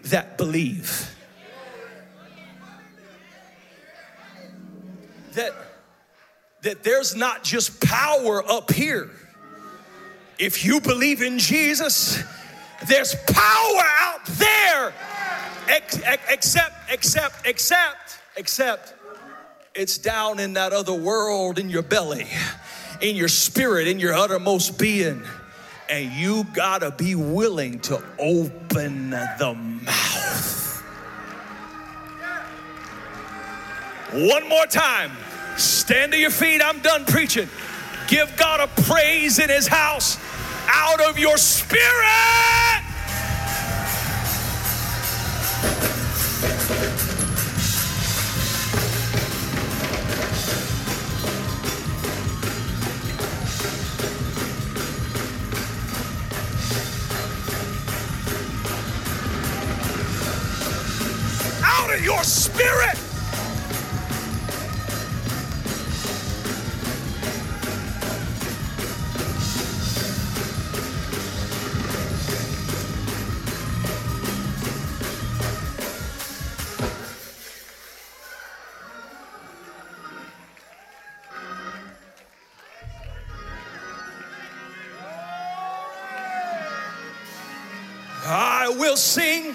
that 0.05 0.37
believe. 0.37 1.17
that, 5.37 5.53
that 6.63 6.83
there's 6.83 7.15
not 7.15 7.45
just 7.45 7.81
power 7.81 8.43
up 8.51 8.73
here. 8.73 9.11
If 10.39 10.65
you 10.65 10.81
believe 10.81 11.23
in 11.23 11.39
Jesus, 11.39 12.23
there's 12.89 13.15
power 13.27 13.83
out 14.01 14.25
there. 14.27 14.93
Ex- 15.69 16.01
except, 16.29 16.91
except, 16.91 17.47
except, 17.47 18.19
except, 18.37 18.95
it's 19.77 19.99
down 19.99 20.41
in 20.41 20.55
that 20.55 20.73
other 20.73 20.95
world 20.95 21.59
in 21.59 21.69
your 21.69 21.83
belly, 21.83 22.27
in 23.01 23.15
your 23.15 23.29
spirit, 23.29 23.87
in 23.87 24.01
your 24.01 24.15
uttermost 24.15 24.79
being. 24.79 25.23
And 25.89 26.13
you 26.13 26.45
gotta 26.55 26.91
be 26.91 27.15
willing 27.15 27.79
to 27.81 28.03
open 28.19 29.11
the 29.11 29.55
mouth. 29.55 30.83
One 34.13 34.49
more 34.49 34.67
time. 34.67 35.13
Stand 35.57 36.13
to 36.13 36.19
your 36.19 36.31
feet. 36.31 36.63
I'm 36.63 36.81
done 36.81 37.05
preaching. 37.05 37.49
Give 38.09 38.35
God 38.37 38.61
a 38.61 38.83
praise 38.83 39.39
in 39.39 39.49
his 39.49 39.67
house 39.67 40.19
out 40.69 41.01
of 41.01 41.19
your 41.19 41.37
spirit. 41.37 42.86
Your 62.07 62.23
spirit. 62.23 62.97
I 88.29 88.69
will 88.79 88.97
sing 88.97 89.46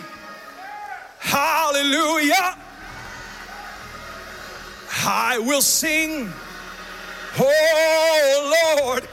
will 5.62 5.66
sing, 5.66 6.34
oh 7.38 8.82
Lord. 8.82 9.08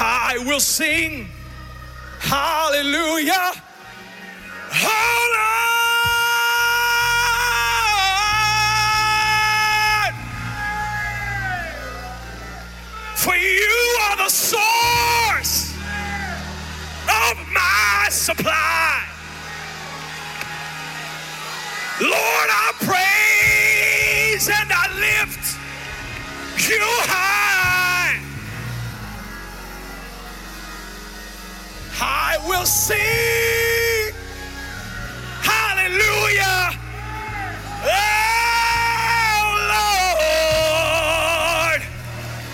I 0.00 0.38
will 0.44 0.58
sing 0.58 1.28
hallelujah. 2.18 3.52
Lord. 4.72 5.34
For 13.14 13.36
you 13.36 13.98
are 14.02 14.16
the 14.16 14.28
source 14.28 15.76
of 17.06 17.38
my 17.52 18.08
supply. 18.10 19.04
Lord, 22.00 22.14
I 22.14 22.67
you 26.68 26.80
high. 26.80 28.20
I 32.00 32.38
will 32.46 32.66
sing 32.66 34.14
hallelujah. 35.40 36.78
Oh, 37.84 39.48
Lord. 41.72 41.82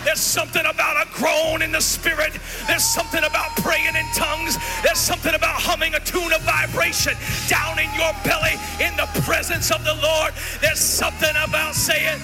There's 0.05 0.21
something 0.21 0.65
about 0.65 1.07
a 1.07 1.11
groan 1.13 1.63
in 1.63 1.73
the 1.73 1.81
spirit. 1.81 2.33
There's 2.67 2.85
something 2.85 3.25
about 3.25 3.57
praying 3.57 3.97
in 3.97 4.07
tongues. 4.15 4.57
There's 4.83 5.01
something 5.01 5.35
about 5.35 5.61
humming 5.61 5.95
a 5.95 6.01
tune 6.01 6.33
of 6.33 6.41
vibration 6.43 7.15
down 7.49 7.79
in 7.79 7.93
your 7.95 8.13
belly 8.23 8.55
in 8.79 8.97
the 8.97 9.09
presence 9.23 9.71
of 9.71 9.85
the 9.85 9.95
Lord. 9.95 10.33
There's 10.61 10.81
something 10.81 11.35
about 11.43 11.75
saying, 11.75 12.21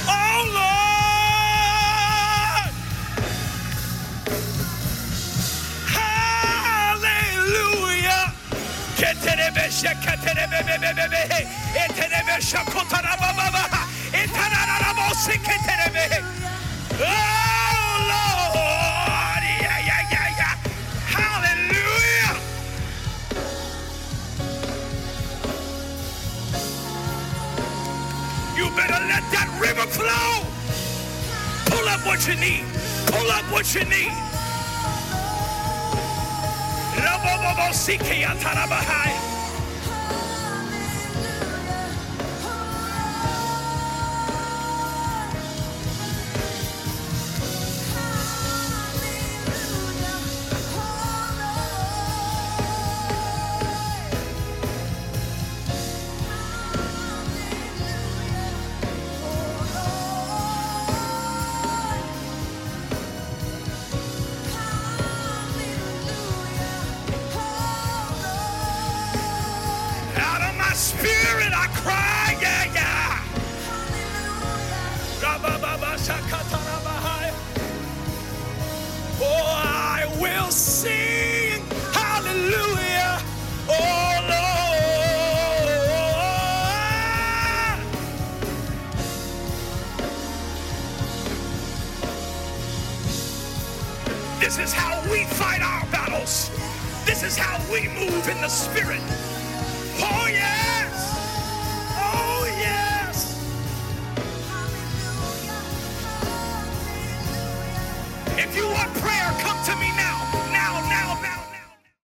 Oh 0.09 0.41
Lord. 0.55 2.73
Oh 11.31 11.34
need. 32.45 32.65
Pull 33.07 33.31
up 33.31 33.45
what 33.53 33.75
you 33.75 33.85
need. 33.85 34.13
Out 38.25 39.34